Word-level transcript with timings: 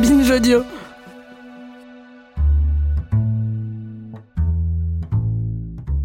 Binge. 0.00 0.62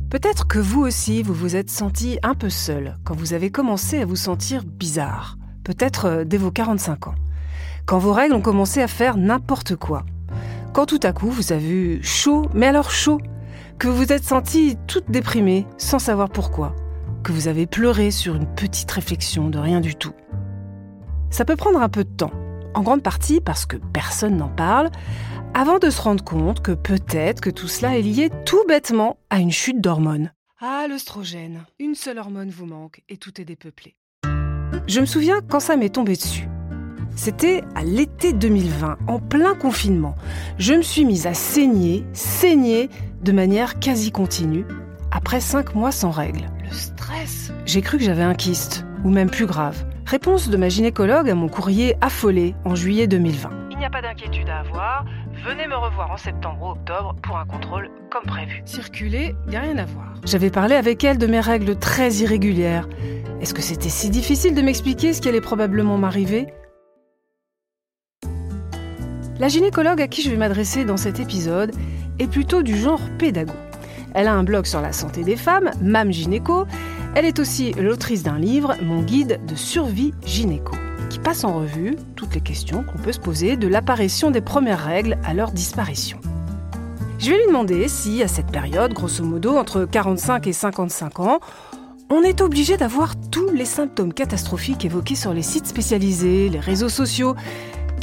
Peut-être 0.09 0.47
que 0.47 0.59
vous 0.59 0.81
aussi, 0.81 1.23
vous 1.23 1.33
vous 1.33 1.55
êtes 1.55 1.69
senti 1.69 2.17
un 2.23 2.33
peu 2.33 2.49
seul 2.49 2.97
quand 3.03 3.15
vous 3.15 3.33
avez 3.33 3.51
commencé 3.51 3.99
à 3.99 4.05
vous 4.05 4.15
sentir 4.15 4.63
bizarre. 4.63 5.37
Peut-être 5.63 6.05
euh, 6.05 6.23
dès 6.23 6.37
vos 6.37 6.51
45 6.51 7.07
ans. 7.07 7.15
Quand 7.85 7.97
vos 7.97 8.13
règles 8.13 8.35
ont 8.35 8.41
commencé 8.41 8.81
à 8.81 8.87
faire 8.87 9.17
n'importe 9.17 9.75
quoi. 9.75 10.05
Quand 10.73 10.85
tout 10.85 10.99
à 11.03 11.13
coup 11.13 11.29
vous 11.29 11.51
avez 11.51 11.69
eu 11.69 12.03
chaud, 12.03 12.47
mais 12.53 12.67
alors 12.67 12.91
chaud. 12.91 13.19
Que 13.79 13.87
vous 13.87 13.97
vous 13.97 14.13
êtes 14.13 14.23
senti 14.23 14.77
toute 14.87 15.09
déprimée 15.09 15.65
sans 15.77 15.99
savoir 15.99 16.29
pourquoi. 16.29 16.75
Que 17.23 17.31
vous 17.31 17.47
avez 17.47 17.67
pleuré 17.67 18.11
sur 18.11 18.35
une 18.35 18.47
petite 18.47 18.91
réflexion 18.91 19.49
de 19.49 19.59
rien 19.59 19.81
du 19.81 19.95
tout. 19.95 20.13
Ça 21.29 21.45
peut 21.45 21.55
prendre 21.55 21.81
un 21.81 21.89
peu 21.89 22.03
de 22.03 22.09
temps, 22.09 22.31
en 22.73 22.81
grande 22.81 23.03
partie 23.03 23.41
parce 23.41 23.65
que 23.65 23.77
personne 23.77 24.37
n'en 24.37 24.49
parle, 24.49 24.89
avant 25.53 25.79
de 25.79 25.89
se 25.89 26.01
rendre 26.01 26.23
compte 26.23 26.61
que 26.61 26.71
peut-être 26.71 27.41
que 27.41 27.49
tout 27.49 27.67
cela 27.67 27.97
est 27.97 28.01
lié 28.01 28.29
tout 28.45 28.63
bêtement 28.67 29.17
à 29.29 29.39
une 29.39 29.51
chute 29.51 29.81
d'hormones. 29.81 30.31
Ah, 30.59 30.85
l'œstrogène. 30.87 31.65
Une 31.79 31.95
seule 31.95 32.17
hormone 32.17 32.49
vous 32.49 32.65
manque 32.65 33.01
et 33.09 33.17
tout 33.17 33.39
est 33.41 33.45
dépeuplé. 33.45 33.95
Je 34.87 34.99
me 34.99 35.05
souviens 35.05 35.41
quand 35.41 35.59
ça 35.59 35.75
m'est 35.75 35.93
tombé 35.93 36.13
dessus. 36.13 36.47
C'était 37.15 37.63
à 37.75 37.83
l'été 37.83 38.33
2020, 38.33 38.97
en 39.07 39.19
plein 39.19 39.53
confinement. 39.53 40.15
Je 40.57 40.73
me 40.73 40.81
suis 40.81 41.05
mise 41.05 41.27
à 41.27 41.33
saigner, 41.33 42.05
saigner 42.13 42.89
de 43.21 43.31
manière 43.31 43.79
quasi 43.79 44.11
continue, 44.11 44.65
après 45.11 45.39
cinq 45.39 45.75
mois 45.75 45.91
sans 45.91 46.09
règles. 46.11 46.49
Le 46.63 46.71
stress 46.71 47.51
J'ai 47.65 47.81
cru 47.81 47.97
que 47.97 48.03
j'avais 48.03 48.23
un 48.23 48.33
kyste, 48.33 48.85
ou 49.03 49.09
même 49.09 49.29
plus 49.29 49.45
grave. 49.45 49.85
Réponse 50.05 50.49
de 50.49 50.57
ma 50.57 50.69
gynécologue 50.69 51.29
à 51.29 51.35
mon 51.35 51.47
courrier 51.47 51.95
affolé 52.01 52.55
en 52.65 52.75
juillet 52.75 53.07
2020. 53.07 53.49
Il 53.71 53.77
n'y 53.77 53.85
a 53.85 53.89
pas 53.89 54.01
d'inquiétude 54.01 54.49
à 54.49 54.59
avoir. 54.59 55.05
Venez 55.45 55.65
me 55.67 55.75
revoir 55.75 56.11
en 56.11 56.17
septembre 56.17 56.61
ou 56.61 56.69
octobre 56.71 57.15
pour 57.23 57.37
un 57.37 57.45
contrôle 57.45 57.89
comme 58.11 58.23
prévu. 58.23 58.61
Circuler, 58.65 59.33
il 59.45 59.51
n'y 59.51 59.55
a 59.55 59.61
rien 59.61 59.77
à 59.77 59.85
voir. 59.85 60.13
J'avais 60.25 60.49
parlé 60.49 60.75
avec 60.75 61.03
elle 61.03 61.17
de 61.17 61.27
mes 61.27 61.39
règles 61.39 61.77
très 61.77 62.11
irrégulières. 62.15 62.87
Est-ce 63.41 63.53
que 63.53 63.61
c'était 63.61 63.89
si 63.89 64.09
difficile 64.09 64.55
de 64.55 64.61
m'expliquer 64.61 65.13
ce 65.13 65.21
qui 65.21 65.29
allait 65.29 65.41
probablement 65.41 65.97
m'arriver? 65.97 66.47
La 69.39 69.47
gynécologue 69.47 70.01
à 70.01 70.07
qui 70.07 70.21
je 70.21 70.29
vais 70.29 70.37
m'adresser 70.37 70.85
dans 70.85 70.97
cet 70.97 71.19
épisode 71.19 71.71
est 72.19 72.27
plutôt 72.27 72.61
du 72.61 72.77
genre 72.77 73.01
pédago. 73.17 73.53
Elle 74.13 74.27
a 74.27 74.33
un 74.33 74.43
blog 74.43 74.65
sur 74.65 74.81
la 74.81 74.93
santé 74.93 75.23
des 75.23 75.35
femmes, 75.35 75.71
Mam 75.81 76.11
Gynéco. 76.11 76.65
Elle 77.15 77.25
est 77.25 77.39
aussi 77.39 77.71
l'autrice 77.73 78.23
d'un 78.23 78.37
livre, 78.37 78.75
Mon 78.81 79.01
guide 79.01 79.39
de 79.47 79.55
survie 79.55 80.13
gynéco, 80.25 80.75
qui 81.09 81.19
passe 81.19 81.43
en 81.43 81.53
revue 81.53 81.95
toutes 82.15 82.35
les 82.35 82.41
questions 82.41 82.83
qu'on 82.83 82.97
peut 82.97 83.11
se 83.11 83.19
poser 83.19 83.57
de 83.57 83.67
l'apparition 83.67 84.31
des 84.31 84.41
premières 84.41 84.83
règles 84.83 85.17
à 85.23 85.33
leur 85.33 85.51
disparition. 85.51 86.19
Je 87.19 87.29
vais 87.29 87.37
lui 87.37 87.47
demander 87.47 87.87
si, 87.87 88.21
à 88.21 88.27
cette 88.27 88.51
période, 88.51 88.93
grosso 88.93 89.23
modo 89.23 89.57
entre 89.57 89.85
45 89.85 90.45
et 90.47 90.53
55 90.53 91.19
ans, 91.19 91.39
on 92.09 92.21
est 92.21 92.41
obligé 92.41 92.77
d'avoir 92.77 93.15
tous 93.31 93.49
les 93.49 93.65
symptômes 93.65 94.13
catastrophiques 94.13 94.85
évoqués 94.85 95.15
sur 95.15 95.33
les 95.33 95.41
sites 95.41 95.65
spécialisés, 95.65 96.49
les 96.49 96.59
réseaux 96.59 96.89
sociaux, 96.89 97.35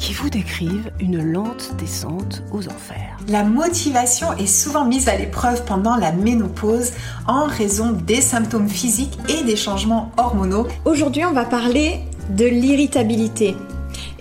qui 0.00 0.14
vous 0.14 0.30
décrivent 0.30 0.90
une 0.98 1.22
lente 1.22 1.72
descente 1.78 2.42
aux 2.52 2.66
enfers. 2.68 3.18
La 3.28 3.44
motivation 3.44 4.32
est 4.38 4.46
souvent 4.46 4.86
mise 4.86 5.08
à 5.08 5.16
l'épreuve 5.16 5.62
pendant 5.66 5.96
la 5.96 6.10
ménopause 6.10 6.92
en 7.28 7.44
raison 7.44 7.92
des 7.92 8.22
symptômes 8.22 8.70
physiques 8.70 9.18
et 9.28 9.44
des 9.44 9.56
changements 9.56 10.10
hormonaux. 10.16 10.66
Aujourd'hui, 10.86 11.24
on 11.26 11.32
va 11.32 11.44
parler 11.44 12.00
de 12.30 12.46
l'irritabilité. 12.46 13.54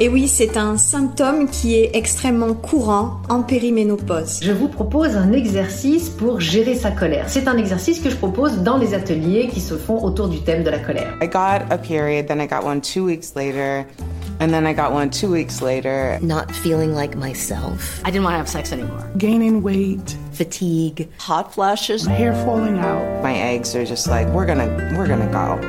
Et 0.02 0.10
oui, 0.10 0.28
c'est 0.28 0.58
un 0.58 0.78
symptôme 0.78 1.50
qui 1.50 1.76
est 1.76 1.92
extrêmement 1.94 2.54
courant 2.54 3.22
en 3.30 3.42
périménopause. 3.42 4.40
Je 4.42 4.52
vous 4.52 4.68
propose 4.68 5.16
un 5.16 5.32
exercice 5.32 6.10
pour 6.10 6.40
gérer 6.40 6.76
sa 6.76 6.92
colère. 6.92 7.26
C'est 7.28 7.48
un 7.48 7.58
exercice 7.58 8.00
que 8.00 8.10
je 8.10 8.16
propose 8.16 8.60
dans 8.60 8.78
les 8.78 8.94
ateliers 8.94 9.48
qui 9.48 9.60
se 9.60 9.76
font 9.76 10.04
autour 10.04 10.28
du 10.28 10.42
thème 10.42 10.64
de 10.64 10.70
la 10.70 10.80
colère. 10.80 11.14
I 11.22 11.28
got 11.28 11.70
a 11.70 11.78
period, 11.78 12.28
then 12.28 12.42
I 12.42 12.48
got 12.48 12.66
one 12.66 12.82
two 12.82 13.06
weeks 13.06 13.34
later, 13.36 13.86
and 14.40 14.54
then 14.54 14.66
I 14.66 14.74
got 14.74 14.92
one 14.94 15.10
two 15.10 15.30
weeks 15.32 15.62
later. 15.62 16.18
Not 16.22 16.52
feeling 16.52 16.94
like 16.94 17.16
myself. 17.16 18.02
I 18.06 18.12
didn't 18.12 18.24
want 18.24 18.34
to 18.34 18.38
have 18.38 18.50
sex 18.50 18.72
anymore. 18.72 19.10
Gaining 19.18 19.62
weight, 19.62 20.18
Fatigue. 20.32 21.10
Hot 21.20 21.54
flashes. 21.54 22.06
hair 22.06 22.34
falling 22.46 22.80
out. 22.80 23.24
My 23.24 23.36
eggs 23.38 23.76
are 23.76 23.86
just 23.86 24.08
like, 24.08 24.28
we're 24.30 24.46
gonna, 24.46 24.68
we're 24.98 25.08
gonna 25.08 25.30
go. 25.32 25.60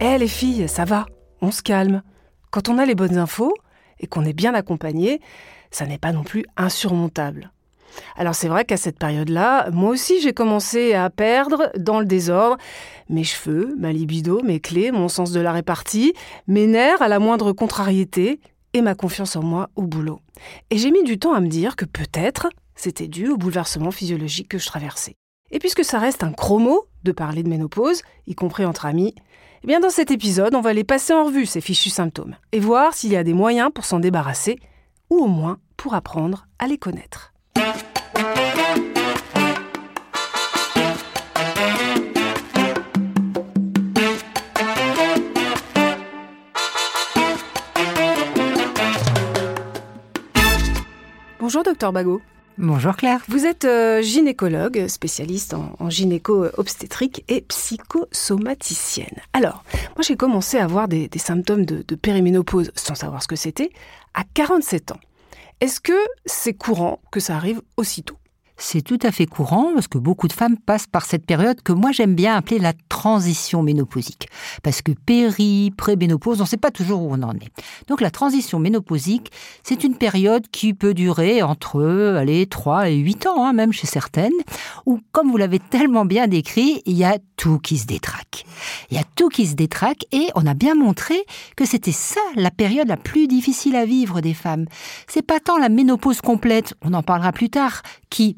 Eh 0.00 0.16
les 0.18 0.28
filles, 0.28 0.68
ça 0.68 0.84
va, 0.84 1.06
on 1.42 1.50
se 1.50 1.62
calme. 1.62 2.02
Quand 2.50 2.68
on 2.68 2.78
a 2.78 2.86
les 2.86 2.94
bonnes 2.94 3.18
infos 3.18 3.52
et 3.98 4.06
qu'on 4.06 4.24
est 4.24 4.32
bien 4.32 4.54
accompagné, 4.54 5.20
ça 5.70 5.86
n'est 5.86 5.98
pas 5.98 6.12
non 6.12 6.22
plus 6.22 6.44
insurmontable. 6.56 7.50
Alors 8.16 8.34
c'est 8.34 8.48
vrai 8.48 8.64
qu'à 8.64 8.76
cette 8.76 8.98
période-là, 8.98 9.70
moi 9.70 9.90
aussi 9.90 10.20
j'ai 10.20 10.32
commencé 10.32 10.94
à 10.94 11.10
perdre 11.10 11.70
dans 11.76 12.00
le 12.00 12.06
désordre 12.06 12.56
mes 13.08 13.24
cheveux, 13.24 13.74
ma 13.78 13.92
libido, 13.92 14.42
mes 14.42 14.60
clés, 14.60 14.90
mon 14.92 15.08
sens 15.08 15.32
de 15.32 15.40
la 15.40 15.52
répartie, 15.52 16.12
mes 16.46 16.66
nerfs 16.66 17.02
à 17.02 17.08
la 17.08 17.18
moindre 17.18 17.52
contrariété 17.52 18.40
et 18.74 18.82
ma 18.82 18.94
confiance 18.94 19.36
en 19.36 19.42
moi 19.42 19.70
au 19.76 19.82
boulot. 19.82 20.20
Et 20.70 20.78
j'ai 20.78 20.90
mis 20.90 21.04
du 21.04 21.18
temps 21.18 21.32
à 21.32 21.40
me 21.40 21.48
dire 21.48 21.76
que 21.76 21.84
peut-être 21.84 22.48
c'était 22.74 23.08
dû 23.08 23.28
au 23.28 23.36
bouleversement 23.36 23.90
physiologique 23.90 24.48
que 24.48 24.58
je 24.58 24.66
traversais. 24.66 25.16
Et 25.50 25.58
puisque 25.58 25.84
ça 25.84 25.98
reste 25.98 26.22
un 26.22 26.32
chromo 26.32 26.86
de 27.04 27.12
parler 27.12 27.42
de 27.42 27.48
ménopause, 27.48 28.02
y 28.26 28.34
compris 28.34 28.64
entre 28.64 28.86
amis, 28.86 29.14
eh 29.64 29.66
bien 29.66 29.80
dans 29.80 29.90
cet 29.90 30.10
épisode, 30.10 30.54
on 30.54 30.60
va 30.60 30.72
les 30.72 30.84
passer 30.84 31.12
en 31.12 31.24
revue, 31.24 31.46
ces 31.46 31.60
fichus 31.60 31.90
symptômes, 31.90 32.36
et 32.52 32.60
voir 32.60 32.94
s'il 32.94 33.10
y 33.10 33.16
a 33.16 33.24
des 33.24 33.32
moyens 33.32 33.70
pour 33.74 33.84
s'en 33.84 33.98
débarrasser, 33.98 34.58
ou 35.10 35.16
au 35.16 35.26
moins 35.26 35.58
pour 35.76 35.94
apprendre 35.94 36.46
à 36.58 36.66
les 36.66 36.78
connaître. 36.78 37.32
Bonjour 51.38 51.62
docteur 51.62 51.92
Bagot. 51.92 52.20
Bonjour 52.58 52.96
Claire. 52.96 53.20
Vous 53.28 53.46
êtes 53.46 53.64
euh, 53.64 54.02
gynécologue, 54.02 54.88
spécialiste 54.88 55.54
en, 55.54 55.76
en 55.78 55.88
gynéco-obstétrique 55.88 57.24
et 57.28 57.42
psychosomaticienne. 57.42 59.20
Alors, 59.32 59.62
moi 59.96 60.02
j'ai 60.02 60.16
commencé 60.16 60.58
à 60.58 60.64
avoir 60.64 60.88
des, 60.88 61.08
des 61.08 61.18
symptômes 61.20 61.64
de, 61.64 61.84
de 61.86 61.94
périménopause 61.94 62.72
sans 62.74 62.96
savoir 62.96 63.22
ce 63.22 63.28
que 63.28 63.36
c'était 63.36 63.70
à 64.14 64.24
47 64.34 64.90
ans. 64.90 65.00
Est-ce 65.60 65.80
que 65.80 65.98
c'est 66.24 66.54
courant 66.54 67.00
que 67.10 67.18
ça 67.18 67.34
arrive 67.34 67.62
aussitôt? 67.76 68.16
C'est 68.60 68.82
tout 68.82 68.98
à 69.02 69.12
fait 69.12 69.26
courant 69.26 69.70
parce 69.72 69.86
que 69.86 69.98
beaucoup 69.98 70.26
de 70.26 70.32
femmes 70.32 70.58
passent 70.58 70.88
par 70.88 71.06
cette 71.06 71.24
période 71.24 71.62
que 71.62 71.72
moi 71.72 71.92
j'aime 71.92 72.16
bien 72.16 72.34
appeler 72.34 72.58
la 72.58 72.72
transition 72.88 73.62
ménopausique. 73.62 74.28
Parce 74.64 74.82
que 74.82 74.90
péri, 74.90 75.72
pré-ménopause, 75.76 76.40
on 76.40 76.44
ne 76.44 76.48
sait 76.48 76.56
pas 76.56 76.72
toujours 76.72 77.02
où 77.02 77.08
on 77.12 77.22
en 77.22 77.34
est. 77.34 77.52
Donc 77.86 78.00
la 78.00 78.10
transition 78.10 78.58
ménopausique, 78.58 79.30
c'est 79.62 79.84
une 79.84 79.94
période 79.94 80.48
qui 80.50 80.74
peut 80.74 80.92
durer 80.92 81.40
entre 81.40 81.82
allez, 82.18 82.46
3 82.46 82.90
et 82.90 82.96
8 82.96 83.28
ans, 83.28 83.46
hein, 83.46 83.52
même 83.52 83.72
chez 83.72 83.86
certaines, 83.86 84.32
où, 84.86 84.98
comme 85.12 85.30
vous 85.30 85.36
l'avez 85.36 85.60
tellement 85.60 86.04
bien 86.04 86.26
décrit, 86.26 86.82
il 86.84 86.96
y 86.96 87.04
a 87.04 87.18
tout 87.36 87.60
qui 87.60 87.78
se 87.78 87.86
détraque. 87.86 88.44
Il 88.90 88.96
y 88.96 89.00
a 89.00 89.04
tout 89.14 89.28
qui 89.28 89.46
se 89.46 89.54
détraque 89.54 90.04
et 90.10 90.26
on 90.34 90.46
a 90.46 90.54
bien 90.54 90.74
montré 90.74 91.14
que 91.56 91.64
c'était 91.64 91.92
ça 91.92 92.20
la 92.34 92.50
période 92.50 92.88
la 92.88 92.96
plus 92.96 93.28
difficile 93.28 93.76
à 93.76 93.84
vivre 93.84 94.20
des 94.20 94.34
femmes. 94.34 94.66
C'est 95.06 95.22
pas 95.22 95.38
tant 95.38 95.58
la 95.58 95.68
ménopause 95.68 96.20
complète, 96.20 96.74
on 96.82 96.92
en 96.94 97.04
parlera 97.04 97.30
plus 97.30 97.50
tard, 97.50 97.82
qui 98.10 98.36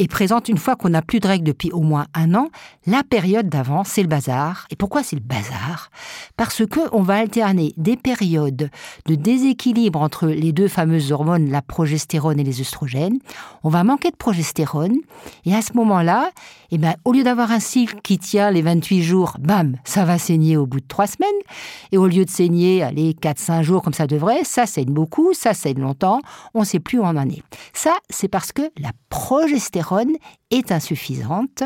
est 0.00 0.08
présente 0.08 0.48
une 0.48 0.58
fois 0.58 0.76
qu'on 0.76 0.88
n'a 0.90 1.02
plus 1.02 1.20
de 1.20 1.28
règles 1.28 1.44
depuis 1.44 1.70
au 1.72 1.80
moins 1.80 2.06
un 2.14 2.34
an. 2.34 2.48
La 2.86 3.02
période 3.02 3.48
d'avant, 3.48 3.84
c'est 3.84 4.02
le 4.02 4.08
bazar. 4.08 4.66
Et 4.70 4.76
pourquoi 4.76 5.02
c'est 5.02 5.16
le 5.16 5.22
bazar? 5.22 5.90
Parce 6.36 6.64
que 6.66 6.80
on 6.92 7.02
va 7.02 7.16
alterner 7.16 7.74
des 7.76 7.96
périodes 7.96 8.70
de 9.06 9.14
déséquilibre 9.14 10.00
entre 10.00 10.28
les 10.28 10.52
deux 10.52 10.68
fameuses 10.68 11.12
hormones, 11.12 11.50
la 11.50 11.62
progestérone 11.62 12.40
et 12.40 12.44
les 12.44 12.60
œstrogènes. 12.60 13.18
On 13.62 13.68
va 13.68 13.84
manquer 13.84 14.10
de 14.10 14.16
progestérone 14.16 14.96
et 15.44 15.54
à 15.54 15.62
ce 15.62 15.72
moment-là, 15.74 16.30
eh 16.70 16.78
ben, 16.78 16.94
au 17.04 17.12
lieu 17.12 17.22
d'avoir 17.22 17.50
un 17.50 17.60
cycle 17.60 18.00
qui 18.02 18.18
tient 18.18 18.50
les 18.50 18.62
28 18.62 19.02
jours, 19.02 19.36
bam, 19.40 19.76
ça 19.84 20.04
va 20.04 20.18
saigner 20.18 20.56
au 20.56 20.66
bout 20.66 20.80
de 20.80 20.86
trois 20.86 21.06
semaines. 21.06 21.28
Et 21.92 21.98
au 21.98 22.06
lieu 22.06 22.24
de 22.24 22.30
saigner, 22.30 22.82
allez, 22.82 23.12
4-5 23.12 23.62
jours 23.62 23.82
comme 23.82 23.92
ça 23.92 24.06
devrait, 24.06 24.44
ça 24.44 24.66
saigne 24.66 24.92
beaucoup, 24.92 25.34
ça 25.34 25.52
saigne 25.52 25.80
longtemps, 25.80 26.20
on 26.54 26.60
ne 26.60 26.64
sait 26.64 26.80
plus 26.80 26.98
où 26.98 27.02
on 27.02 27.16
en 27.16 27.28
est. 27.28 27.42
Ça, 27.72 27.92
c'est 28.08 28.28
parce 28.28 28.52
que 28.52 28.62
la 28.78 28.92
progestérone 29.10 29.89
est 30.50 30.72
insuffisante 30.72 31.62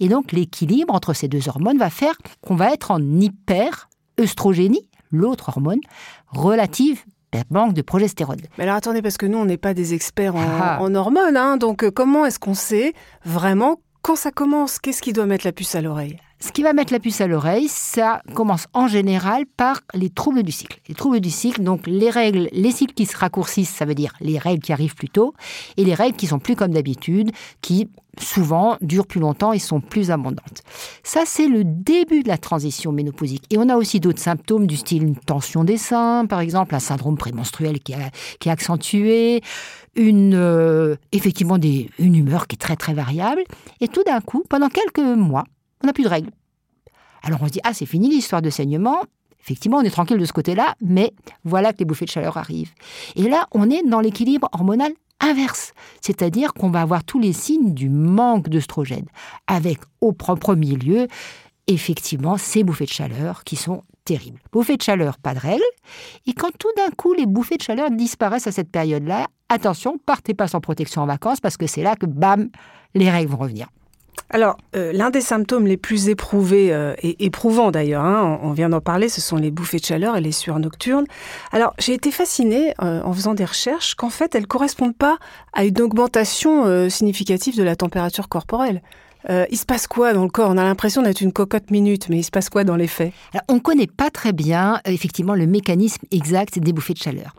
et 0.00 0.08
donc 0.08 0.32
l'équilibre 0.32 0.94
entre 0.94 1.12
ces 1.12 1.28
deux 1.28 1.48
hormones 1.48 1.78
va 1.78 1.90
faire 1.90 2.14
qu'on 2.40 2.56
va 2.56 2.72
être 2.72 2.90
en 2.90 3.00
hyper-œstrogénie, 3.00 4.88
l'autre 5.10 5.48
hormone, 5.50 5.80
relative 6.28 7.04
manque 7.50 7.74
de 7.74 7.82
progestérone. 7.82 8.40
Mais 8.56 8.64
alors 8.64 8.76
attendez, 8.76 9.02
parce 9.02 9.18
que 9.18 9.26
nous, 9.26 9.38
on 9.38 9.44
n'est 9.44 9.58
pas 9.58 9.74
des 9.74 9.92
experts 9.94 10.34
en, 10.34 10.40
Ah. 10.60 10.78
en 10.80 10.94
hormones, 10.94 11.36
hein, 11.36 11.56
donc 11.58 11.84
euh, 11.84 11.90
comment 11.90 12.24
est-ce 12.24 12.38
qu'on 12.38 12.54
sait 12.54 12.94
vraiment 13.24 13.80
quand 14.02 14.16
ça 14.16 14.30
commence? 14.30 14.78
Qu'est-ce 14.78 15.02
qui 15.02 15.12
doit 15.12 15.26
mettre 15.26 15.46
la 15.46 15.52
puce 15.52 15.74
à 15.74 15.82
l'oreille? 15.82 16.18
Ce 16.40 16.52
qui 16.52 16.62
va 16.62 16.72
mettre 16.72 16.92
la 16.92 17.00
puce 17.00 17.20
à 17.20 17.26
l'oreille, 17.26 17.66
ça 17.68 18.22
commence 18.34 18.66
en 18.72 18.86
général 18.86 19.44
par 19.56 19.80
les 19.92 20.08
troubles 20.08 20.44
du 20.44 20.52
cycle. 20.52 20.80
Les 20.88 20.94
troubles 20.94 21.20
du 21.20 21.30
cycle, 21.30 21.62
donc 21.62 21.86
les 21.86 22.10
règles, 22.10 22.48
les 22.52 22.70
cycles 22.70 22.94
qui 22.94 23.06
se 23.06 23.16
raccourcissent, 23.16 23.74
ça 23.74 23.84
veut 23.84 23.96
dire 23.96 24.14
les 24.20 24.38
règles 24.38 24.62
qui 24.62 24.72
arrivent 24.72 24.94
plus 24.94 25.08
tôt, 25.08 25.34
et 25.76 25.84
les 25.84 25.94
règles 25.94 26.16
qui 26.16 26.28
sont 26.28 26.38
plus 26.38 26.54
comme 26.54 26.70
d'habitude, 26.70 27.32
qui 27.60 27.88
souvent 28.20 28.76
durent 28.80 29.06
plus 29.06 29.20
longtemps 29.20 29.52
et 29.52 29.58
sont 29.58 29.80
plus 29.80 30.12
abondantes. 30.12 30.62
Ça, 31.02 31.22
c'est 31.26 31.48
le 31.48 31.64
début 31.64 32.22
de 32.22 32.28
la 32.28 32.38
transition 32.38 32.92
ménopausique. 32.92 33.44
Et 33.50 33.58
on 33.58 33.68
a 33.68 33.76
aussi 33.76 33.98
d'autres 33.98 34.20
symptômes 34.20 34.66
du 34.68 34.76
style 34.76 35.02
une 35.02 35.16
tension 35.16 35.64
des 35.64 35.76
seins, 35.76 36.24
par 36.26 36.40
exemple, 36.40 36.74
un 36.74 36.80
syndrome 36.80 37.16
prémenstruel 37.16 37.80
qui, 37.80 37.94
qui 38.38 38.48
est 38.48 38.52
accentué, 38.52 39.42
une, 39.96 40.34
euh, 40.34 40.96
effectivement 41.10 41.58
des, 41.58 41.90
une 41.98 42.14
humeur 42.14 42.46
qui 42.46 42.54
est 42.54 42.58
très 42.58 42.76
très 42.76 42.94
variable. 42.94 43.42
Et 43.80 43.88
tout 43.88 44.04
d'un 44.04 44.20
coup, 44.20 44.44
pendant 44.48 44.68
quelques 44.68 44.98
mois, 44.98 45.44
on 45.82 45.86
n'a 45.86 45.92
plus 45.92 46.04
de 46.04 46.08
règles. 46.08 46.30
Alors 47.22 47.42
on 47.42 47.46
se 47.46 47.52
dit, 47.52 47.60
ah 47.64 47.74
c'est 47.74 47.86
fini 47.86 48.08
l'histoire 48.08 48.42
de 48.42 48.50
saignement. 48.50 49.02
Effectivement, 49.40 49.78
on 49.78 49.82
est 49.82 49.90
tranquille 49.90 50.18
de 50.18 50.24
ce 50.24 50.32
côté-là, 50.32 50.74
mais 50.80 51.12
voilà 51.44 51.72
que 51.72 51.78
les 51.78 51.84
bouffées 51.84 52.04
de 52.04 52.10
chaleur 52.10 52.36
arrivent. 52.36 52.72
Et 53.16 53.28
là, 53.28 53.46
on 53.52 53.70
est 53.70 53.82
dans 53.82 54.00
l'équilibre 54.00 54.48
hormonal 54.52 54.92
inverse, 55.20 55.72
c'est-à-dire 56.00 56.52
qu'on 56.54 56.70
va 56.70 56.82
avoir 56.82 57.02
tous 57.04 57.18
les 57.18 57.32
signes 57.32 57.74
du 57.74 57.88
manque 57.88 58.48
d'œstrogène, 58.48 59.06
avec 59.46 59.78
au 60.00 60.12
premier 60.12 60.76
lieu, 60.76 61.08
effectivement, 61.66 62.36
ces 62.36 62.62
bouffées 62.62 62.84
de 62.84 62.90
chaleur 62.90 63.42
qui 63.44 63.56
sont 63.56 63.82
terribles. 64.04 64.40
Bouffées 64.52 64.76
de 64.76 64.82
chaleur, 64.82 65.18
pas 65.18 65.34
de 65.34 65.40
règles, 65.40 65.62
et 66.26 66.34
quand 66.34 66.50
tout 66.58 66.70
d'un 66.76 66.90
coup 66.90 67.14
les 67.14 67.26
bouffées 67.26 67.56
de 67.56 67.62
chaleur 67.62 67.90
disparaissent 67.90 68.46
à 68.46 68.52
cette 68.52 68.70
période-là, 68.70 69.26
attention, 69.48 69.98
partez 69.98 70.34
pas 70.34 70.48
sans 70.48 70.60
protection 70.60 71.02
en 71.02 71.06
vacances, 71.06 71.40
parce 71.40 71.56
que 71.56 71.66
c'est 71.66 71.82
là 71.82 71.96
que, 71.96 72.06
bam, 72.06 72.48
les 72.94 73.10
règles 73.10 73.30
vont 73.30 73.38
revenir. 73.38 73.68
Alors, 74.30 74.58
euh, 74.76 74.92
l'un 74.92 75.10
des 75.10 75.22
symptômes 75.22 75.66
les 75.66 75.76
plus 75.78 76.08
éprouvés, 76.08 76.72
euh, 76.72 76.94
et 77.02 77.24
éprouvants 77.24 77.70
d'ailleurs, 77.70 78.04
hein, 78.04 78.38
on, 78.42 78.52
vient 78.52 78.68
d'en 78.68 78.80
parler, 78.80 79.08
ce 79.08 79.20
sont 79.20 79.36
les 79.36 79.50
bouffées 79.50 79.78
de 79.78 79.84
chaleur 79.84 80.16
et 80.16 80.20
les 80.20 80.32
sueurs 80.32 80.58
nocturnes. 80.58 81.06
Alors, 81.50 81.74
j'ai 81.78 81.94
été 81.94 82.10
fascinée 82.10 82.74
euh, 82.82 83.00
en 83.02 83.12
faisant 83.14 83.34
des 83.34 83.46
recherches 83.46 83.94
qu'en 83.94 84.10
fait, 84.10 84.34
elles 84.34 84.42
ne 84.42 84.46
correspondent 84.46 84.96
pas 84.96 85.18
à 85.54 85.64
une 85.64 85.80
augmentation 85.80 86.88
significative 86.90 87.56
de 87.56 87.62
la 87.62 87.76
température 87.76 88.28
corporelle. 88.28 88.82
il 89.28 89.56
se 89.56 89.64
passe 89.64 89.86
quoi 89.86 90.12
dans 90.12 90.24
le 90.24 90.30
corps? 90.30 90.50
On 90.50 90.58
a 90.58 90.64
l'impression 90.64 91.02
d'être 91.02 91.20
une 91.20 91.32
cocotte 91.32 91.70
minute, 91.70 92.08
mais 92.08 92.18
il 92.18 92.22
se 92.22 92.30
passe 92.30 92.48
quoi 92.50 92.64
dans 92.64 92.76
les 92.76 92.86
faits? 92.86 93.12
On 93.48 93.54
ne 93.54 93.60
connaît 93.60 93.86
pas 93.86 94.10
très 94.10 94.32
bien, 94.32 94.80
effectivement, 94.84 95.34
le 95.34 95.46
mécanisme 95.46 96.06
exact 96.10 96.58
des 96.58 96.72
bouffées 96.72 96.94
de 96.94 96.98
chaleur 96.98 97.34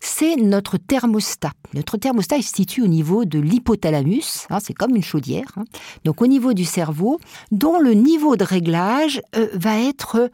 c'est 0.00 0.36
notre 0.36 0.78
thermostat. 0.78 1.52
Notre 1.74 1.96
thermostat 1.96 2.36
il 2.38 2.42
se 2.42 2.54
situe 2.54 2.82
au 2.82 2.86
niveau 2.86 3.24
de 3.24 3.38
l'hypothalamus, 3.38 4.46
hein, 4.50 4.58
c'est 4.60 4.74
comme 4.74 4.94
une 4.94 5.02
chaudière, 5.02 5.50
hein. 5.56 5.64
donc 6.04 6.22
au 6.22 6.26
niveau 6.26 6.52
du 6.52 6.64
cerveau, 6.64 7.20
dont 7.50 7.78
le 7.78 7.94
niveau 7.94 8.36
de 8.36 8.44
réglage 8.44 9.20
euh, 9.36 9.48
va 9.54 9.80
être 9.80 10.30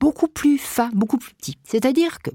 beaucoup 0.00 0.28
plus 0.28 0.58
fin, 0.58 0.90
beaucoup 0.92 1.18
plus 1.18 1.34
petit. 1.34 1.58
C'est-à-dire 1.64 2.20
que 2.20 2.30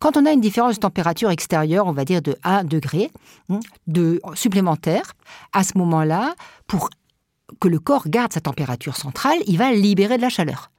quand 0.00 0.16
on 0.16 0.26
a 0.26 0.32
une 0.32 0.40
différence 0.40 0.74
de 0.74 0.80
température 0.80 1.30
extérieure, 1.30 1.86
on 1.86 1.92
va 1.92 2.04
dire 2.04 2.22
de 2.22 2.36
1 2.44 2.64
degré 2.64 3.10
hein, 3.48 3.60
de 3.86 4.20
supplémentaire, 4.34 5.14
à 5.52 5.64
ce 5.64 5.78
moment-là, 5.78 6.34
pour 6.66 6.90
que 7.60 7.68
le 7.68 7.78
corps 7.78 8.08
garde 8.08 8.32
sa 8.32 8.40
température 8.40 8.96
centrale, 8.96 9.38
il 9.46 9.56
va 9.58 9.72
libérer 9.72 10.16
de 10.16 10.22
la 10.22 10.28
chaleur. 10.28 10.70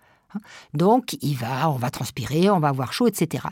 Donc, 0.73 1.17
il 1.21 1.35
va, 1.35 1.69
on 1.69 1.77
va 1.77 1.89
transpirer, 1.89 2.49
on 2.49 2.59
va 2.59 2.69
avoir 2.69 2.93
chaud, 2.93 3.07
etc. 3.07 3.45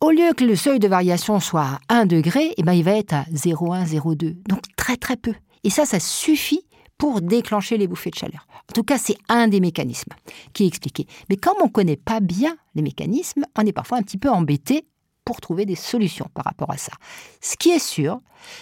Au 0.00 0.12
lieu 0.12 0.32
que 0.32 0.44
le 0.44 0.54
seuil 0.54 0.78
de 0.78 0.86
variation 0.86 1.40
soit 1.40 1.80
à 1.88 1.96
1 2.00 2.06
degré, 2.06 2.54
eh 2.56 2.62
ben, 2.62 2.72
il 2.72 2.84
va 2.84 2.92
être 2.92 3.14
à 3.14 3.24
0,1, 3.34 3.84
0,2. 3.84 4.36
Donc 4.48 4.62
très 4.76 4.96
très 4.96 5.16
peu. 5.16 5.34
Et 5.64 5.70
ça, 5.70 5.86
ça 5.86 5.98
suffit 5.98 6.64
pour 6.98 7.20
déclencher 7.20 7.76
les 7.78 7.88
bouffées 7.88 8.10
de 8.10 8.14
chaleur. 8.14 8.46
En 8.70 8.72
tout 8.72 8.84
cas, 8.84 8.96
c'est 8.96 9.18
un 9.28 9.48
des 9.48 9.58
mécanismes 9.58 10.12
qui 10.52 10.64
est 10.64 10.68
expliqué. 10.68 11.08
Mais 11.28 11.36
comme 11.36 11.56
on 11.60 11.66
ne 11.66 11.70
connaît 11.70 11.96
pas 11.96 12.20
bien 12.20 12.56
les 12.76 12.82
mécanismes, 12.82 13.44
on 13.56 13.66
est 13.66 13.72
parfois 13.72 13.98
un 13.98 14.02
petit 14.02 14.18
peu 14.18 14.30
embêté 14.30 14.86
pour 15.24 15.40
trouver 15.40 15.66
des 15.66 15.74
solutions 15.74 16.30
par 16.32 16.44
rapport 16.44 16.70
à 16.70 16.76
ça. 16.76 16.92
Ce 17.40 17.56
qui 17.56 17.70
est 17.70 17.84
sûr, 17.84 18.20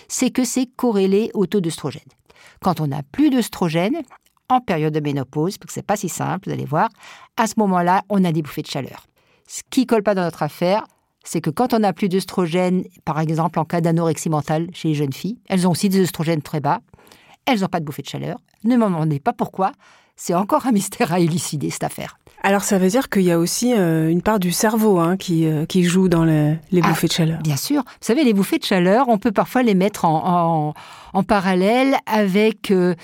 c'est 0.08 0.30
que 0.30 0.42
c'est 0.42 0.66
corrélé 0.66 1.30
au 1.34 1.44
taux 1.44 1.60
d'œstrogène. 1.60 2.02
Quand 2.62 2.80
on 2.80 2.86
n'a 2.86 3.02
plus 3.02 3.28
d'œstrogène, 3.28 4.00
en 4.48 4.60
période 4.60 4.94
de 4.94 5.00
ménopause, 5.00 5.58
parce 5.58 5.68
que 5.68 5.72
c'est 5.74 5.82
pas 5.82 5.96
si 5.96 6.08
simple, 6.08 6.48
vous 6.48 6.54
allez 6.54 6.64
voir, 6.64 6.88
à 7.36 7.46
ce 7.46 7.54
moment-là, 7.58 8.04
on 8.08 8.24
a 8.24 8.32
des 8.32 8.40
bouffées 8.42 8.62
de 8.62 8.68
chaleur. 8.68 9.06
Ce 9.46 9.62
qui 9.68 9.86
colle 9.86 10.02
pas 10.02 10.14
dans 10.14 10.22
notre 10.22 10.42
affaire, 10.42 10.84
c'est 11.26 11.40
que 11.40 11.50
quand 11.50 11.74
on 11.74 11.80
n'a 11.80 11.92
plus 11.92 12.08
d'œstrogène, 12.08 12.84
par 13.04 13.20
exemple 13.20 13.58
en 13.58 13.64
cas 13.64 13.80
d'anorexie 13.80 14.30
mentale 14.30 14.68
chez 14.72 14.88
les 14.88 14.94
jeunes 14.94 15.12
filles, 15.12 15.38
elles 15.48 15.66
ont 15.66 15.72
aussi 15.72 15.88
des 15.88 16.00
œstrogènes 16.00 16.42
très 16.42 16.60
bas, 16.60 16.80
elles 17.46 17.60
n'ont 17.60 17.68
pas 17.68 17.80
de 17.80 17.84
bouffée 17.84 18.02
de 18.02 18.08
chaleur. 18.08 18.38
Ne 18.64 18.76
m'en 18.76 18.86
demandez 18.86 19.20
pas 19.20 19.32
pourquoi, 19.32 19.72
c'est 20.16 20.34
encore 20.34 20.66
un 20.66 20.72
mystère 20.72 21.12
à 21.12 21.20
élucider 21.20 21.70
cette 21.70 21.84
affaire. 21.84 22.18
Alors 22.42 22.62
ça 22.62 22.78
veut 22.78 22.88
dire 22.88 23.08
qu'il 23.08 23.22
y 23.22 23.32
a 23.32 23.38
aussi 23.38 23.74
euh, 23.74 24.08
une 24.08 24.22
part 24.22 24.38
du 24.38 24.52
cerveau 24.52 24.98
hein, 24.98 25.16
qui, 25.16 25.46
euh, 25.46 25.66
qui, 25.66 25.82
joue 25.84 26.08
dans 26.08 26.24
les 26.24 26.58
ah, 26.82 26.88
bouffées 26.88 27.08
de 27.08 27.12
chaleur. 27.12 27.40
Bien 27.42 27.56
sûr. 27.56 27.82
Vous 27.82 28.06
savez, 28.06 28.24
les 28.24 28.32
bouffées 28.32 28.58
de 28.58 28.64
chaleur, 28.64 29.08
on 29.08 29.18
peut 29.18 29.32
parfois 29.32 29.62
les 29.62 29.74
mettre 29.74 30.04
en, 30.04 30.74
en, 31.12 31.22
parallèle 31.24 31.96
avec 32.06 32.70
euh, 32.70 32.94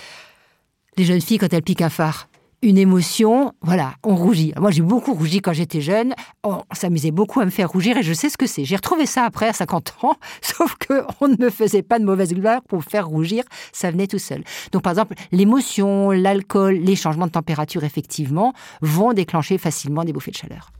les 0.96 1.04
jeunes 1.04 1.20
filles 1.20 1.38
quand 1.38 1.52
elles 1.52 1.62
piquent 1.62 1.82
un 1.82 1.90
phare 1.90 2.28
une 2.62 2.78
émotion, 2.78 3.52
voilà, 3.60 3.94
on 4.04 4.14
rougit. 4.14 4.52
Moi, 4.58 4.70
j'ai 4.70 4.82
beaucoup 4.82 5.14
rougi 5.14 5.40
quand 5.40 5.52
j'étais 5.52 5.80
jeune. 5.80 6.14
On 6.44 6.62
s'amusait 6.72 7.10
beaucoup 7.10 7.40
à 7.40 7.44
me 7.44 7.50
faire 7.50 7.70
rougir 7.70 7.96
et 7.96 8.02
je 8.02 8.12
sais 8.12 8.28
ce 8.28 8.38
que 8.38 8.46
c'est. 8.46 8.64
J'ai 8.64 8.76
retrouvé 8.76 9.04
ça 9.04 9.24
après 9.24 9.48
à 9.48 9.52
50 9.52 9.96
ans, 10.02 10.14
sauf 10.40 10.76
que 10.76 11.02
on 11.20 11.28
ne 11.28 11.36
me 11.36 11.50
faisait 11.50 11.82
pas 11.82 11.98
de 11.98 12.04
mauvaise 12.04 12.32
gloire 12.32 12.62
pour 12.62 12.78
me 12.78 12.84
faire 12.84 13.08
rougir, 13.08 13.44
ça 13.72 13.90
venait 13.90 14.06
tout 14.06 14.20
seul. 14.20 14.44
Donc, 14.70 14.82
par 14.82 14.92
exemple, 14.92 15.14
l'émotion, 15.32 16.12
l'alcool, 16.12 16.74
les 16.74 16.96
changements 16.96 17.26
de 17.26 17.32
température, 17.32 17.82
effectivement, 17.82 18.52
vont 18.80 19.12
déclencher 19.12 19.58
facilement 19.58 20.04
des 20.04 20.12
bouffées 20.12 20.30
de 20.30 20.36
chaleur. 20.36 20.70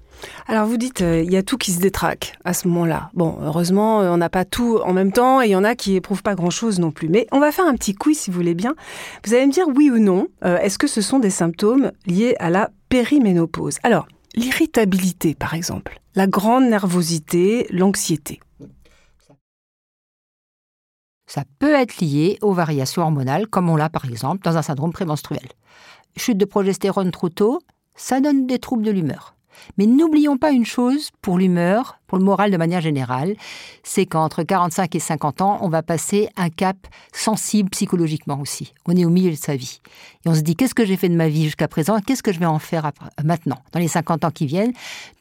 Alors 0.47 0.67
vous 0.67 0.77
dites, 0.77 1.03
euh, 1.03 1.23
il 1.23 1.31
y 1.31 1.37
a 1.37 1.43
tout 1.43 1.57
qui 1.57 1.73
se 1.73 1.81
détraque 1.81 2.39
à 2.45 2.55
ce 2.55 2.69
moment-là. 2.69 3.11
Bon, 3.15 3.39
heureusement, 3.43 4.01
euh, 4.01 4.11
on 4.11 4.17
n'a 4.17 4.29
pas 4.29 4.45
tout 4.45 4.79
en 4.85 4.93
même 4.93 5.13
temps 5.13 5.43
et 5.43 5.47
il 5.47 5.51
y 5.51 5.57
en 5.57 5.65
a 5.65 5.75
qui 5.75 5.97
éprouvent 5.97 6.23
pas 6.23 6.35
grand-chose 6.35 6.79
non 6.79 6.91
plus. 6.91 7.09
Mais 7.09 7.27
on 7.33 7.41
va 7.41 7.53
faire 7.53 7.67
un 7.67 7.75
petit 7.75 7.95
quiz 7.95 8.19
si 8.19 8.31
vous 8.31 8.37
voulez 8.37 8.55
bien. 8.55 8.75
Vous 9.25 9.35
allez 9.35 9.47
me 9.47 9.53
dire 9.53 9.67
oui 9.75 9.91
ou 9.91 9.99
non, 9.99 10.29
euh, 10.45 10.59
est-ce 10.59 10.79
que 10.79 10.87
ce 10.87 11.01
sont 11.01 11.19
des 11.19 11.31
symptômes 11.31 11.93
liés 12.07 12.37
à 12.39 12.51
la 12.51 12.71
périménopause? 12.89 13.79
Alors, 13.83 14.07
l'irritabilité 14.35 15.35
par 15.35 15.55
exemple, 15.55 16.01
la 16.15 16.27
grande 16.27 16.65
nervosité, 16.65 17.67
l'anxiété. 17.71 18.41
Ça 21.27 21.45
peut 21.59 21.75
être 21.75 21.99
lié 22.01 22.37
aux 22.43 22.53
variations 22.53 23.03
hormonales, 23.03 23.47
comme 23.47 23.71
on 23.71 23.77
l'a 23.77 23.89
par 23.89 24.05
exemple 24.05 24.43
dans 24.45 24.59
un 24.59 24.63
syndrome 24.63 24.93
prémenstruel. 24.93 25.49
Chute 26.15 26.37
de 26.37 26.45
progestérone 26.45 27.11
trop 27.11 27.31
tôt, 27.31 27.61
ça 27.95 28.21
donne 28.21 28.47
des 28.47 28.59
troubles 28.59 28.83
de 28.83 28.91
l'humeur. 28.91 29.35
Mais 29.79 29.87
n'oublions 29.87 30.37
pas 30.37 30.51
une 30.51 30.65
chose 30.65 31.11
pour 31.21 31.39
l'humeur, 31.39 31.99
pour 32.07 32.19
le 32.19 32.25
moral 32.25 32.51
de 32.51 32.57
manière 32.57 32.81
générale, 32.81 33.35
c'est 33.83 34.07
qu'entre 34.07 34.43
45 34.43 34.95
et 34.95 34.99
50 34.99 35.41
ans, 35.41 35.59
on 35.63 35.69
va 35.69 35.83
passer 35.83 36.29
un 36.37 36.51
cap 36.51 36.77
sensible 37.13 37.71
psychologiquement 37.71 38.41
aussi. 38.41 38.73
On 38.87 38.97
est 38.97 39.05
au 39.05 39.11
milieu 39.11 39.31
de 39.31 39.37
sa 39.37 39.57
vie. 39.57 39.81
Et 40.25 40.29
on 40.29 40.35
se 40.35 40.41
dit, 40.41 40.57
qu'est-ce 40.57 40.75
que 40.75 40.85
j'ai 40.85 40.97
fait 40.97 41.09
de 41.09 41.17
ma 41.17 41.29
vie 41.29 41.45
jusqu'à 41.45 41.69
présent? 41.69 41.99
Qu'est-ce 42.01 42.23
que 42.23 42.33
je 42.33 42.39
vais 42.39 42.47
en 42.47 42.59
faire 42.59 42.91
maintenant, 43.25 43.59
dans 43.73 43.81
les 43.81 43.89
50 43.89 44.25
ans 44.25 44.31
qui 44.31 44.47
viennent? 44.47 44.73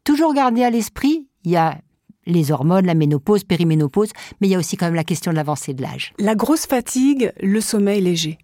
Toujours 0.04 0.34
garder 0.34 0.64
à 0.64 0.70
l'esprit, 0.70 1.28
il 1.44 1.52
y 1.52 1.58
a 1.58 1.78
les 2.26 2.52
hormones, 2.52 2.86
la 2.86 2.94
ménopause, 2.94 3.44
périménopause, 3.44 4.12
mais 4.40 4.48
il 4.48 4.52
y 4.52 4.56
a 4.56 4.60
aussi 4.60 4.78
quand 4.78 4.86
même 4.86 4.96
la 4.96 5.04
question 5.04 5.32
de 5.32 5.36
l'avancée 5.36 5.74
de 5.74 5.82
l'âge. 5.82 6.14
La 6.20 6.36
grosse 6.36 6.66
fatigue, 6.66 7.32
le 7.42 7.62
sommeil 7.62 8.02
léger. 8.02 8.38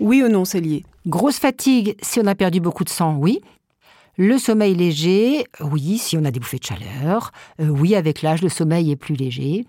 Oui 0.00 0.22
ou 0.22 0.28
non, 0.28 0.44
c'est 0.44 0.60
lié? 0.60 0.84
Grosse 1.06 1.38
fatigue, 1.38 1.96
si 2.02 2.18
on 2.18 2.26
a 2.26 2.34
perdu 2.34 2.60
beaucoup 2.60 2.84
de 2.84 2.88
sang, 2.88 3.16
oui. 3.16 3.40
Le 4.16 4.38
sommeil 4.38 4.74
léger, 4.74 5.44
oui, 5.60 5.98
si 5.98 6.16
on 6.16 6.24
a 6.24 6.30
des 6.30 6.38
bouffées 6.38 6.58
de 6.58 6.64
chaleur. 6.64 7.32
Euh, 7.60 7.66
oui, 7.66 7.96
avec 7.96 8.22
l'âge, 8.22 8.42
le 8.42 8.48
sommeil 8.48 8.92
est 8.92 8.96
plus 8.96 9.16
léger. 9.16 9.64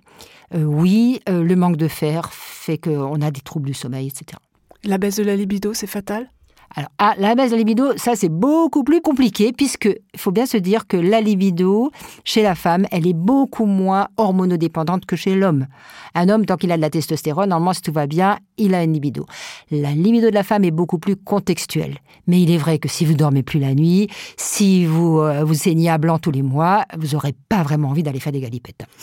Euh, 0.53 0.63
oui, 0.63 1.19
euh, 1.27 1.43
le 1.43 1.55
manque 1.55 1.77
de 1.77 1.87
fer 1.87 2.31
fait 2.31 2.77
qu'on 2.77 3.21
a 3.21 3.31
des 3.31 3.41
troubles 3.41 3.67
du 3.67 3.73
sommeil, 3.73 4.07
etc. 4.07 4.37
La 4.83 4.99
baisse 4.99 5.15
de 5.15 5.23
la 5.23 5.35
libido, 5.35 5.73
c'est 5.73 5.87
fatal? 5.87 6.29
Alors, 6.75 6.89
ah, 6.97 7.15
la 7.17 7.35
baisse 7.35 7.51
de 7.51 7.55
la 7.55 7.59
libido, 7.59 7.97
ça 7.97 8.15
c'est 8.15 8.29
beaucoup 8.29 8.83
plus 8.83 8.99
compliqué 9.01 9.53
puisque 9.53 9.85
il 9.85 10.19
faut 10.19 10.31
bien 10.31 10.45
se 10.45 10.57
dire 10.57 10.87
que 10.87 10.97
la 10.97 11.21
libido 11.21 11.91
chez 12.25 12.43
la 12.43 12.53
femme, 12.53 12.85
elle 12.91 13.07
est 13.07 13.13
beaucoup 13.13 13.65
moins 13.65 14.07
hormonodépendante 14.17 15.05
que 15.05 15.15
chez 15.15 15.35
l'homme. 15.35 15.67
Un 16.15 16.27
homme, 16.27 16.45
tant 16.45 16.57
qu'il 16.57 16.71
a 16.73 16.77
de 16.77 16.81
la 16.81 16.89
testostérone, 16.89 17.49
normalement 17.49 17.73
si 17.73 17.81
tout 17.81 17.93
va 17.93 18.07
bien, 18.07 18.37
il 18.57 18.75
a 18.75 18.83
une 18.83 18.93
libido. 18.93 19.25
La 19.71 19.91
libido 19.91 20.29
de 20.29 20.33
la 20.33 20.43
femme 20.43 20.63
est 20.65 20.71
beaucoup 20.71 20.99
plus 20.99 21.15
contextuelle. 21.15 21.97
Mais 22.27 22.41
il 22.41 22.51
est 22.51 22.57
vrai 22.57 22.79
que 22.79 22.87
si 22.87 23.05
vous 23.05 23.13
dormez 23.13 23.43
plus 23.43 23.59
la 23.59 23.73
nuit, 23.73 24.09
si 24.37 24.85
vous 24.85 25.19
euh, 25.19 25.43
vous 25.43 25.53
saignez 25.53 25.89
à 25.89 25.97
blanc 25.97 26.17
tous 26.17 26.31
les 26.31 26.41
mois, 26.41 26.85
vous 26.97 27.09
n'aurez 27.13 27.33
pas 27.49 27.63
vraiment 27.63 27.89
envie 27.89 28.03
d'aller 28.03 28.19
faire 28.19 28.33
des 28.33 28.41
galipettes. 28.41 28.85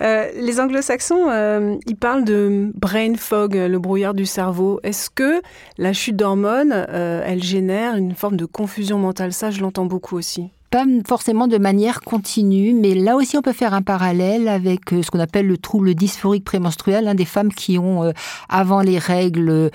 Euh, 0.00 0.28
les 0.36 0.60
anglo-saxons, 0.60 1.28
euh, 1.28 1.76
ils 1.86 1.96
parlent 1.96 2.24
de 2.24 2.70
brain 2.74 3.14
fog, 3.16 3.54
le 3.54 3.78
brouillard 3.78 4.14
du 4.14 4.26
cerveau. 4.26 4.80
Est-ce 4.82 5.10
que 5.10 5.42
la 5.76 5.92
chute 5.92 6.16
d'hormones, 6.16 6.86
elle 6.92 7.42
génère 7.42 7.96
une 7.96 8.14
forme 8.14 8.36
de 8.36 8.44
confusion 8.44 8.98
mentale 8.98 9.32
Ça, 9.32 9.50
je 9.50 9.60
l'entends 9.60 9.86
beaucoup 9.86 10.16
aussi. 10.16 10.50
pas 10.70 10.84
forcément 11.06 11.48
de 11.48 11.56
manière 11.56 12.00
continue, 12.00 12.74
mais 12.74 12.94
là 12.94 13.16
aussi 13.16 13.36
on 13.36 13.42
peut 13.42 13.52
faire 13.52 13.72
un 13.72 13.82
parallèle 13.82 14.48
avec 14.48 14.92
euh, 14.92 15.02
ce 15.02 15.10
qu'on 15.10 15.18
appelle 15.18 15.46
le 15.46 15.56
trouble 15.56 15.94
dysphorique 15.94 16.44
prémenstruel, 16.44 17.08
hein, 17.08 17.14
des 17.14 17.24
femmes 17.24 17.52
qui 17.52 17.78
ont 17.78 18.04
euh, 18.04 18.12
avant 18.48 18.80
les 18.80 18.98
règles 18.98 19.48
euh, 19.50 19.70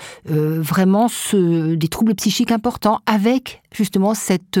vraiment 0.60 1.08
des 1.32 1.88
troubles 1.88 2.14
psychiques 2.14 2.52
importants, 2.52 3.00
avec 3.06 3.62
justement 3.72 4.14
cette 4.14 4.58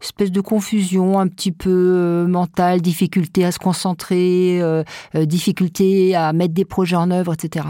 espèce 0.00 0.32
de 0.32 0.40
confusion 0.40 1.20
un 1.20 1.28
petit 1.28 1.52
peu 1.52 2.26
mentale, 2.28 2.80
difficulté 2.80 3.44
à 3.44 3.52
se 3.52 3.58
concentrer, 3.58 4.60
difficulté 5.14 6.14
à 6.14 6.32
mettre 6.32 6.54
des 6.54 6.64
projets 6.64 6.96
en 6.96 7.10
œuvre, 7.10 7.34
etc. 7.34 7.66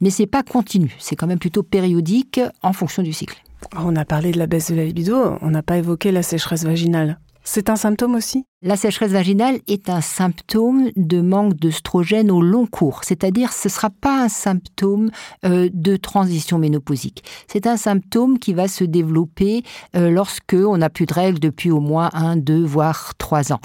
Mais 0.00 0.10
c'est 0.10 0.26
pas 0.26 0.42
continu, 0.42 0.94
c'est 0.98 1.16
quand 1.16 1.26
même 1.26 1.38
plutôt 1.38 1.62
périodique 1.62 2.40
en 2.62 2.72
fonction 2.72 3.02
du 3.02 3.12
cycle. 3.12 3.36
On 3.76 3.96
a 3.96 4.04
parlé 4.04 4.32
de 4.32 4.38
la 4.38 4.46
baisse 4.46 4.70
de 4.70 4.76
la 4.76 4.84
libido, 4.84 5.36
on 5.40 5.50
n'a 5.50 5.62
pas 5.62 5.78
évoqué 5.78 6.12
la 6.12 6.22
sécheresse 6.22 6.64
vaginale. 6.64 7.18
C'est 7.46 7.68
un 7.68 7.76
symptôme 7.76 8.14
aussi? 8.14 8.46
La 8.62 8.76
sécheresse 8.76 9.12
vaginale 9.12 9.58
est 9.68 9.90
un 9.90 10.00
symptôme 10.00 10.88
de 10.96 11.20
manque 11.20 11.54
d'œstrogène 11.54 12.30
au 12.30 12.40
long 12.40 12.66
cours, 12.66 13.04
c'est-à-dire 13.04 13.52
ce 13.52 13.68
ne 13.68 13.70
sera 13.70 13.90
pas 13.90 14.24
un 14.24 14.28
symptôme 14.30 15.10
euh, 15.44 15.68
de 15.70 15.96
transition 15.96 16.58
ménopausique. 16.58 17.22
C'est 17.46 17.66
un 17.66 17.76
symptôme 17.76 18.38
qui 18.38 18.54
va 18.54 18.66
se 18.66 18.84
développer 18.84 19.62
euh, 19.94 20.08
lorsque 20.08 20.54
on 20.54 20.78
n'a 20.78 20.88
plus 20.88 21.04
de 21.04 21.12
règles 21.12 21.38
depuis 21.38 21.70
au 21.70 21.80
moins 21.80 22.08
un, 22.14 22.36
deux, 22.36 22.64
voire 22.64 23.12
trois 23.18 23.52
ans. 23.52 23.60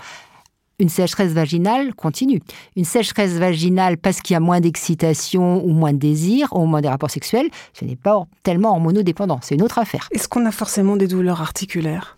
Une 0.79 0.89
sécheresse 0.89 1.33
vaginale 1.33 1.93
continue. 1.93 2.41
Une 2.75 2.85
sécheresse 2.85 3.33
vaginale 3.33 3.97
parce 3.97 4.21
qu'il 4.21 4.33
y 4.33 4.37
a 4.37 4.39
moins 4.39 4.61
d'excitation 4.61 5.63
ou 5.63 5.69
moins 5.69 5.93
de 5.93 5.97
désir 5.97 6.47
ou 6.55 6.65
moins 6.65 6.81
des 6.81 6.87
rapports 6.87 7.11
sexuels, 7.11 7.49
ce 7.73 7.85
n'est 7.85 7.95
pas 7.95 8.23
tellement 8.43 8.71
hormonodépendant, 8.71 9.39
c'est 9.41 9.55
une 9.55 9.61
autre 9.61 9.77
affaire. 9.77 10.07
Est-ce 10.11 10.27
qu'on 10.27 10.45
a 10.45 10.51
forcément 10.51 10.95
des 10.95 11.07
douleurs 11.07 11.41
articulaires? 11.41 12.17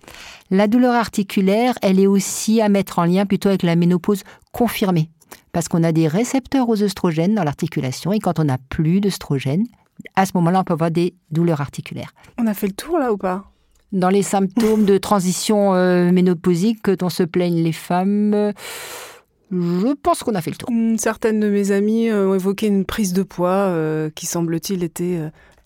La 0.52 0.68
douleur 0.68 0.94
articulaire, 0.94 1.74
elle 1.82 2.00
est 2.00 2.08
aussi 2.08 2.62
à 2.62 2.70
mettre 2.70 3.00
en 3.00 3.06
lien 3.06 3.26
plutôt 3.26 3.50
avec 3.50 3.64
la 3.64 3.76
ménopause 3.76 4.24
confirmée. 4.52 5.10
Parce 5.54 5.68
qu'on 5.68 5.84
a 5.84 5.92
des 5.92 6.08
récepteurs 6.08 6.70
aux 6.70 6.82
œstrogènes 6.82 7.36
dans 7.36 7.44
l'articulation 7.44 8.14
et 8.14 8.20
quand 8.20 8.40
on 8.40 8.46
n'a 8.46 8.58
plus 8.70 9.02
d'œstrogènes, 9.02 9.66
à 10.16 10.26
ce 10.26 10.32
moment-là, 10.36 10.62
on 10.62 10.64
peut 10.64 10.74
avoir 10.74 10.92
des 10.92 11.14
douleurs 11.32 11.62
articulaires. 11.62 12.14
On 12.38 12.48
a 12.48 12.54
fait 12.54 12.68
le 12.68 12.74
tour 12.74 12.98
là 12.98 13.12
ou 13.12 13.18
pas? 13.18 13.51
Dans 13.92 14.10
les 14.10 14.24
symptômes 14.24 14.86
de 14.86 14.98
transition 14.98 15.74
euh, 15.74 16.12
ménopausique 16.12 16.90
dont 16.92 17.10
se 17.10 17.24
plaignent 17.24 17.62
les 17.62 17.74
femmes, 17.74 18.34
euh, 18.34 18.52
je 19.52 19.94
pense 20.02 20.24
qu'on 20.24 20.34
a 20.34 20.42
fait 20.42 20.52
le 20.52 20.56
tour. 20.56 20.70
Certaines 20.98 21.42
de 21.42 21.50
mes 21.50 21.72
amies 21.72 22.10
euh, 22.10 22.30
ont 22.30 22.36
évoqué 22.36 22.68
une 22.68 22.86
prise 22.86 23.12
de 23.12 23.24
poids 23.24 23.76
qui 24.16 24.26
semble-t-il 24.26 24.84
était 24.84 25.20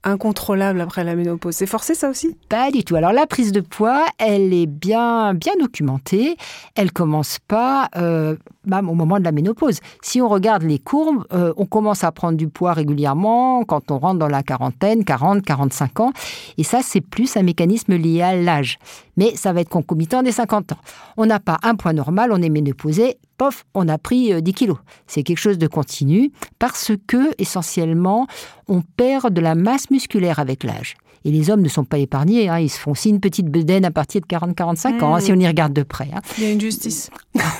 incontrôlable 0.05 0.79
après 0.79 1.03
la 1.03 1.15
ménopause. 1.15 1.55
C'est 1.55 1.65
forcé 1.65 1.95
ça 1.95 2.09
aussi? 2.09 2.37
Pas 2.47 2.71
du 2.71 2.83
tout. 2.83 2.95
Alors 2.95 3.11
la 3.11 3.27
prise 3.27 3.51
de 3.51 3.61
poids, 3.61 4.05
elle 4.17 4.53
est 4.53 4.67
bien 4.67 5.33
bien 5.33 5.53
documentée. 5.59 6.37
Elle 6.75 6.91
commence 6.91 7.39
pas 7.39 7.89
euh, 7.97 8.35
au 8.71 8.93
moment 8.93 9.19
de 9.19 9.23
la 9.23 9.31
ménopause. 9.31 9.79
Si 10.01 10.21
on 10.21 10.29
regarde 10.29 10.63
les 10.63 10.79
courbes, 10.79 11.25
euh, 11.33 11.53
on 11.57 11.65
commence 11.65 12.03
à 12.03 12.11
prendre 12.11 12.37
du 12.37 12.47
poids 12.47 12.73
régulièrement 12.73 13.63
quand 13.63 13.91
on 13.91 13.99
rentre 13.99 14.19
dans 14.19 14.27
la 14.27 14.43
quarantaine, 14.43 15.03
40, 15.03 15.43
45 15.43 15.99
ans. 15.99 16.13
Et 16.57 16.63
ça, 16.63 16.79
c'est 16.83 17.01
plus 17.01 17.35
un 17.37 17.43
mécanisme 17.43 17.95
lié 17.95 18.21
à 18.21 18.35
l'âge. 18.35 18.77
Mais 19.17 19.35
ça 19.35 19.53
va 19.53 19.61
être 19.61 19.69
concomitant 19.69 20.23
des 20.23 20.31
50 20.31 20.73
ans. 20.73 20.77
On 21.17 21.25
n'a 21.25 21.39
pas 21.39 21.57
un 21.63 21.75
poids 21.75 21.93
normal, 21.93 22.31
on 22.31 22.41
est 22.41 22.49
ménopausé, 22.49 23.17
pof, 23.37 23.65
on 23.73 23.87
a 23.87 23.97
pris 23.97 24.41
10 24.41 24.51
euh, 24.51 24.53
kilos. 24.53 24.77
C'est 25.07 25.23
quelque 25.23 25.39
chose 25.39 25.57
de 25.57 25.67
continu 25.67 26.31
parce 26.59 26.91
que, 27.07 27.31
essentiellement, 27.37 28.27
on 28.67 28.81
perd 28.81 29.33
de 29.33 29.41
la 29.41 29.55
masse 29.55 29.89
musculaire 29.89 30.39
avec 30.39 30.63
l'âge. 30.63 30.95
Et 31.25 31.31
les 31.31 31.49
hommes 31.49 31.61
ne 31.61 31.69
sont 31.69 31.83
pas 31.83 31.97
épargnés. 31.97 32.49
Hein. 32.49 32.59
Ils 32.59 32.69
se 32.69 32.77
font 32.77 32.91
aussi 32.91 33.09
une 33.09 33.19
petite 33.19 33.47
bedaine 33.47 33.83
à 33.83 33.89
partir 33.89 34.21
de 34.21 34.27
40-45 34.27 35.01
ans, 35.01 35.15
hein, 35.15 35.19
si 35.19 35.31
on 35.33 35.35
y 35.35 35.47
regarde 35.47 35.73
de 35.73 35.81
près. 35.81 36.07
Hein. 36.13 36.21
Il 36.37 36.43
y 36.43 36.47
a 36.47 36.51
une 36.51 36.61
justice. 36.61 37.09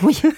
oui. 0.03 0.21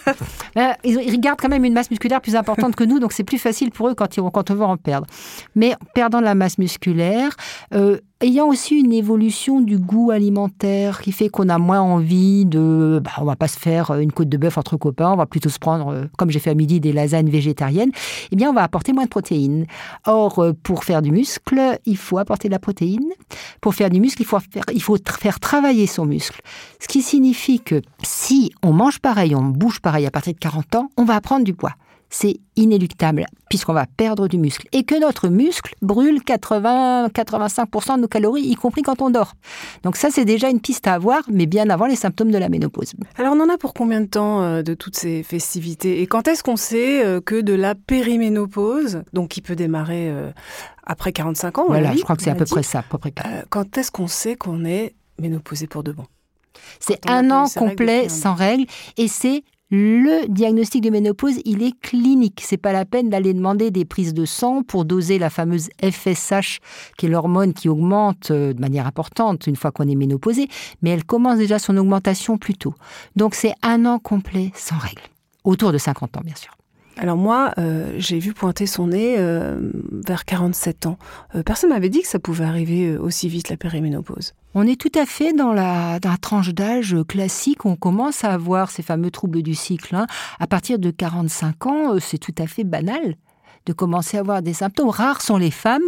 Euh, 0.57 0.73
ils, 0.83 1.11
regardent 1.11 1.39
quand 1.39 1.49
même 1.49 1.65
une 1.65 1.73
masse 1.73 1.91
musculaire 1.91 2.19
plus 2.19 2.35
importante 2.35 2.75
que 2.75 2.83
nous, 2.83 2.99
donc 2.99 3.13
c'est 3.13 3.23
plus 3.23 3.37
facile 3.37 3.69
pour 3.69 3.89
eux 3.89 3.93
quand, 3.93 4.17
ils, 4.17 4.23
quand 4.33 4.49
on 4.49 4.55
veut 4.55 4.63
en 4.63 4.77
perdre. 4.77 5.05
Mais 5.55 5.75
perdant 5.93 6.19
la 6.19 6.33
masse 6.33 6.57
musculaire, 6.57 7.35
euh, 7.75 7.99
ayant 8.21 8.47
aussi 8.47 8.75
une 8.75 8.93
évolution 8.93 9.61
du 9.61 9.77
goût 9.77 10.11
alimentaire 10.11 11.01
qui 11.01 11.11
fait 11.11 11.29
qu'on 11.29 11.49
a 11.49 11.57
moins 11.57 11.81
envie 11.81 12.45
de, 12.45 12.99
bah, 13.03 13.11
on 13.19 13.25
va 13.25 13.35
pas 13.35 13.47
se 13.47 13.59
faire 13.59 13.93
une 13.93 14.11
côte 14.11 14.29
de 14.29 14.37
bœuf 14.37 14.57
entre 14.57 14.77
copains, 14.77 15.11
on 15.11 15.15
va 15.15 15.25
plutôt 15.25 15.49
se 15.49 15.59
prendre, 15.59 15.89
euh, 15.89 16.05
comme 16.17 16.29
j'ai 16.29 16.39
fait 16.39 16.49
à 16.49 16.55
midi, 16.55 16.79
des 16.79 16.93
lasagnes 16.93 17.29
végétariennes. 17.29 17.91
Eh 18.31 18.35
bien, 18.35 18.49
on 18.49 18.53
va 18.53 18.63
apporter 18.63 18.93
moins 18.93 19.03
de 19.03 19.09
protéines. 19.09 19.65
Or, 20.05 20.43
pour 20.63 20.83
faire 20.83 21.01
du 21.01 21.11
muscle, 21.11 21.79
il 21.85 21.97
faut 21.97 22.17
apporter 22.17 22.47
de 22.47 22.53
la 22.53 22.59
protéine. 22.59 23.11
Pour 23.61 23.75
faire 23.75 23.89
du 23.89 23.99
muscle, 23.99 24.21
il 24.21 24.25
faut 24.25 24.39
faire, 24.39 24.63
il 24.73 24.81
faut 24.81 24.97
faire 25.19 25.39
travailler 25.39 25.87
son 25.87 26.05
muscle. 26.05 26.41
Ce 26.79 26.87
qui 26.87 27.01
signifie 27.01 27.59
que 27.59 27.81
si 28.03 28.51
on 28.63 28.73
mange 28.73 28.99
pareil, 28.99 29.35
on 29.35 29.43
bouge 29.43 29.79
pareil 29.79 30.05
à 30.05 30.11
partir 30.11 30.33
de 30.33 30.39
40 30.39 30.75
ans, 30.75 30.89
on 30.97 31.03
va 31.03 31.19
prendre 31.21 31.43
du 31.43 31.53
poids. 31.53 31.73
C'est 32.09 32.39
inéluctable 32.55 33.25
puisqu'on 33.49 33.73
va 33.73 33.85
perdre 33.85 34.27
du 34.27 34.37
muscle 34.37 34.67
et 34.71 34.83
que 34.83 34.99
notre 34.99 35.29
muscle 35.29 35.75
brûle 35.81 36.19
80-85% 36.19 37.95
de 37.95 38.01
nos 38.01 38.07
calories, 38.07 38.41
y 38.41 38.55
compris 38.55 38.81
quand 38.81 39.01
on 39.01 39.09
dort. 39.09 39.33
Donc 39.83 39.95
ça, 39.95 40.09
c'est 40.11 40.25
déjà 40.25 40.49
une 40.49 40.59
piste 40.59 40.87
à 40.87 40.93
avoir, 40.93 41.21
mais 41.29 41.45
bien 41.45 41.69
avant 41.69 41.85
les 41.85 41.95
symptômes 41.95 42.31
de 42.31 42.37
la 42.37 42.49
ménopause. 42.49 42.93
Alors 43.17 43.33
on 43.35 43.39
en 43.39 43.49
a 43.49 43.57
pour 43.57 43.73
combien 43.73 44.01
de 44.01 44.07
temps 44.07 44.41
euh, 44.41 44.61
de 44.63 44.73
toutes 44.73 44.95
ces 44.95 45.23
festivités? 45.23 46.01
Et 46.01 46.07
quand 46.07 46.27
est-ce 46.27 46.43
qu'on 46.43 46.57
sait 46.57 47.05
euh, 47.05 47.21
que 47.21 47.39
de 47.41 47.53
la 47.53 47.75
périménopause, 47.75 49.03
donc 49.13 49.29
qui 49.29 49.41
peut 49.41 49.55
démarrer 49.55 50.09
euh, 50.09 50.31
après 50.83 51.11
45 51.11 51.57
ans. 51.59 51.65
Voilà, 51.67 51.95
je 51.95 52.01
crois 52.01 52.15
que 52.15 52.23
c'est 52.23 52.31
à 52.31 52.35
peu 52.35 52.45
près 52.45 52.63
ça. 52.63 52.79
À 52.79 52.83
peu 52.83 52.97
près. 52.97 53.13
Quand 53.49 53.77
est-ce 53.77 53.91
qu'on 53.91 54.07
sait 54.07 54.35
qu'on 54.35 54.65
est 54.65 54.95
ménopausé 55.19 55.67
pour 55.67 55.83
de 55.83 55.91
bon? 55.91 56.05
C'est 56.79 57.07
un 57.09 57.29
an 57.31 57.45
complet 57.47 58.09
sans 58.09 58.33
règles 58.33 58.65
et 58.97 59.07
c'est 59.07 59.43
le 59.69 60.27
diagnostic 60.27 60.81
de 60.81 60.89
ménopause, 60.89 61.39
il 61.43 61.61
est 61.61 61.77
clinique. 61.79 62.41
C'est 62.43 62.57
pas 62.57 62.71
la 62.71 62.85
peine 62.85 63.09
d'aller 63.09 63.33
demander 63.33 63.69
des 63.69 63.83
prises 63.85 64.13
de 64.13 64.25
sang 64.25 64.63
pour 64.63 64.85
doser 64.85 65.19
la 65.19 65.29
fameuse 65.29 65.69
FSH, 65.81 66.59
qui 66.97 67.05
est 67.05 67.09
l'hormone 67.09 67.53
qui 67.53 67.67
augmente 67.67 68.31
euh, 68.31 68.53
de 68.53 68.61
manière 68.61 68.87
importante 68.87 69.45
une 69.47 69.55
fois 69.55 69.71
qu'on 69.71 69.87
est 69.87 69.95
ménopausé, 69.95 70.47
mais 70.81 70.91
elle 70.91 71.03
commence 71.03 71.37
déjà 71.37 71.59
son 71.59 71.75
augmentation 71.77 72.37
plus 72.37 72.55
tôt. 72.55 72.75
Donc 73.15 73.35
c'est 73.35 73.53
un 73.61 73.85
an 73.85 73.99
complet 73.99 74.51
sans 74.55 74.77
règles. 74.77 75.03
Autour 75.43 75.71
de 75.71 75.77
50 75.77 76.17
ans, 76.17 76.21
bien 76.23 76.35
sûr. 76.35 76.56
Alors 76.99 77.17
moi, 77.17 77.53
euh, 77.57 77.93
j'ai 77.97 78.17
vu 78.17 78.33
pointer 78.33 78.65
son 78.65 78.87
nez 78.87 79.15
euh, 79.17 79.59
vers 79.91 80.25
47 80.25 80.87
ans. 80.87 80.97
Euh, 81.35 81.43
personne 81.43 81.69
m'avait 81.69 81.89
dit 81.89 82.01
que 82.01 82.07
ça 82.07 82.19
pouvait 82.19 82.45
arriver 82.45 82.97
aussi 82.97 83.29
vite, 83.29 83.49
la 83.49 83.57
périménopause. 83.57 84.33
On 84.55 84.65
est 84.65 84.79
tout 84.79 84.91
à 84.99 85.05
fait 85.05 85.33
dans 85.33 85.53
la, 85.53 85.99
tranche 86.21 86.53
d'âge 86.53 86.95
classique. 87.07 87.65
On 87.65 87.75
commence 87.75 88.23
à 88.23 88.33
avoir 88.33 88.71
ces 88.71 88.81
fameux 88.81 89.11
troubles 89.11 89.43
du 89.43 89.53
cycle. 89.53 89.95
Hein. 89.95 90.07
À 90.39 90.47
partir 90.47 90.79
de 90.79 90.89
45 90.89 91.65
ans, 91.67 91.99
c'est 91.99 92.17
tout 92.17 92.35
à 92.39 92.47
fait 92.47 92.63
banal 92.63 93.15
de 93.67 93.73
commencer 93.73 94.17
à 94.17 94.21
avoir 94.21 94.41
des 94.41 94.53
symptômes. 94.53 94.89
Rares 94.89 95.21
sont 95.21 95.37
les 95.37 95.51
femmes 95.51 95.83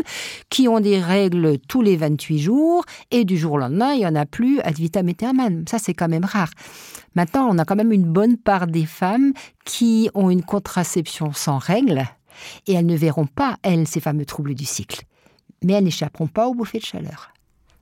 qui 0.50 0.68
ont 0.68 0.80
des 0.80 1.00
règles 1.00 1.58
tous 1.68 1.82
les 1.82 1.96
28 1.96 2.40
jours 2.40 2.86
et 3.10 3.26
du 3.26 3.38
jour 3.38 3.54
au 3.54 3.58
lendemain, 3.58 3.94
il 3.94 4.00
n'y 4.00 4.06
en 4.06 4.16
a 4.16 4.26
plus 4.26 4.60
ad 4.62 4.76
vitam 4.76 5.08
aeternam. 5.08 5.64
Ça, 5.68 5.80
c'est 5.80 5.94
quand 5.94 6.10
même 6.10 6.26
rare. 6.26 6.52
Maintenant, 7.16 7.48
on 7.50 7.58
a 7.58 7.66
quand 7.66 7.76
même 7.76 7.92
une 7.92 8.06
bonne 8.06 8.38
part 8.38 8.68
des 8.68 8.86
femmes 8.86 9.34
qui 9.66 10.10
ont 10.14 10.30
une 10.30 10.44
contraception 10.44 11.34
sans 11.34 11.58
règles 11.58 12.06
et 12.68 12.74
elles 12.74 12.86
ne 12.86 12.96
verront 12.96 13.26
pas, 13.26 13.58
elles, 13.64 13.88
ces 13.88 14.00
fameux 14.00 14.26
troubles 14.26 14.54
du 14.54 14.66
cycle. 14.66 15.04
Mais 15.64 15.74
elles 15.74 15.84
n'échapperont 15.84 16.28
pas 16.28 16.48
aux 16.48 16.54
bouffées 16.54 16.80
de 16.80 16.86
chaleur. 16.86 17.32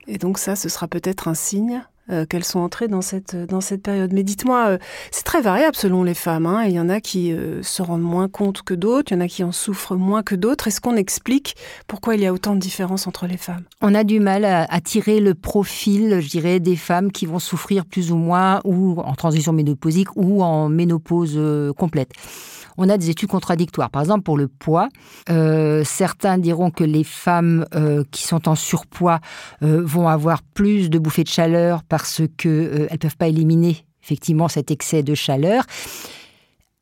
Et 0.08 0.18
donc 0.18 0.38
ça, 0.38 0.56
ce 0.56 0.70
sera 0.70 0.88
peut-être 0.88 1.28
un 1.28 1.34
signe 1.34 1.84
euh, 2.10 2.26
qu'elles 2.26 2.46
sont 2.46 2.60
entrées 2.60 2.88
dans 2.88 3.02
cette, 3.02 3.36
dans 3.36 3.60
cette 3.60 3.82
période. 3.82 4.14
Mais 4.14 4.24
dites-moi, 4.24 4.68
euh, 4.68 4.78
c'est 5.12 5.26
très 5.26 5.42
variable 5.42 5.76
selon 5.76 6.04
les 6.04 6.14
femmes. 6.14 6.46
Hein. 6.46 6.64
Il 6.66 6.72
y 6.72 6.80
en 6.80 6.88
a 6.88 7.02
qui 7.02 7.34
euh, 7.34 7.62
se 7.64 7.82
rendent 7.82 8.02
moins 8.02 8.30
compte 8.30 8.62
que 8.62 8.74
d'autres, 8.74 9.12
il 9.12 9.16
y 9.16 9.18
en 9.18 9.22
a 9.22 9.28
qui 9.28 9.44
en 9.44 9.52
souffrent 9.52 9.96
moins 9.96 10.24
que 10.24 10.34
d'autres. 10.34 10.68
Est-ce 10.68 10.80
qu'on 10.80 10.96
explique 10.96 11.56
pourquoi 11.86 12.16
il 12.16 12.22
y 12.22 12.26
a 12.26 12.32
autant 12.32 12.56
de 12.56 12.60
différences 12.60 13.08
entre 13.08 13.28
les 13.28 13.36
femmes? 13.36 13.64
On 13.82 13.94
a 13.94 14.06
du 14.06 14.22
mal 14.22 14.46
à, 14.46 14.64
à, 14.64 14.80
tirer 14.80 15.20
le 15.20 15.34
profil, 15.34 16.20
je 16.22 16.30
dirais, 16.30 16.62
des 16.62 16.78
femmes 16.78 17.12
qui 17.12 17.26
vont 17.26 17.40
souffrir 17.40 17.86
plus 17.86 18.12
ou 18.14 18.16
moins 18.16 18.62
ou 18.64 19.00
en 19.02 19.14
transition 19.16 19.52
ménopausique 19.52 20.16
ou 20.16 20.44
en 20.44 20.70
ménopause 20.70 21.38
complète 21.76 22.14
on 22.78 22.90
a 22.90 22.98
des 22.98 23.10
études 23.10 23.30
contradictoires. 23.30 23.90
Par 23.90 24.02
exemple, 24.02 24.24
pour 24.24 24.38
le 24.38 24.48
poids, 24.48 24.90
euh, 25.30 25.84
certains 25.84 26.38
diront 26.38 26.72
que 26.72 26.84
les 26.84 27.04
femmes 27.04 27.66
euh, 27.76 28.04
qui 28.12 28.24
sont 28.24 28.48
en 28.48 28.56
surpoids 28.56 29.20
euh, 29.64 29.82
vont 29.84 30.08
avoir 30.08 30.42
plus 30.42 30.90
de 30.90 31.00
bouffées 31.00 31.24
de 31.24 31.30
chaleur 31.30 31.84
parce 31.84 32.22
qu'elles 32.38 32.90
ne 32.92 32.98
peuvent 32.98 33.18
pas 33.18 33.28
éliminer 33.28 33.86
effectivement 34.04 34.48
cet 34.48 34.72
excès 34.72 35.04
de 35.04 35.16
chaleur. 35.16 35.64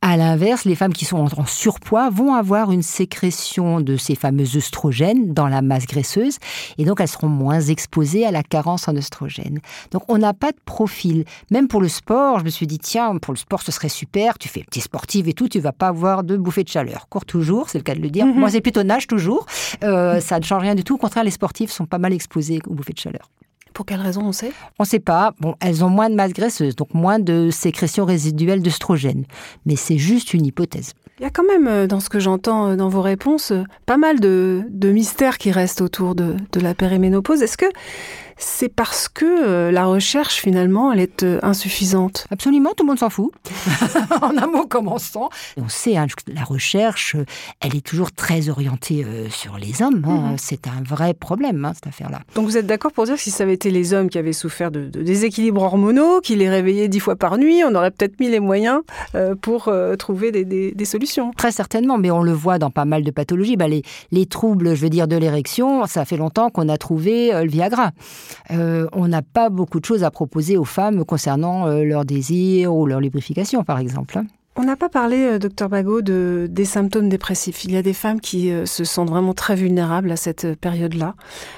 À 0.07 0.17
l'inverse, 0.17 0.65
les 0.65 0.75
femmes 0.75 0.93
qui 0.93 1.03
sont 1.03 1.17
en 1.17 1.47
surpoids 1.47 2.11
vont 2.11 2.35
avoir 2.35 2.71
une 2.71 2.83
sécrétion 2.83 3.81
de 3.81 3.97
ces 3.97 4.13
fameux 4.13 4.55
œstrogènes 4.55 5.33
dans 5.33 5.47
la 5.47 5.63
masse 5.63 5.87
graisseuse 5.87 6.37
et 6.77 6.85
donc 6.85 7.01
elles 7.01 7.07
seront 7.07 7.27
moins 7.27 7.59
exposées 7.59 8.23
à 8.23 8.29
la 8.29 8.43
carence 8.43 8.87
en 8.87 8.95
œstrogènes. 8.95 9.61
Donc 9.89 10.03
on 10.07 10.19
n'a 10.19 10.35
pas 10.35 10.51
de 10.51 10.59
profil. 10.63 11.25
Même 11.49 11.67
pour 11.67 11.81
le 11.81 11.87
sport, 11.87 12.37
je 12.37 12.45
me 12.45 12.51
suis 12.51 12.67
dit 12.67 12.77
tiens, 12.77 13.17
pour 13.17 13.33
le 13.33 13.39
sport 13.39 13.63
ce 13.63 13.71
serait 13.71 13.89
super, 13.89 14.37
tu 14.37 14.47
fais 14.47 14.61
petit 14.61 14.81
sportive 14.81 15.27
et 15.27 15.33
tout, 15.33 15.49
tu 15.49 15.59
vas 15.59 15.71
pas 15.71 15.87
avoir 15.87 16.23
de 16.23 16.37
bouffée 16.37 16.63
de 16.63 16.69
chaleur. 16.69 17.09
Cours 17.09 17.25
toujours, 17.25 17.71
c'est 17.71 17.79
le 17.79 17.83
cas 17.83 17.95
de 17.95 18.01
le 18.01 18.11
dire. 18.11 18.27
Mhm. 18.27 18.35
Moi 18.37 18.51
c'est 18.51 18.61
plutôt 18.61 18.83
nage 18.83 19.07
toujours. 19.07 19.47
Euh, 19.83 20.19
ça 20.19 20.37
ne 20.37 20.43
change 20.43 20.61
rien 20.61 20.75
du 20.75 20.83
tout. 20.83 20.93
Au 20.93 20.99
contraire, 20.99 21.23
les 21.23 21.31
sportifs 21.31 21.71
sont 21.71 21.87
pas 21.87 21.97
mal 21.97 22.13
exposés 22.13 22.59
aux 22.67 22.75
bouffées 22.75 22.93
de 22.93 22.99
chaleur. 22.99 23.31
Pour 23.75 23.85
quelle 23.85 23.99
raison 23.99 24.21
on 24.21 24.31
sait? 24.31 24.53
On 24.79 24.83
ne 24.83 24.87
sait 24.87 24.99
pas. 24.99 25.33
Bon, 25.41 25.55
elles 25.59 25.83
ont 25.83 25.89
moins 25.89 26.09
de 26.09 26.15
masse 26.15 26.31
graisseuse, 26.31 26.77
donc 26.77 26.93
moins 26.93 27.19
de 27.19 27.49
sécrétion 27.51 28.05
résiduelle 28.05 28.61
d'œstrogène. 28.61 29.25
Mais 29.65 29.75
c'est 29.75 29.97
juste 29.97 30.33
une 30.33 30.45
hypothèse. 30.45 30.93
Il 31.19 31.23
y 31.23 31.25
a 31.25 31.29
quand 31.29 31.43
même, 31.43 31.67
euh, 31.67 31.85
dans 31.85 31.99
ce 31.99 32.07
que 32.07 32.19
j'entends 32.19 32.69
euh, 32.69 32.75
dans 32.77 32.87
vos 32.87 33.01
réponses, 33.01 33.51
euh, 33.51 33.63
pas 33.85 33.97
mal 33.97 34.21
de, 34.21 34.63
de 34.69 34.91
mystères 34.91 35.37
qui 35.37 35.51
restent 35.51 35.81
autour 35.81 36.15
de, 36.15 36.37
de 36.53 36.59
la 36.61 36.73
périménopause. 36.73 37.41
Est-ce 37.41 37.57
que 37.57 37.65
c'est 38.37 38.69
parce 38.69 39.07
que 39.09 39.25
euh, 39.25 39.71
la 39.71 39.85
recherche, 39.85 40.35
finalement, 40.35 40.91
elle 40.91 40.99
est 40.99 41.23
euh, 41.23 41.39
insuffisante. 41.41 42.27
Absolument, 42.31 42.71
tout 42.75 42.83
le 42.83 42.89
monde 42.89 42.99
s'en 42.99 43.09
fout. 43.09 43.31
en 44.21 44.37
un 44.37 44.47
mot 44.47 44.65
commençant. 44.65 45.29
On 45.57 45.69
sait, 45.69 45.97
hein, 45.97 46.07
la 46.27 46.43
recherche, 46.43 47.15
euh, 47.15 47.25
elle 47.61 47.75
est 47.75 47.85
toujours 47.85 48.11
très 48.11 48.49
orientée 48.49 49.03
euh, 49.05 49.29
sur 49.29 49.57
les 49.57 49.81
hommes. 49.81 50.03
hein. 50.07 50.31
Mhm. 50.31 50.37
C'est 50.37 50.67
un 50.67 50.83
vrai 50.85 51.13
problème, 51.13 51.63
hein, 51.65 51.71
cette 51.73 51.87
affaire-là. 51.87 52.19
Donc 52.35 52.45
vous 52.45 52.57
êtes 52.57 52.67
d'accord 52.67 52.91
pour 52.91 53.05
dire 53.05 53.15
que 53.15 53.21
si 53.21 53.31
ça 53.31 53.43
avait 53.43 53.53
été 53.53 53.71
les 53.71 53.93
hommes 53.93 54.09
qui 54.09 54.17
avaient 54.17 54.33
souffert 54.33 54.71
de, 54.71 54.85
de 54.89 55.01
déséquilibres 55.01 55.61
hormonaux, 55.61 56.19
qui 56.21 56.35
les 56.35 56.49
réveillaient 56.49 56.87
dix 56.89 56.99
fois 56.99 57.15
par 57.15 57.37
nuit, 57.37 57.61
on 57.65 57.73
aurait 57.75 57.91
peut-être 57.91 58.19
mis 58.19 58.29
les 58.29 58.39
moyens 58.39 58.81
euh, 59.15 59.35
pour 59.35 59.67
euh, 59.69 59.95
trouver 59.95 60.31
des, 60.31 60.45
des- 60.45 60.71
des 60.73 60.85
solutions. 60.85 61.31
Très 61.37 61.51
certainement, 61.51 61.97
mais 61.97 62.11
on 62.11 62.21
le 62.23 62.33
voit 62.33 62.59
dans 62.59 62.69
pas 62.71 62.85
mal 62.85 63.03
de 63.03 63.11
pathologies. 63.11 63.55
Bah, 63.57 63.67
les, 63.67 63.83
les 64.11 64.25
troubles, 64.25 64.75
je 64.75 64.81
veux 64.81 64.89
dire, 64.89 65.07
de 65.07 65.15
l'érection, 65.15 65.85
ça 65.87 66.05
fait 66.05 66.17
longtemps 66.17 66.49
qu'on 66.49 66.69
a 66.69 66.77
trouvé 66.77 67.33
euh, 67.33 67.43
le 67.43 67.49
Viagra. 67.49 67.91
Euh, 68.51 68.87
on 68.93 69.07
n'a 69.07 69.21
pas 69.21 69.49
beaucoup 69.49 69.79
de 69.79 69.85
choses 69.85 70.03
à 70.03 70.11
proposer 70.11 70.57
aux 70.57 70.65
femmes 70.65 71.05
concernant 71.05 71.67
euh, 71.67 71.83
leur 71.83 72.05
désir 72.05 72.73
ou 72.73 72.85
leur 72.85 72.99
lubrification, 72.99 73.63
par 73.63 73.79
exemple. 73.79 74.17
hein. 74.17 74.25
On 74.57 74.63
n'a 74.63 74.77
pas 74.77 74.87
parlé, 74.89 75.17
euh, 75.17 75.39
docteur 75.39 75.67
Bagot, 75.67 76.01
de, 76.01 76.47
des 76.49 76.63
symptômes 76.65 77.09
dépressifs. 77.09 77.65
Il 77.65 77.73
y 77.73 77.77
a 77.77 77.81
des 77.81 77.93
femmes 77.93 78.21
qui 78.21 78.51
euh, 78.51 78.65
se 78.65 78.83
sentent 78.85 79.09
vraiment 79.09 79.33
très 79.33 79.55
vulnérables 79.55 80.11
à 80.11 80.15
cette 80.15 80.55
période-là. 80.59 81.15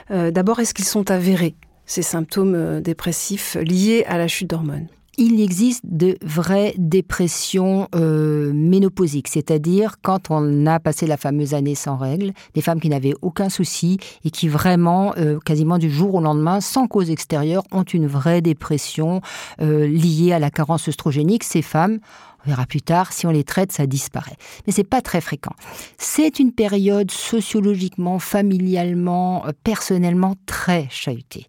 D'abord, 0.10 0.60
est-ce 0.60 0.74
qu'ils 0.74 0.86
sont 0.86 1.12
avérés, 1.12 1.56
ces 1.86 2.02
symptômes 2.02 2.82
dépressifs 2.82 3.56
liés 3.62 4.04
à 4.08 4.18
la 4.18 4.28
chute 4.28 4.50
d'hormones? 4.50 4.88
Il 5.20 5.42
existe 5.42 5.82
de 5.84 6.16
vraies 6.22 6.76
dépressions 6.78 7.88
euh, 7.96 8.52
ménopausiques, 8.54 9.30
c'est-à-dire 9.30 9.96
quand 10.04 10.30
on 10.30 10.68
a 10.68 10.80
passé 10.80 11.08
la 11.08 11.18
fameuse 11.18 11.56
année 11.56 11.74
sans 11.74 11.98
règles, 11.98 12.34
des 12.54 12.62
femmes 12.62 12.80
qui 12.80 12.90
n'avaient 12.90 13.16
aucun 13.24 13.50
souci 13.50 13.98
et 14.24 14.30
qui 14.30 14.48
vraiment, 14.48 15.16
euh, 15.18 15.40
quasiment 15.40 15.80
du 15.80 15.90
jour 15.90 16.14
au 16.14 16.22
lendemain, 16.22 16.62
sans 16.62 16.86
cause 16.86 17.10
extérieure, 17.10 17.64
ont 17.72 17.82
une 17.82 18.06
vraie 18.06 18.42
dépression 18.42 19.22
euh, 19.60 19.88
liée 19.88 20.34
à 20.34 20.40
la 20.40 20.52
carence 20.52 20.88
œstrogénique. 20.88 21.44
Ces 21.44 21.64
femmes, 21.64 21.98
on 22.46 22.50
verra 22.50 22.68
plus 22.68 22.84
tard, 22.84 23.12
si 23.12 23.26
on 23.26 23.32
les 23.32 23.44
traite, 23.44 23.72
ça 23.72 23.88
disparaît. 23.88 24.38
Mais 24.68 24.74
c'est 24.74 24.84
pas 24.84 25.02
très 25.02 25.22
fréquent. 25.22 25.56
C'est 25.98 26.38
une 26.38 26.52
période 26.52 27.10
sociologiquement, 27.10 28.20
familialement, 28.20 29.48
euh, 29.48 29.52
personnellement 29.64 30.36
très 30.46 30.88
chahutée. 30.92 31.48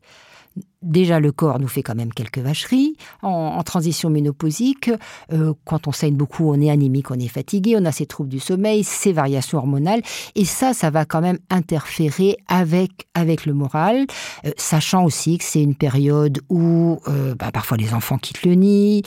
Déjà, 0.80 1.18
le 1.18 1.32
corps 1.32 1.58
nous 1.58 1.66
fait 1.66 1.82
quand 1.82 1.96
même 1.96 2.12
quelques 2.12 2.38
vacheries. 2.38 2.96
En, 3.22 3.60
transition 3.64 4.10
ménopausique, 4.10 4.90
euh, 5.32 5.52
quand 5.64 5.88
on 5.88 5.92
saigne 5.92 6.14
beaucoup, 6.14 6.48
on 6.48 6.60
est 6.60 6.70
anémique, 6.70 7.10
on 7.10 7.18
est 7.18 7.26
fatigué, 7.26 7.74
on 7.76 7.84
a 7.84 7.90
ces 7.90 8.06
troubles 8.06 8.28
du 8.28 8.38
sommeil, 8.38 8.84
ces 8.84 9.12
variations 9.12 9.58
hormonales. 9.58 10.02
Et 10.36 10.44
ça, 10.44 10.72
ça 10.74 10.90
va 10.90 11.04
quand 11.04 11.20
même 11.20 11.38
interférer 11.50 12.36
avec, 12.46 13.08
avec 13.14 13.44
le 13.44 13.54
moral, 13.54 14.06
euh, 14.46 14.52
sachant 14.56 15.04
aussi 15.04 15.38
que 15.38 15.44
c'est 15.44 15.62
une 15.62 15.74
période 15.74 16.38
où 16.48 17.00
euh, 17.08 17.34
bah, 17.34 17.50
parfois 17.52 17.76
les 17.76 17.92
enfants 17.92 18.16
quittent 18.16 18.44
le 18.44 18.54
nid. 18.54 19.02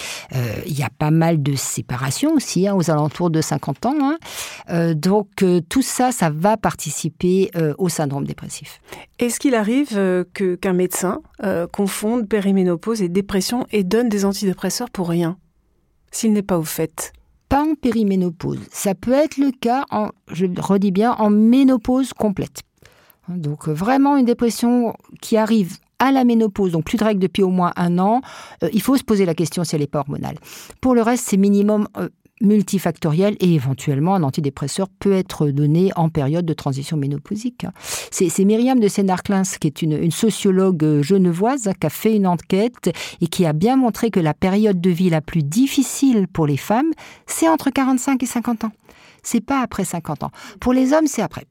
Il 0.65 0.77
y 0.77 0.83
a 0.83 0.89
pas 0.89 1.11
mal 1.11 1.41
de 1.41 1.55
séparations 1.55 2.33
aussi, 2.33 2.67
hein, 2.67 2.75
aux 2.75 2.91
alentours 2.91 3.29
de 3.29 3.39
50 3.39 3.85
ans. 3.85 3.95
hein. 4.67 4.93
Donc, 4.93 5.43
tout 5.69 5.81
ça, 5.81 6.11
ça 6.11 6.29
va 6.29 6.57
participer 6.57 7.49
au 7.77 7.87
syndrome 7.89 8.25
dépressif. 8.25 8.81
Est-ce 9.19 9.39
qu'il 9.39 9.55
arrive 9.55 9.89
qu'un 10.33 10.73
médecin 10.73 11.21
euh, 11.61 11.67
confonde 11.67 12.27
périménopause 12.27 13.01
et 13.01 13.09
dépression 13.09 13.65
et 13.71 13.83
donne 13.83 14.09
des 14.09 14.25
antidépresseurs 14.25 14.89
pour 14.89 15.09
rien, 15.09 15.37
s'il 16.11 16.33
n'est 16.33 16.41
pas 16.41 16.57
au 16.57 16.63
fait 16.63 17.13
pas 17.51 17.63
en 17.63 17.75
périménopause. 17.75 18.61
Ça 18.71 18.95
peut 18.95 19.11
être 19.11 19.35
le 19.35 19.51
cas, 19.51 19.83
en, 19.91 20.11
je 20.31 20.45
redis 20.57 20.91
bien, 20.91 21.11
en 21.11 21.29
ménopause 21.29 22.13
complète. 22.13 22.61
Donc 23.27 23.67
euh, 23.67 23.73
vraiment 23.73 24.15
une 24.15 24.23
dépression 24.23 24.93
qui 25.21 25.35
arrive 25.35 25.77
à 25.99 26.13
la 26.13 26.23
ménopause, 26.23 26.71
donc 26.71 26.85
plus 26.85 26.97
de 26.97 27.03
règles 27.03 27.19
depuis 27.19 27.43
au 27.43 27.49
moins 27.49 27.73
un 27.75 27.99
an, 27.99 28.21
euh, 28.63 28.69
il 28.71 28.81
faut 28.81 28.95
se 28.95 29.03
poser 29.03 29.25
la 29.25 29.35
question 29.35 29.65
si 29.65 29.75
elle 29.75 29.81
n'est 29.81 29.87
pas 29.87 29.99
hormonale. 29.99 30.37
Pour 30.79 30.95
le 30.95 31.01
reste, 31.01 31.27
c'est 31.27 31.35
minimum 31.35 31.89
multifactoriel 32.41 33.35
et 33.39 33.53
éventuellement 33.53 34.15
un 34.15 34.23
antidépresseur 34.23 34.87
peut 34.99 35.13
être 35.13 35.47
donné 35.49 35.91
en 35.95 36.09
période 36.09 36.45
de 36.45 36.53
transition 36.53 36.97
ménopausique. 36.97 37.65
C'est 38.11 38.45
Myriam 38.45 38.79
de 38.79 38.87
Sénarclins, 38.87 39.43
qui 39.43 39.67
est 39.67 39.81
une, 39.81 40.11
sociologue 40.11 40.83
euh, 40.83 41.03
genevoise, 41.03 41.69
qui 41.79 41.87
a 41.87 41.89
fait 41.89 42.15
une 42.15 42.27
enquête 42.27 42.91
et 43.21 43.27
qui 43.27 43.45
a 43.45 43.53
bien 43.53 43.75
montré 43.75 44.11
que 44.11 44.19
la 44.19 44.33
période 44.33 44.81
de 44.81 44.89
vie 44.89 45.09
la 45.09 45.21
plus 45.21 45.43
difficile 45.43 46.27
pour 46.27 46.47
les 46.47 46.57
femmes, 46.57 46.91
c'est 47.27 47.47
entre 47.47 47.69
45 47.69 48.21
et 48.21 48.25
50 48.25 48.65
ans. 48.65 48.71
C'est 49.23 49.41
pas 49.41 49.61
après 49.61 49.85
50 49.85 50.23
ans. 50.23 50.31
Pour 50.59 50.73
les 50.73 50.93
hommes, 50.93 51.07
c'est 51.07 51.21
après. 51.21 51.45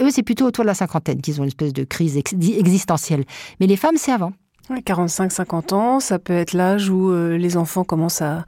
Eux, 0.00 0.10
c'est 0.10 0.22
plutôt 0.22 0.46
autour 0.46 0.64
de 0.64 0.68
la 0.68 0.74
cinquantaine 0.74 1.20
qu'ils 1.20 1.40
ont 1.40 1.44
une 1.44 1.48
espèce 1.48 1.72
de 1.72 1.84
crise 1.84 2.16
ex- 2.16 2.32
existentielle. 2.32 3.24
Mais 3.60 3.66
les 3.66 3.76
femmes, 3.76 3.96
c'est 3.96 4.12
avant. 4.12 4.32
45-50 4.70 5.74
ans, 5.74 6.00
ça 6.00 6.18
peut 6.18 6.32
être 6.32 6.52
l'âge 6.52 6.88
où 6.88 7.10
euh, 7.10 7.36
les 7.36 7.56
enfants 7.56 7.84
commencent 7.84 8.22
à, 8.22 8.46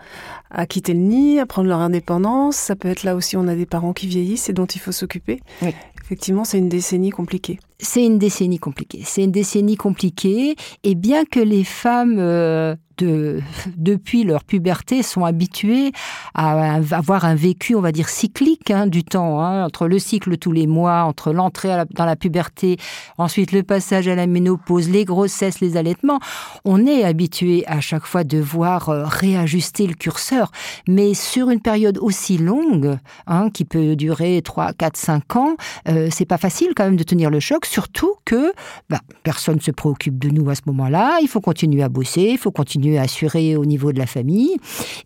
à 0.50 0.66
quitter 0.66 0.94
le 0.94 1.00
nid, 1.00 1.38
à 1.38 1.46
prendre 1.46 1.68
leur 1.68 1.80
indépendance. 1.80 2.56
Ça 2.56 2.76
peut 2.76 2.88
être 2.88 3.04
là 3.04 3.14
aussi 3.14 3.36
on 3.36 3.48
a 3.48 3.54
des 3.54 3.66
parents 3.66 3.92
qui 3.92 4.06
vieillissent 4.06 4.48
et 4.48 4.52
dont 4.52 4.66
il 4.66 4.80
faut 4.80 4.92
s'occuper. 4.92 5.40
Oui. 5.62 5.74
Effectivement, 6.02 6.44
c'est 6.44 6.58
une 6.58 6.68
décennie 6.68 7.10
compliquée. 7.10 7.58
C'est 7.80 8.04
une 8.04 8.18
décennie 8.18 8.58
compliquée. 8.58 9.02
C'est 9.04 9.24
une 9.24 9.32
décennie 9.32 9.76
compliquée. 9.76 10.54
Et 10.84 10.94
bien 10.94 11.24
que 11.24 11.40
les 11.40 11.64
femmes, 11.64 12.16
euh, 12.18 12.76
de, 12.98 13.40
depuis 13.76 14.24
leur 14.24 14.44
puberté, 14.44 15.02
sont 15.02 15.24
habituées 15.24 15.92
à 16.34 16.74
avoir 16.74 17.24
un 17.24 17.34
vécu, 17.34 17.74
on 17.74 17.80
va 17.80 17.92
dire, 17.92 18.08
cyclique 18.08 18.70
hein, 18.70 18.86
du 18.86 19.04
temps, 19.04 19.40
hein, 19.40 19.64
entre 19.64 19.88
le 19.88 19.98
cycle 19.98 20.36
tous 20.36 20.52
les 20.52 20.66
mois, 20.66 21.04
entre 21.04 21.32
l'entrée 21.32 21.84
dans 21.94 22.04
la 22.04 22.16
puberté, 22.16 22.76
ensuite 23.18 23.52
le 23.52 23.62
passage 23.62 24.08
à 24.08 24.14
la 24.14 24.26
ménopause, 24.26 24.88
les 24.88 25.04
grossesses, 25.04 25.60
les 25.60 25.76
allaitements, 25.76 26.20
on 26.64 26.86
est 26.86 27.04
habitué 27.04 27.64
à 27.66 27.80
chaque 27.80 28.06
fois 28.06 28.24
de 28.24 28.38
voir 28.38 28.88
euh, 28.88 29.04
réajuster 29.04 29.86
le 29.86 29.94
curseur. 29.94 30.50
Mais 30.88 31.14
sur 31.14 31.50
une 31.50 31.60
période 31.60 31.98
aussi 31.98 32.38
longue, 32.38 32.98
hein, 33.26 33.50
qui 33.50 33.64
peut 33.64 33.96
durer 33.96 34.40
3, 34.42 34.72
4, 34.72 34.96
5 34.96 35.36
ans, 35.36 35.56
euh, 35.88 36.08
c'est 36.10 36.24
pas 36.24 36.38
facile 36.38 36.68
quand 36.76 36.84
même 36.84 36.96
de 36.96 37.04
tenir 37.04 37.30
le 37.30 37.40
choc, 37.40 37.66
surtout 37.66 38.14
que 38.24 38.52
bah, 38.88 39.00
personne 39.22 39.56
ne 39.56 39.60
se 39.60 39.70
préoccupe 39.70 40.18
de 40.18 40.30
nous 40.30 40.48
à 40.50 40.54
ce 40.54 40.62
moment-là. 40.66 41.18
Il 41.22 41.28
faut 41.28 41.40
continuer 41.40 41.82
à 41.82 41.88
bosser, 41.88 42.28
il 42.32 42.38
faut 42.38 42.50
continuer 42.50 42.85
à 42.98 43.02
assurer 43.02 43.56
au 43.56 43.64
niveau 43.64 43.92
de 43.92 43.98
la 43.98 44.06
famille. 44.06 44.56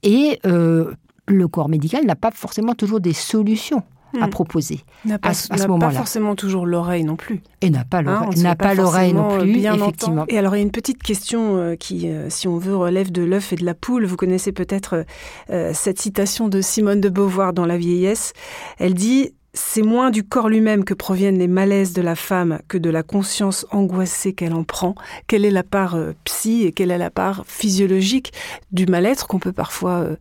Et 0.03 0.39
euh, 0.47 0.93
le 1.27 1.49
corps 1.49 1.69
médical 1.69 2.05
n'a 2.05 2.17
pas 2.17 2.31
forcément 2.33 2.75
toujours 2.75 3.01
des 3.01 3.13
solutions 3.13 3.83
à 4.21 4.27
Hmm. 4.27 4.31
proposer 4.31 4.81
N'a 5.05 5.21
pas, 5.21 5.29
à 5.29 5.35
ce- 5.35 5.47
pas 5.47 5.91
forcément 5.93 6.35
toujours 6.35 6.67
l'oreille 6.67 7.05
non 7.05 7.15
plus. 7.15 7.43
et 7.61 7.71
n'a 7.71 7.85
pas 7.85 7.99
Hein, 7.99 8.03
l'oreille, 8.03 8.37
se 8.39 8.43
n'a 8.43 8.57
pas 8.57 8.75
l'oreille 8.75 9.13
non 9.13 9.39
plus, 9.39 9.53
bien 9.53 9.75
effectivement. 9.75 10.25
Et 10.29 10.37
alors, 10.37 10.57
il 10.57 10.59
y 10.59 10.63
a 10.63 10.65
une 10.65 10.73
petite 10.73 11.01
question 11.01 11.57
euh, 11.59 11.77
qui, 11.77 12.09
euh, 12.09 12.29
si 12.29 12.49
on 12.49 12.57
veut, 12.59 12.75
relève 12.77 13.13
de 13.13 13.23
l'œuf 13.23 13.53
et 13.53 13.57
de 13.57 13.65
la 13.65 13.75
poule. 13.75 14.07
Vous 14.07 14.17
connaissez 14.17 14.51
peut-être 14.51 15.05
euh, 15.51 15.71
cette 15.75 16.01
citation 16.01 16.49
de 16.49 16.61
Simone 16.61 17.01
de 17.01 17.09
Beauvoir 17.09 17.53
dans 17.53 17.67
La 17.67 17.79
vieillesse. 17.79 18.33
Elle 18.81 18.95
dit 18.95 19.33
c'est 19.53 19.83
moins 19.83 20.11
du 20.11 20.23
corps 20.23 20.49
lui-même 20.49 20.85
que 20.85 20.95
proviennent 20.95 21.39
les 21.39 21.49
malaises 21.49 21.93
de 21.93 22.03
la 22.03 22.15
femme 22.15 22.61
que 22.69 22.79
de 22.79 22.91
la 22.91 23.03
conscience 23.03 23.67
angoissée 23.71 24.33
qu'elle 24.33 24.55
en 24.55 24.65
prend. 24.65 24.95
Quelle 25.27 25.45
est 25.45 25.51
la 25.51 25.65
part 25.65 25.97
euh, 25.97 26.13
psy 26.25 26.65
et 26.65 26.73
quelle 26.73 26.91
est 26.91 26.99
la 26.99 27.11
part 27.11 27.45
physiologique 27.47 28.33
du 28.71 28.87
mal-être 28.87 29.27
qu'on 29.27 29.39
peut 29.39 29.53
parfois 29.53 29.99
euh, 29.99 30.17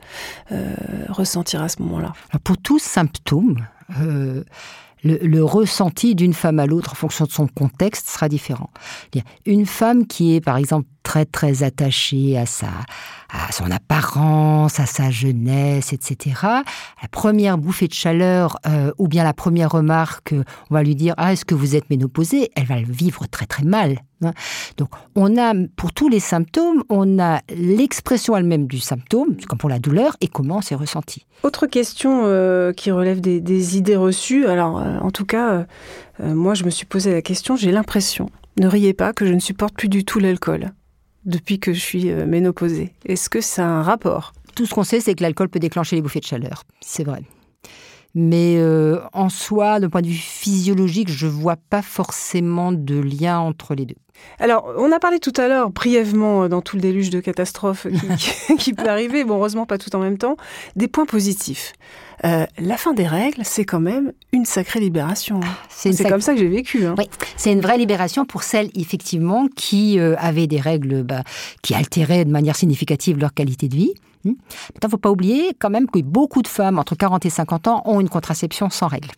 euh, 0.52 0.76
ressentir 1.10 1.62
à 1.62 1.70
ce 1.70 1.82
moment-là? 1.84 2.14
Pour 2.44 2.58
tous 2.58 2.80
symptômes, 2.80 3.66
euh, 4.02 4.44
le, 5.04 5.18
le 5.18 5.44
ressenti 5.44 6.16
d'une 6.16 6.34
femme 6.34 6.60
à 6.60 6.66
l'autre 6.66 6.92
en 6.94 6.96
fonction 6.96 7.26
de 7.26 7.32
son 7.32 7.48
contexte 7.48 8.10
sera 8.10 8.30
différent. 8.30 8.72
Une 9.46 9.66
femme 9.66 10.08
qui 10.08 10.36
est, 10.36 10.42
par 10.42 10.58
exemple, 10.58 10.88
très 11.10 11.26
très 11.26 11.64
attachée 11.64 12.38
à 12.38 12.46
sa 12.46 12.68
à 13.30 13.52
son 13.52 13.72
apparence, 13.72 14.80
à 14.80 14.86
sa 14.86 15.10
jeunesse, 15.10 15.92
etc. 15.92 16.36
La 16.44 17.08
première 17.10 17.58
bouffée 17.58 17.88
de 17.88 17.94
chaleur 17.94 18.58
euh, 18.68 18.92
ou 19.00 19.08
bien 19.08 19.24
la 19.24 19.34
première 19.34 19.72
remarque, 19.72 20.36
on 20.70 20.74
va 20.76 20.84
lui 20.84 20.94
dire 20.94 21.16
ah 21.18 21.34
est-ce 21.34 21.46
que 21.46 21.56
vous 21.56 21.76
êtes 21.76 21.90
ménopausée, 21.90 22.52
elle 22.56 22.66
va 22.66 22.80
le 22.80 22.86
vivre 22.86 23.26
très 23.26 23.48
très 23.48 23.64
mal. 23.64 23.98
hein. 24.24 24.34
Donc 24.78 24.90
on 25.16 25.36
a 25.36 25.56
pour 25.76 25.94
tous 25.94 26.10
les 26.10 26.20
symptômes, 26.20 26.84
on 26.90 27.18
a 27.18 27.42
l'expression 27.56 28.38
elle-même 28.38 28.68
du 28.68 28.80
symptôme, 28.80 29.36
comme 29.48 29.58
pour 29.58 29.70
la 29.70 29.80
douleur, 29.80 30.16
et 30.22 30.28
comment 30.28 30.62
c'est 30.62 30.76
ressenti. 30.76 31.26
Autre 31.42 31.66
question 31.66 32.22
euh, 32.26 32.72
qui 32.72 32.92
relève 32.92 33.20
des, 33.20 33.78
idées 33.78 33.96
reçues. 33.96 34.46
Alors, 34.46 34.78
euh, 34.78 35.00
en 35.00 35.10
tout 35.10 35.26
cas, 35.26 35.66
moi, 36.20 36.54
je 36.54 36.66
me 36.66 36.70
suis 36.70 36.86
posé 36.86 37.12
la 37.14 37.24
question. 37.24 37.56
J'ai 37.56 37.72
l'impression, 37.72 38.30
ne 38.60 38.68
riez 38.68 38.94
pas, 38.94 39.12
que 39.14 39.26
je 39.26 39.34
ne 39.34 39.40
supporte 39.40 39.74
plus 39.74 39.90
du 39.90 40.06
tout 40.06 40.20
l'alcool 40.20 40.72
depuis 41.26 41.60
que 41.60 41.74
je 41.74 41.80
suis 41.80 42.10
euh, 42.10 42.26
ménopausée. 42.26 42.94
Est-ce 43.06 43.30
que 43.30 43.42
ça 43.42 43.66
a 43.66 43.70
un 43.70 43.84
rapport? 43.84 44.34
Tout 44.56 44.66
ce 44.66 44.74
qu'on 44.74 44.84
sait, 44.84 45.00
c'est 45.00 45.16
que 45.16 45.24
l'alcool 45.24 45.50
peut 45.50 45.60
déclencher 45.60 45.96
les 45.96 46.02
bouffées 46.02 46.20
de 46.20 46.26
chaleur. 46.26 46.64
C'est 46.82 47.04
vrai. 47.04 47.24
Mais 48.16 48.56
euh, 48.58 49.00
en 49.14 49.30
soi, 49.30 49.80
d'un 49.80 49.90
point 49.90 50.02
de 50.02 50.08
vue 50.08 50.14
physiologique, 50.14 51.10
je 51.10 51.28
vois 51.28 51.58
pas 51.58 51.82
forcément 51.82 52.72
de 52.72 53.00
lien 53.00 53.40
entre 53.40 53.76
les 53.76 53.86
deux. 53.86 53.96
Alors, 54.40 54.74
on 54.78 54.92
a 54.92 55.00
parlé 55.00 55.20
tout 55.20 55.34
à 55.38 55.48
l'heure 55.48 55.70
brièvement 55.70 56.50
dans 56.50 56.62
tout 56.62 56.76
le 56.76 56.82
déluge 56.82 57.10
de 57.10 57.20
catastrophes 57.20 57.88
qui, 58.18 58.56
qui, 58.58 58.74
peut 58.74 58.90
arriver, 58.90 59.24
bon 59.24 59.36
heureusement 59.36 59.66
pas 59.66 59.78
tout 59.78 59.96
en 59.96 60.00
même 60.00 60.18
temps, 60.18 60.38
des 60.76 60.88
points 60.88 61.06
positifs. 61.06 61.74
Euh, 62.26 62.46
la 62.58 62.78
fin 62.78 62.94
des 62.94 63.08
règles, 63.08 63.42
c'est 63.44 63.66
quand 63.66 63.80
même 63.80 64.12
une 64.32 64.46
sacrée 64.46 64.80
libération. 64.80 65.40
Ah, 65.44 65.48
c'est 65.70 66.08
comme 66.08 66.22
ça 66.22 66.34
que 66.34 66.40
j'ai 66.40 66.48
vécu. 66.48 66.86
Hein. 66.86 66.96
Oui, 66.98 67.06
c'est 67.38 67.52
une 67.52 67.62
vraie 67.62 67.78
libération 67.78 68.26
pour 68.26 68.44
celles, 68.44 68.70
effectivement, 68.76 69.48
qui 69.56 70.00
euh, 70.00 70.16
avaient 70.18 70.48
des 70.48 70.60
règles 70.60 71.04
bah, 71.04 71.24
qui 71.62 71.74
altéraient 71.74 72.26
de 72.26 72.32
manière 72.32 72.56
significative 72.56 73.18
leur 73.18 73.34
qualité 73.34 73.68
de 73.70 73.76
vie. 73.76 73.94
Il 74.26 74.36
ne 74.84 74.90
faut 74.90 74.98
pas 74.98 75.12
oublier 75.12 75.54
quand 75.58 75.70
même 75.70 75.88
que 75.88 76.00
beaucoup 76.00 76.42
de 76.42 76.48
femmes 76.48 76.78
entre 76.78 76.96
40 76.96 77.26
et 77.26 77.30
50 77.30 77.68
ans 77.68 77.82
ont 77.86 78.02
une 78.02 78.10
contraception 78.10 78.70
sans 78.70 78.88
règles. 78.88 79.12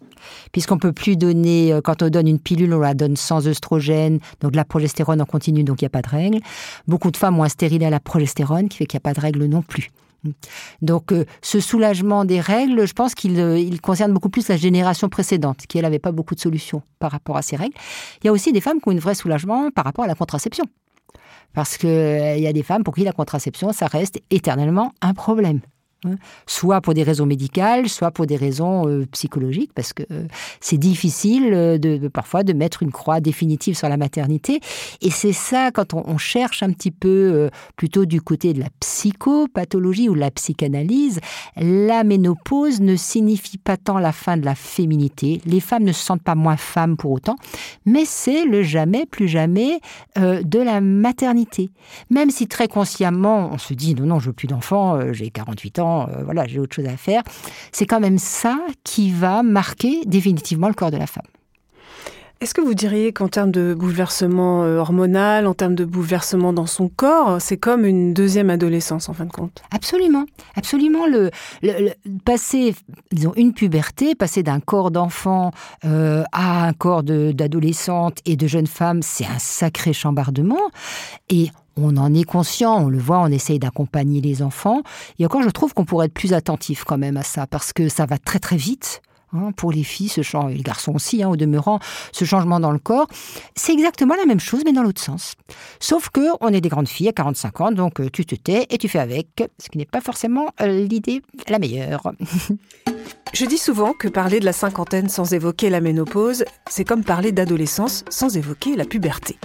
Puisqu'on 0.51 0.77
peut 0.77 0.93
plus 0.93 1.17
donner, 1.17 1.73
euh, 1.73 1.81
quand 1.81 2.03
on 2.03 2.09
donne 2.09 2.27
une 2.27 2.39
pilule, 2.39 2.73
on 2.73 2.79
la 2.79 2.93
donne 2.93 3.15
sans 3.15 3.47
œstrogène, 3.47 4.19
donc 4.41 4.51
de 4.51 4.57
la 4.57 4.65
progestérone 4.65 5.21
en 5.21 5.25
continu, 5.25 5.63
donc 5.63 5.81
il 5.81 5.85
n'y 5.85 5.87
a 5.87 5.89
pas 5.89 6.03
de 6.03 6.09
règles. 6.09 6.39
Beaucoup 6.87 7.09
de 7.09 7.17
femmes 7.17 7.39
ont 7.39 7.43
un 7.43 7.49
stérilet 7.49 7.87
à 7.87 7.89
la 7.89 7.99
progestérone, 7.99 8.69
qui 8.69 8.77
fait 8.77 8.85
qu'il 8.85 8.97
n'y 8.97 9.01
a 9.01 9.07
pas 9.09 9.13
de 9.13 9.21
règles 9.21 9.45
non 9.45 9.63
plus. 9.63 9.89
Donc 10.81 11.11
euh, 11.11 11.25
ce 11.41 11.59
soulagement 11.59 12.25
des 12.25 12.39
règles, 12.39 12.85
je 12.87 12.93
pense 12.93 13.15
qu'il 13.15 13.39
euh, 13.39 13.77
concerne 13.81 14.13
beaucoup 14.13 14.29
plus 14.29 14.47
la 14.47 14.57
génération 14.57 15.09
précédente, 15.09 15.65
qui 15.67 15.77
elle 15.77 15.83
n'avait 15.83 15.99
pas 15.99 16.11
beaucoup 16.11 16.35
de 16.35 16.39
solutions 16.39 16.83
par 16.99 17.11
rapport 17.11 17.37
à 17.37 17.41
ces 17.41 17.55
règles. 17.55 17.75
Il 18.21 18.27
y 18.27 18.29
a 18.29 18.31
aussi 18.31 18.51
des 18.51 18.61
femmes 18.61 18.79
qui 18.79 18.89
ont 18.89 18.91
un 18.91 18.99
vrai 18.99 19.15
soulagement 19.15 19.71
par 19.71 19.85
rapport 19.85 20.05
à 20.05 20.07
la 20.07 20.15
contraception. 20.15 20.65
Parce 21.53 21.77
qu'il 21.77 21.89
euh, 21.89 22.37
y 22.37 22.47
a 22.47 22.53
des 22.53 22.63
femmes 22.63 22.83
pour 22.83 22.95
qui 22.95 23.03
la 23.03 23.11
contraception, 23.11 23.73
ça 23.73 23.87
reste 23.87 24.19
éternellement 24.29 24.93
un 25.01 25.13
problème. 25.13 25.59
Hein. 26.03 26.15
soit 26.47 26.81
pour 26.81 26.95
des 26.95 27.03
raisons 27.03 27.27
médicales, 27.27 27.87
soit 27.87 28.09
pour 28.09 28.25
des 28.25 28.35
raisons 28.35 28.87
euh, 28.87 29.05
psychologiques, 29.11 29.71
parce 29.75 29.93
que 29.93 30.01
euh, 30.09 30.25
c'est 30.59 30.79
difficile 30.79 31.51
euh, 31.53 31.77
de, 31.77 32.07
parfois 32.07 32.43
de 32.43 32.53
mettre 32.53 32.81
une 32.81 32.91
croix 32.91 33.19
définitive 33.19 33.77
sur 33.77 33.87
la 33.87 33.97
maternité. 33.97 34.61
Et 35.01 35.11
c'est 35.11 35.31
ça, 35.31 35.69
quand 35.69 35.93
on, 35.93 36.17
cherche 36.17 36.63
un 36.63 36.71
petit 36.71 36.91
peu 36.91 37.49
plutôt 37.75 38.05
du 38.05 38.21
côté 38.21 38.53
de 38.53 38.59
la 38.59 38.69
psychopathologie 38.79 40.07
ou 40.07 40.13
la 40.13 40.29
psychanalyse, 40.29 41.19
la 41.55 42.03
ménopause 42.03 42.79
ne 42.79 42.95
signifie 42.95 43.57
pas 43.57 43.77
tant 43.77 43.97
la 43.97 44.11
fin 44.11 44.37
de 44.37 44.45
la 44.45 44.55
féminité. 44.55 45.41
Les 45.45 45.59
femmes 45.59 45.83
ne 45.83 45.91
se 45.91 46.03
sentent 46.03 46.21
pas 46.21 46.35
moins 46.35 46.57
femmes 46.57 46.97
pour 46.97 47.11
autant, 47.11 47.37
mais 47.85 48.05
c'est 48.05 48.45
le 48.45 48.61
jamais, 48.61 49.05
plus 49.05 49.27
jamais 49.27 49.79
de 50.15 50.59
la 50.59 50.79
maternité. 50.79 51.71
Même 52.09 52.29
si 52.29 52.47
très 52.47 52.67
consciemment, 52.67 53.49
on 53.51 53.57
se 53.57 53.73
dit 53.73 53.95
non, 53.95 54.05
non, 54.05 54.19
je 54.19 54.27
veux 54.27 54.33
plus 54.33 54.47
d'enfants, 54.47 55.11
j'ai 55.11 55.31
48 55.31 55.79
ans, 55.79 55.90
euh, 55.99 56.23
voilà, 56.23 56.47
j'ai 56.47 56.59
autre 56.59 56.75
chose 56.75 56.87
à 56.87 56.97
faire. 56.97 57.23
C'est 57.71 57.85
quand 57.85 57.99
même 57.99 58.17
ça 58.17 58.57
qui 58.83 59.11
va 59.11 59.43
marquer 59.43 60.05
définitivement 60.05 60.67
le 60.67 60.73
corps 60.73 60.91
de 60.91 60.97
la 60.97 61.07
femme. 61.07 61.27
Est-ce 62.41 62.55
que 62.55 62.61
vous 62.61 62.73
diriez 62.73 63.13
qu'en 63.13 63.27
termes 63.27 63.51
de 63.51 63.75
bouleversement 63.75 64.63
euh, 64.63 64.79
hormonal, 64.79 65.45
en 65.45 65.53
termes 65.53 65.75
de 65.75 65.85
bouleversement 65.85 66.53
dans 66.53 66.65
son 66.65 66.89
corps, 66.89 67.39
c'est 67.39 67.57
comme 67.57 67.85
une 67.85 68.15
deuxième 68.15 68.49
adolescence 68.49 69.09
en 69.09 69.13
fin 69.13 69.25
de 69.25 69.31
compte? 69.31 69.61
Absolument, 69.69 70.25
absolument. 70.55 71.05
Le, 71.05 71.29
passer, 72.25 72.73
disons, 73.11 73.33
une 73.35 73.53
puberté, 73.53 74.15
passer 74.15 74.41
d'un 74.41 74.59
corps 74.59 74.89
d'enfant 74.89 75.51
euh, 75.85 76.23
à 76.31 76.65
un 76.65 76.73
corps 76.73 77.03
d'adolescente 77.03 78.17
et 78.25 78.35
de 78.35 78.47
jeune 78.47 78.65
femme, 78.65 79.03
c'est 79.03 79.27
un 79.27 79.37
sacré 79.37 79.93
chambardement. 79.93 80.71
Et 81.29 81.51
on 81.77 81.97
en 81.97 82.13
est 82.13 82.23
conscient, 82.23 82.83
on 82.83 82.89
le 82.89 82.99
voit, 82.99 83.19
on 83.19 83.27
essaye 83.27 83.59
d'accompagner 83.59 84.21
les 84.21 84.41
enfants. 84.41 84.81
Et 85.19 85.25
encore, 85.25 85.43
je 85.43 85.49
trouve 85.49 85.73
qu'on 85.73 85.85
pourrait 85.85 86.07
être 86.07 86.13
plus 86.13 86.33
attentif 86.33 86.83
quand 86.83 86.97
même 86.97 87.17
à 87.17 87.23
ça, 87.23 87.47
parce 87.47 87.73
que 87.73 87.89
ça 87.89 88.05
va 88.05 88.17
très 88.17 88.39
très 88.39 88.57
vite. 88.57 89.01
Hein, 89.33 89.53
pour 89.55 89.71
les 89.71 89.83
filles, 89.83 90.09
ce 90.09 90.23
changement, 90.23 90.49
et 90.49 90.55
les 90.55 90.63
garçons 90.63 90.93
aussi, 90.93 91.23
hein, 91.23 91.29
au 91.29 91.37
demeurant, 91.37 91.79
ce 92.11 92.25
changement 92.25 92.59
dans 92.59 92.71
le 92.71 92.79
corps, 92.79 93.07
c'est 93.55 93.71
exactement 93.71 94.15
la 94.15 94.25
même 94.25 94.41
chose, 94.41 94.63
mais 94.65 94.73
dans 94.73 94.83
l'autre 94.83 95.01
sens. 95.01 95.35
Sauf 95.79 96.09
que 96.09 96.19
on 96.41 96.49
est 96.49 96.59
des 96.59 96.67
grandes 96.67 96.89
filles 96.89 97.07
à 97.07 97.13
45 97.13 97.61
ans, 97.61 97.71
donc 97.71 98.01
euh, 98.01 98.09
tu 98.11 98.25
te 98.25 98.35
tais 98.35 98.67
et 98.69 98.77
tu 98.77 98.89
fais 98.89 98.99
avec, 98.99 99.49
ce 99.57 99.69
qui 99.69 99.77
n'est 99.77 99.85
pas 99.85 100.01
forcément 100.01 100.47
euh, 100.59 100.85
l'idée 100.85 101.21
la 101.47 101.59
meilleure. 101.59 102.11
Je 103.33 103.45
dis 103.45 103.57
souvent 103.57 103.93
que 103.93 104.09
parler 104.09 104.41
de 104.41 104.45
la 104.45 104.51
cinquantaine 104.51 105.07
sans 105.07 105.33
évoquer 105.33 105.69
la 105.69 105.79
ménopause, 105.79 106.43
c'est 106.69 106.83
comme 106.83 107.05
parler 107.05 107.31
d'adolescence 107.31 108.03
sans 108.09 108.35
évoquer 108.35 108.75
la 108.75 108.83
puberté. 108.83 109.37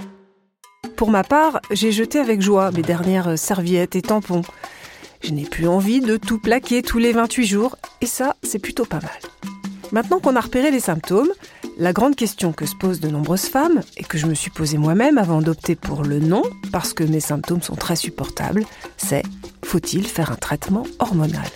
Pour 0.95 1.11
ma 1.11 1.25
part, 1.25 1.61
j'ai 1.71 1.93
jeté 1.93 2.19
avec 2.19 2.41
joie 2.41 2.71
mes 2.71 2.83
dernières 2.83 3.39
serviettes 3.39 3.97
et 3.97 4.03
tampons. 4.03 4.43
Je 5.23 5.33
n'ai 5.33 5.45
plus 5.45 5.67
envie 5.67 6.01
de 6.01 6.17
tout 6.17 6.39
plaquer 6.39 6.83
tous 6.83 6.99
les 6.99 7.13
28 7.13 7.47
jours, 7.47 7.77
et 8.01 8.07
ça, 8.07 8.37
c'est 8.43 8.59
plutôt 8.59 8.85
pas 8.85 9.01
mal. 9.01 9.51
Maintenant 9.93 10.21
qu'on 10.21 10.37
a 10.37 10.41
repéré 10.41 10.71
les 10.71 10.81
symptômes, 10.81 11.31
la 11.79 11.93
grande 11.93 12.17
question 12.17 12.53
que 12.53 12.67
se 12.67 12.75
posent 12.75 13.01
de 13.01 13.09
nombreuses 13.09 13.47
femmes, 13.47 13.81
et 13.97 14.05
que 14.05 14.19
je 14.19 14.27
me 14.27 14.35
suis 14.35 14.51
posée 14.51 14.79
moi-même 14.79 15.19
avant 15.19 15.43
d'opter 15.43 15.75
pour 15.75 16.03
le 16.03 16.21
non, 16.21 16.43
parce 16.73 16.93
que 16.93 17.05
mes 17.05 17.21
symptômes 17.21 17.63
sont 17.63 17.77
très 17.77 17.97
supportables, 17.97 18.65
c'est 18.97 19.23
faut-il 19.65 20.07
faire 20.07 20.31
un 20.33 20.37
traitement 20.37 20.85
hormonal? 20.99 21.49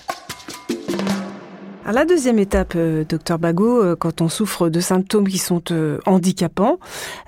La 1.86 2.04
deuxième 2.04 2.38
étape, 2.38 2.74
euh, 2.76 3.04
docteur 3.04 3.38
Bagot, 3.38 3.82
euh, 3.82 3.96
quand 3.96 4.20
on 4.20 4.28
souffre 4.28 4.68
de 4.68 4.80
symptômes 4.80 5.26
qui 5.26 5.38
sont 5.38 5.62
euh, 5.70 5.98
handicapants, 6.06 6.78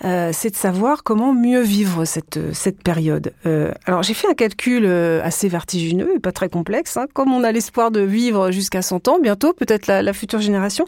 c'est 0.02 0.50
de 0.50 0.56
savoir 0.56 1.04
comment 1.04 1.32
mieux 1.32 1.62
vivre 1.62 2.04
cette, 2.04 2.38
cette 2.54 2.82
période. 2.82 3.32
alors 3.86 4.02
j'ai 4.02 4.14
fait 4.14 4.28
un 4.28 4.34
calcul 4.34 4.86
assez 4.86 5.48
vertigineux 5.48 6.16
et 6.16 6.18
pas 6.18 6.32
très 6.32 6.48
complexe. 6.48 6.96
Hein. 6.96 7.06
Comme 7.12 7.32
on 7.32 7.44
a 7.44 7.52
l'espoir 7.52 7.90
de 7.90 8.00
vivre 8.00 8.50
jusqu'à 8.50 8.82
100 8.82 9.08
ans, 9.08 9.18
bientôt, 9.20 9.52
peut-être 9.52 9.86
la, 9.86 10.12
future 10.12 10.40
génération, 10.40 10.84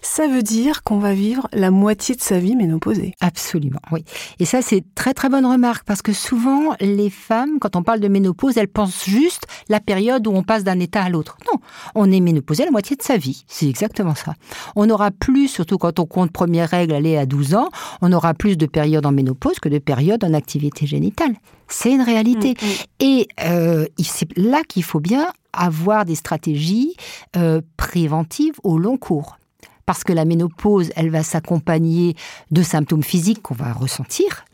ça 0.00 0.28
veut 0.28 0.42
dire 0.42 0.82
qu'on 0.82 0.98
va 0.98 1.12
vivre 1.12 1.48
la 1.52 1.70
moitié 1.70 2.14
de 2.14 2.20
sa 2.20 2.38
vie 2.38 2.54
ménopausée. 2.54 3.14
Absolument, 3.20 3.80
oui. 3.90 4.04
Et 4.38 4.44
ça, 4.44 4.62
c'est 4.62 4.84
très 4.94 5.14
très 5.14 5.28
bonne 5.28 5.46
remarque 5.46 5.84
parce 5.84 6.02
que 6.02 6.12
souvent, 6.12 6.74
les 6.80 7.10
femmes, 7.10 7.58
quand 7.60 7.76
on 7.76 7.82
parle 7.82 8.00
de 8.00 8.08
ménopause, 8.08 8.56
elles 8.56 8.68
pensent 8.68 9.04
juste 9.04 9.46
la 9.68 9.80
période 9.80 10.26
où 10.26 10.32
on 10.32 10.42
passe 10.42 10.64
d'un 10.64 10.78
état 10.78 11.02
à 11.02 11.08
l'autre. 11.08 11.36
Non, 11.52 11.60
on 11.94 12.10
est 12.10 12.20
ménopausée 12.20 12.64
la 12.64 12.70
moitié 12.70 12.96
de 12.96 13.02
sa 13.02 13.11
vie. 13.16 13.44
C'est 13.46 13.68
exactement 13.68 14.14
ça. 14.14 14.34
On 14.76 14.88
aura 14.90 15.10
plus, 15.10 15.48
surtout 15.48 15.78
quand 15.78 15.98
on 15.98 16.06
compte 16.06 16.32
première 16.32 16.68
règle, 16.68 16.94
aller 16.94 17.16
à 17.16 17.26
12 17.26 17.54
ans, 17.54 17.68
on 18.00 18.12
aura 18.12 18.34
plus 18.34 18.56
de 18.56 18.66
périodes 18.66 19.06
en 19.06 19.12
ménopause 19.12 19.58
que 19.58 19.68
de 19.68 19.78
périodes 19.78 20.24
en 20.24 20.34
activité 20.34 20.86
génitale. 20.86 21.34
C'est 21.68 21.92
une 21.92 22.02
réalité. 22.02 22.50
Mm, 22.50 22.66
mm. 22.66 22.70
Et 23.00 23.28
euh, 23.44 23.86
c'est 24.02 24.36
là 24.36 24.62
qu'il 24.68 24.84
faut 24.84 25.00
bien 25.00 25.32
avoir 25.52 26.04
des 26.04 26.14
stratégies 26.14 26.94
euh, 27.36 27.60
préventives 27.76 28.54
au 28.62 28.78
long 28.78 28.96
cours. 28.96 29.38
Parce 29.84 30.04
que 30.04 30.12
la 30.12 30.24
ménopause, 30.24 30.90
elle 30.94 31.10
va 31.10 31.22
s'accompagner 31.22 32.14
de 32.50 32.62
symptômes 32.62 33.02
physiques 33.02 33.42
qu'on 33.42 33.54
va 33.54 33.72
ressentir, 33.72 34.44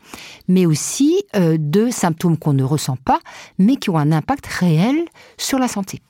mais 0.47 0.65
aussi 0.65 1.23
euh, 1.35 1.57
de 1.59 1.91
symptômes 1.91 2.37
qu'on 2.37 2.53
ne 2.53 2.63
ressent 2.63 2.97
pas, 3.05 3.19
mais 3.59 3.75
qui 3.75 3.89
ont 3.91 3.97
un 3.97 4.11
impact 4.11 4.47
réel 4.47 5.05
sur 5.37 5.59
la 5.59 5.67
santé. 5.67 6.01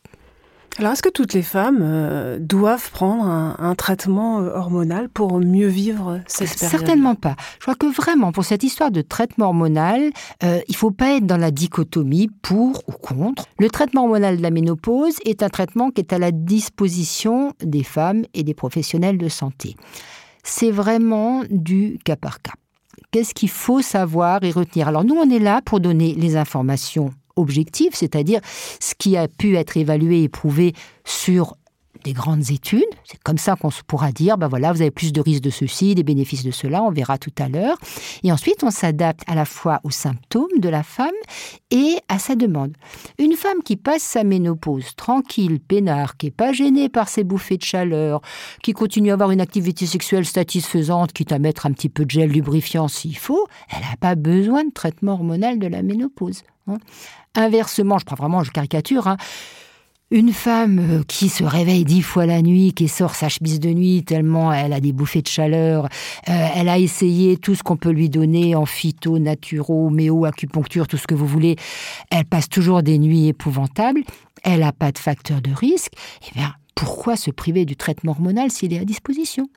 Alors, 0.80 0.94
est-ce 0.94 1.02
que 1.02 1.10
toutes 1.10 1.34
les 1.34 1.42
femmes 1.42 1.80
euh, 1.82 2.40
doivent 2.40 2.90
prendre 2.92 3.26
un, 3.26 3.76
traitement 3.76 4.40
euh, 4.40 4.56
hormonal 4.56 5.10
pour 5.10 5.42
mieux 5.42 5.68
vivre 5.68 6.22
cette 6.26 6.58
période 6.58 6.70
Certainement 6.72 7.16
pas. 7.16 7.36
Je 7.58 7.64
crois 7.64 7.76
que 7.76 7.94
vraiment, 7.94 8.32
pour 8.32 8.46
cette 8.46 8.64
histoire 8.64 8.90
de 8.90 9.02
traitement 9.02 9.48
hormonal, 9.48 10.12
euh, 10.42 10.62
il 10.70 10.72
ne 10.72 10.78
faut 10.78 10.92
pas 10.92 11.18
être 11.18 11.26
dans 11.26 11.36
la 11.36 11.52
dichotomie 11.52 12.30
pour 12.42 12.82
ou 12.88 12.94
contre. 12.94 13.44
Le 13.60 13.70
traitement 13.70 14.04
hormonal 14.04 14.38
de 14.38 14.42
la 14.42 14.52
ménopause 14.52 15.18
est 15.26 15.44
un 15.44 15.50
traitement 15.50 15.92
qui 15.92 16.00
est 16.00 16.14
à 16.14 16.18
la 16.18 16.32
disposition 16.32 17.52
des 17.62 17.84
femmes 17.84 18.24
et 18.34 18.44
des 18.44 18.54
professionnels 18.54 19.18
de 19.18 19.28
santé. 19.28 19.76
C'est 20.44 20.72
vraiment 20.72 21.44
du 21.50 22.00
cas 22.06 22.16
par 22.16 22.42
cas. 22.42 22.54
Qu'est-ce 23.12 23.34
qu'il 23.34 23.50
faut 23.50 23.82
savoir 23.82 24.46
et 24.46 24.52
retenir? 24.52 24.88
Alors 24.88 25.04
nous, 25.04 25.16
on 25.16 25.30
est 25.30 25.40
là 25.40 25.62
pour 25.62 25.82
donner 25.82 26.16
les 26.16 26.38
informations 26.38 27.12
objectif, 27.40 27.94
c'est-à-dire 27.94 28.42
ce 28.80 28.94
qui 28.98 29.18
a 29.18 29.28
pu 29.28 29.56
être 29.56 29.78
évalué 29.78 30.24
et 30.24 30.30
prouvé 30.30 30.74
sur 31.06 31.56
des 32.10 32.14
grandes 32.14 32.50
études. 32.50 32.90
C'est 33.04 33.22
comme 33.22 33.38
ça 33.38 33.56
qu'on 33.56 33.70
pourra 33.86 34.12
dire, 34.12 34.40
ben 34.40 34.48
voilà, 34.48 34.74
vous 34.74 34.82
avez 34.82 34.90
plus 34.90 35.14
de 35.14 35.22
risques 35.22 35.44
de 35.44 35.52
ceci, 35.52 35.94
des 35.94 36.02
bénéfices 36.02 36.44
de 36.44 36.50
cela, 36.50 36.82
on 36.82 36.92
verra 36.92 37.20
tout 37.20 37.34
à 37.38 37.48
l'heure. 37.50 37.78
Et 38.24 38.32
ensuite, 38.32 38.64
on 38.64 38.72
s'adapte 38.72 39.22
à 39.28 39.36
la 39.36 39.46
fois 39.46 39.80
aux 39.84 39.92
symptômes 39.92 40.58
de 40.58 40.70
la 40.70 40.82
femme 40.82 41.20
et 41.70 41.98
à 42.08 42.18
sa 42.18 42.36
demande. 42.36 42.74
Une 43.20 43.34
femme 43.34 43.62
qui 43.64 43.76
passe 43.76 44.02
sa 44.02 44.24
ménopause 44.24 44.96
tranquille, 44.96 45.60
peinard, 45.60 46.18
qui 46.18 46.28
n'est 46.28 46.32
pas 46.32 46.52
gênée 46.52 46.90
par 46.90 47.10
ses 47.10 47.24
bouffées 47.24 47.58
de 47.58 47.64
chaleur, 47.64 48.22
qui 48.64 48.74
continue 48.74 49.12
à 49.12 49.14
avoir 49.14 49.30
une 49.30 49.42
activité 49.42 49.86
sexuelle 49.86 50.26
satisfaisante, 50.26 51.14
quitte 51.14 51.32
à 51.32 51.38
mettre 51.38 51.68
un 51.68 51.74
petit 51.74 51.90
peu 51.90 52.06
de 52.06 52.12
gel 52.12 52.32
lubrifiant 52.32 52.88
s'il 52.88 53.18
faut, 53.18 53.46
elle 53.70 53.82
n'a 53.82 53.98
pas 54.00 54.16
besoin 54.16 54.64
de 54.64 54.72
traitement 54.72 55.14
hormonal 55.14 55.60
de 55.60 55.68
la 55.68 55.84
ménopause. 55.84 56.42
Hein. 56.68 56.78
Inversement, 57.36 58.00
je 58.00 58.06
prends 58.06 58.16
vraiment, 58.16 58.44
je 58.44 58.52
caricature, 58.52 59.08
hein, 59.08 59.18
une 60.12 60.34
femme 60.34 60.80
euh, 60.80 61.04
qui 61.08 61.30
se 61.30 61.44
réveille 61.44 61.86
dix 61.86 62.02
fois 62.02 62.26
la 62.26 62.42
nuit, 62.42 62.74
qui 62.74 62.88
sort 62.88 63.16
sa 63.16 63.30
chemise 63.30 63.60
de 63.60 63.70
nuit 63.70 64.04
tellement 64.04 64.52
elle 64.52 64.74
a 64.74 64.80
des 64.80 64.92
bouffées 64.92 65.22
de 65.22 65.28
chaleur, 65.28 65.86
euh, 66.28 66.48
elle 66.56 66.70
a 66.70 66.80
essayé 66.80 67.38
tout 67.38 67.56
ce 67.56 67.64
qu'on 67.64 67.78
peut 67.78 67.92
lui 67.92 68.10
donner 68.10 68.56
en 68.56 68.66
phyto, 68.66 69.20
naturo, 69.20 69.90
méo, 69.90 70.26
acupuncture, 70.26 70.88
tout 70.88 70.98
ce 70.98 71.08
que 71.08 71.16
vous 71.16 71.28
voulez, 71.28 71.56
elle 72.10 72.26
passe 72.26 72.50
toujours 72.50 72.82
des 72.82 72.98
nuits 72.98 73.28
épouvantables, 73.28 74.02
elle 74.44 74.62
n'a 74.62 74.72
pas 74.72 74.92
de 74.92 74.98
facteur 74.98 75.42
de 75.42 75.52
risque, 75.52 75.94
eh 76.28 76.36
bien, 76.36 76.54
pourquoi 76.76 77.16
se 77.16 77.30
priver 77.30 77.66
du 77.66 77.76
traitement 77.76 78.14
hormonal 78.14 78.52
s'il 78.52 78.74
est 78.74 78.80
à 78.80 78.86
disposition? 78.86 79.48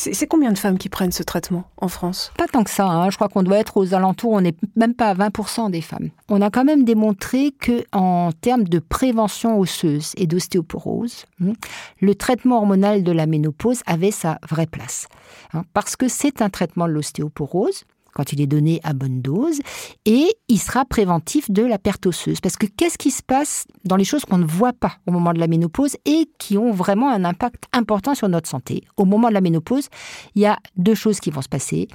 C'est 0.00 0.28
combien 0.28 0.52
de 0.52 0.58
femmes 0.58 0.78
qui 0.78 0.88
prennent 0.88 1.10
ce 1.10 1.24
traitement 1.24 1.64
en 1.76 1.88
France? 1.88 2.30
Pas 2.36 2.46
tant 2.46 2.62
que 2.62 2.70
ça. 2.70 2.86
Hein. 2.86 3.10
Je 3.10 3.16
crois 3.16 3.28
qu'on 3.28 3.42
doit 3.42 3.58
être 3.58 3.76
aux 3.78 3.94
alentours. 3.94 4.30
On 4.30 4.40
n'est 4.40 4.54
même 4.76 4.94
pas 4.94 5.08
à 5.08 5.14
20% 5.14 5.72
des 5.72 5.80
femmes. 5.80 6.10
On 6.28 6.40
a 6.40 6.50
quand 6.50 6.64
même 6.64 6.84
démontré 6.84 7.50
que, 7.58 7.84
en 7.90 8.30
termes 8.30 8.62
de 8.62 8.78
prévention 8.78 9.58
osseuse 9.58 10.12
et 10.16 10.28
d'ostéoporose, 10.28 11.24
hmm, 11.40 11.52
le 12.00 12.14
traitement 12.14 12.58
hormonal 12.58 13.02
de 13.02 13.10
la 13.10 13.26
ménopause 13.26 13.82
avait 13.86 14.12
sa 14.12 14.38
vraie 14.48 14.66
place. 14.66 15.08
Hein, 15.52 15.64
parce 15.74 15.96
que 15.96 16.06
c'est 16.06 16.42
un 16.42 16.48
traitement 16.48 16.86
de 16.86 16.92
l'ostéoporose 16.92 17.84
quand 18.18 18.32
il 18.32 18.40
est 18.40 18.48
donné 18.48 18.80
à 18.82 18.94
bonne 18.94 19.22
dose, 19.22 19.60
et 20.04 20.26
il 20.48 20.58
sera 20.58 20.84
préventif 20.84 21.52
de 21.52 21.62
la 21.62 21.78
perte 21.78 22.04
osseuse. 22.06 22.40
Parce 22.40 22.56
que 22.56 22.66
qu'est-ce 22.66 22.98
qui 22.98 23.12
se 23.12 23.22
passe 23.22 23.64
dans 23.84 23.94
les 23.94 24.04
choses 24.04 24.24
qu'on 24.24 24.38
ne 24.38 24.44
voit 24.44 24.72
pas 24.72 24.96
au 25.06 25.12
moment 25.12 25.32
de 25.32 25.38
la 25.38 25.46
ménopause 25.46 25.96
et 26.04 26.28
qui 26.38 26.58
ont 26.58 26.72
vraiment 26.72 27.10
un 27.10 27.24
impact 27.24 27.64
important 27.72 28.16
sur 28.16 28.28
notre 28.28 28.48
santé? 28.48 28.82
Au 28.96 29.04
moment 29.04 29.28
de 29.28 29.34
la 29.34 29.40
ménopause, 29.40 29.88
il 30.34 30.42
y 30.42 30.46
a 30.46 30.58
deux 30.76 30.96
choses 30.96 31.20
qui 31.20 31.30
vont 31.30 31.42
se 31.42 31.48
passer. 31.48 31.86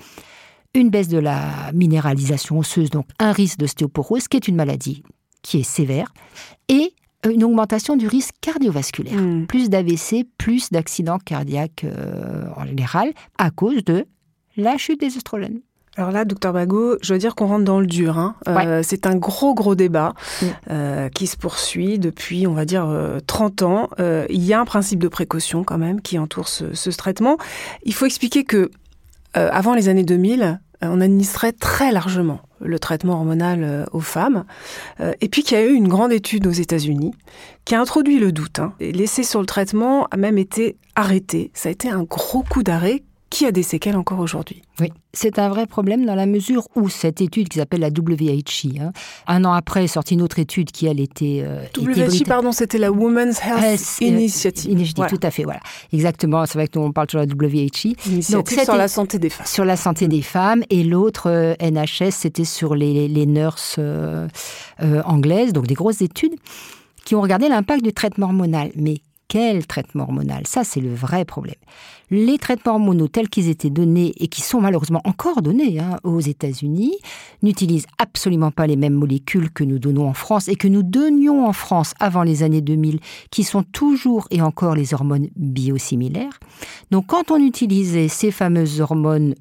Une 0.74 0.90
baisse 0.90 1.10
de 1.10 1.20
la 1.20 1.72
minéralisation 1.74 2.58
osseuse, 2.58 2.90
donc 2.90 3.08
un 3.20 3.34
risque 3.34 3.60
d'ostéoporose, 3.60 4.30
qui 4.30 4.38
est 4.38 4.48
une 4.48 4.56
maladie 4.56 5.04
qui 5.42 5.60
est 5.60 5.64
sévère, 5.64 6.14
et 6.70 6.94
une 7.30 7.44
augmentation 7.44 7.98
du 7.98 8.08
risque 8.08 8.36
cardiovasculaire. 8.40 9.20
Hmm. 9.20 9.46
Plus 9.46 9.70
d'AVC, 9.70 10.26
plus 10.38 10.72
d'accidents 10.72 11.20
cardiaques 11.20 11.84
euh, 11.84 12.46
en 12.56 12.66
général, 12.66 13.12
à 13.38 13.52
cause 13.52 13.84
de 13.84 14.06
la 14.56 14.78
chute 14.78 15.02
des 15.02 15.18
oestrogènes. 15.18 15.60
Alors 15.96 16.12
là, 16.12 16.26
docteur 16.26 16.54
Bagot, 16.54 16.98
je 17.04 17.14
veux 17.14 17.20
dire 17.20 17.36
qu'on 17.36 17.46
rentre 17.48 17.66
dans 17.66 17.80
le 17.80 17.86
dur. 17.86 18.18
Hein. 18.18 18.36
Euh, 18.48 18.82
c'est 18.84 19.06
un 19.06 19.16
gros, 19.16 19.54
gros 19.54 19.76
débat 19.76 20.14
Mm. 20.42 20.46
euh, 20.72 21.10
qui 21.10 21.28
se 21.28 21.38
poursuit 21.38 22.00
depuis, 22.00 22.48
on 22.48 22.54
va 22.54 22.66
dire, 22.66 22.86
euh, 22.88 23.20
30 23.28 23.62
ans. 23.62 23.90
Euh, 24.00 24.26
il 24.30 24.44
y 24.44 24.54
a 24.54 24.60
un 24.60 24.66
principe 24.66 25.00
de 25.00 25.08
précaution 25.08 25.64
quand 25.64 25.78
même 25.78 26.02
qui 26.02 26.18
entoure 26.18 26.48
ce, 26.48 26.74
ce 26.74 26.90
traitement. 26.90 27.38
Il 27.84 27.94
faut 27.94 28.06
expliquer 28.08 28.44
que 28.44 28.72
avant 29.36 29.74
les 29.74 29.90
années 29.90 30.04
2000, 30.04 30.42
euh, 30.44 30.88
on 30.90 31.02
administrait 31.02 31.54
très 31.54 31.92
largement 31.92 32.42
le 32.60 32.78
traitement 32.80 33.14
hormonal 33.14 33.88
aux 33.92 34.00
femmes. 34.00 34.46
Et 35.22 35.28
puis 35.28 35.44
qu'il 35.44 35.58
y 35.58 35.60
a 35.62 35.66
eu 35.66 35.74
une 35.74 35.88
grande 35.90 36.14
étude 36.14 36.48
aux 36.48 36.52
États-Unis 36.52 37.14
qui 37.66 37.76
a 37.76 37.82
introduit 37.82 38.20
le 38.20 38.32
doute. 38.32 38.60
Hein. 38.60 38.74
L'essai 38.80 39.24
sur 39.24 39.42
le 39.42 39.46
traitement 39.46 40.08
a 40.12 40.18
même 40.18 40.38
été 40.38 40.78
arrêté. 40.96 41.52
Ça 41.54 41.68
a 41.70 41.72
été 41.74 41.90
un 41.90 42.04
gros 42.04 42.42
coup 42.44 42.64
d'arrêt 42.64 43.04
qui 43.34 43.46
a 43.48 43.52
des 43.52 43.64
séquelles 43.64 43.96
encore 43.98 44.20
aujourd'hui? 44.20 44.62
Oui, 44.80 44.92
c'est 45.12 45.40
un 45.40 45.50
vrai 45.50 45.66
problème 45.66 46.06
dans 46.06 46.14
la 46.14 46.28
mesure 46.28 46.68
où 46.76 46.88
cette 46.88 47.20
étude 47.20 47.50
qui 47.50 47.58
s'appelle 47.58 47.80
la 47.80 47.90
WHI, 47.90 48.80
hein, 48.80 48.92
un 49.28 49.44
an 49.44 49.54
après 49.54 49.86
est 49.86 49.88
sortie 49.88 50.14
une 50.14 50.22
autre 50.22 50.38
étude 50.38 50.72
qui 50.72 50.86
elle 50.86 51.00
était... 51.00 51.42
euh, 51.44 51.66
WHI, 51.78 52.24
pardon, 52.26 52.52
c'était 52.52 52.78
la 52.78 52.92
Women's 52.92 53.40
Health 53.44 53.64
Health, 53.64 53.98
euh, 54.02 54.06
Initiative. 54.06 54.72
Initiative, 54.72 54.98
Voilà. 54.98 55.10
Tout 55.18 55.20
à 55.28 55.32
fait, 55.32 55.44
voilà. 55.44 55.60
Exactement, 55.92 56.46
c'est 56.46 56.60
vrai 56.60 56.68
que 56.68 56.78
nous 56.78 56.86
on 56.86 56.92
parle 56.92 57.08
toujours 57.08 57.26
de 57.26 57.32
la 57.32 57.48
WHI. 57.48 57.96
Initiative 58.06 58.58
Donc, 58.58 58.66
sur 58.66 58.76
la 58.76 58.88
santé 58.88 59.18
des 59.18 59.30
femmes. 59.30 59.48
Sur 59.48 59.66
la 59.66 59.78
santé 59.78 60.08
des 60.08 60.22
femmes 60.22 60.64
et 60.70 60.84
l'autre 60.84 61.30
euh, 61.30 61.56
NHS, 61.60 62.12
c'était 62.12 62.46
sur 62.46 62.76
les, 62.76 63.08
les 63.08 63.26
nurses 63.26 63.78
euh, 63.80 64.28
anglaises, 65.06 65.54
donc 65.54 65.66
des 65.66 65.74
grosses 65.74 66.02
études 66.02 66.36
qui 67.04 67.16
ont 67.16 67.22
regardé 67.22 67.50
l'impact 67.50 67.84
du 67.84 67.94
traitement 67.94 68.28
hormonal. 68.28 68.72
Mais 68.76 68.98
quel 69.28 69.66
traitement 69.66 70.04
hormonal? 70.04 70.46
Ça, 70.46 70.64
c'est 70.64 70.82
le 70.82 70.94
vrai 70.94 71.26
problème. 71.26 71.56
Les 72.12 72.38
traitements 72.38 72.74
hormonaux 72.74 73.08
tels 73.08 73.30
qu'ils 73.30 73.50
étaient 73.50 73.70
donnés 73.70 74.14
et 74.18 74.28
qui 74.28 74.42
sont 74.42 74.62
malheureusement 74.62 75.02
encore 75.06 75.42
donnés 75.42 75.80
hein, 75.80 75.98
aux 76.04 76.20
États-Unis 76.20 76.94
n'utilisent 77.42 77.88
absolument 77.98 78.52
pas 78.52 78.68
les 78.68 78.76
mêmes 78.76 78.94
molécules 78.94 79.52
que 79.52 79.64
nous 79.64 79.80
donnons 79.80 80.08
en 80.08 80.14
France 80.14 80.48
et 80.48 80.56
que 80.56 80.68
nous 80.68 80.84
donnions 80.84 81.48
en 81.48 81.54
France 81.54 81.94
avant 82.00 82.24
les 82.24 82.44
années 82.44 82.62
2000, 82.62 83.00
qui 83.32 83.44
sont 83.44 83.64
toujours 83.64 84.28
et 84.30 84.42
encore 84.42 84.76
les 84.76 84.94
hormones 84.94 85.30
biosimilaires. 85.36 86.40
Donc, 86.92 87.08
quand 87.08 87.32
on 87.32 87.44
utilisait 87.44 88.10
ces 88.10 88.32
fameuses 88.32 88.82
hormones 88.82 89.34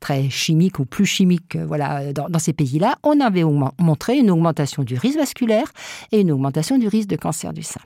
très 0.00 0.30
chimiques 0.30 0.78
ou 0.78 0.84
plus 0.84 1.06
chimiques 1.06 1.56
euh, 1.56 1.66
voilà, 1.66 2.12
dans, 2.12 2.28
dans 2.28 2.38
ces 2.38 2.52
pays-là, 2.52 2.96
on 3.02 3.20
avait 3.20 3.44
montré 3.78 4.18
une 4.18 4.30
augmentation 4.30 4.82
du 4.82 4.96
risque 4.96 5.18
vasculaire 5.18 5.70
et 6.12 6.20
une 6.20 6.32
augmentation 6.32 6.78
du 6.78 6.88
risque 6.88 7.08
de 7.08 7.16
cancer 7.16 7.52
du 7.52 7.62
sein. 7.62 7.80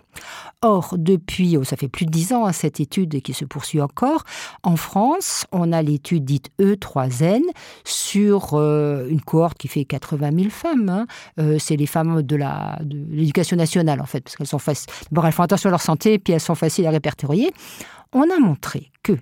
Or, 0.61 0.95
depuis, 0.97 1.57
oh, 1.57 1.65
ça 1.65 1.77
fait 1.77 1.89
plus 1.89 2.07
de 2.07 2.11
dix 2.11 2.33
ans, 2.33 2.47
hein, 2.47 2.53
cette 2.53 2.79
étude 2.79 3.21
qui 3.23 3.35
se 3.35 3.45
poursuit 3.45 3.81
encore, 3.81 4.25
en 4.63 4.77
France, 4.77 5.45
on 5.51 5.73
a 5.73 5.83
l'étude 5.83 6.25
dite 6.25 6.51
E3N 6.61 7.41
sur 7.85 8.55
euh, 8.55 9.09
une 9.09 9.21
cohorte 9.21 9.59
qui 9.59 9.69
fait 9.69 9.85
80 9.85 10.31
000 10.37 10.51
femmes. 10.51 10.89
hein. 10.89 11.07
Euh, 11.41 11.57
C'est 11.59 11.77
les 11.77 11.87
femmes 11.87 12.23
de 12.23 12.37
l'éducation 13.11 13.57
nationale, 13.57 14.01
en 14.01 14.07
fait, 14.07 14.21
parce 14.21 14.37
qu'elles 14.37 14.47
sont 14.47 14.59
faciles. 14.59 14.91
Font 15.33 15.43
attention 15.43 15.69
à 15.69 15.73
leur 15.73 15.81
santé, 15.83 16.19
puis 16.19 16.33
elles 16.35 16.41
sont 16.41 16.55
faciles 16.55 16.87
à 16.87 16.91
répertorier. 16.91 17.53
On 18.13 18.23
a 18.25 18.39
montré 18.39 18.91
que 19.03 19.15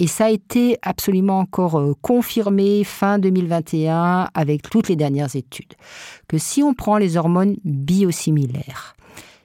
et 0.00 0.06
ça 0.08 0.24
a 0.24 0.30
été 0.30 0.76
absolument 0.82 1.38
encore 1.38 1.78
euh, 1.78 1.94
confirmé 2.02 2.82
fin 2.84 3.18
2021 3.20 4.30
avec 4.34 4.62
toutes 4.62 4.88
les 4.88 4.96
dernières 4.96 5.36
études, 5.36 5.74
que 6.26 6.38
si 6.38 6.62
on 6.62 6.74
prend 6.74 6.96
les 6.98 7.16
hormones 7.16 7.56
biosimilaires, 7.64 8.96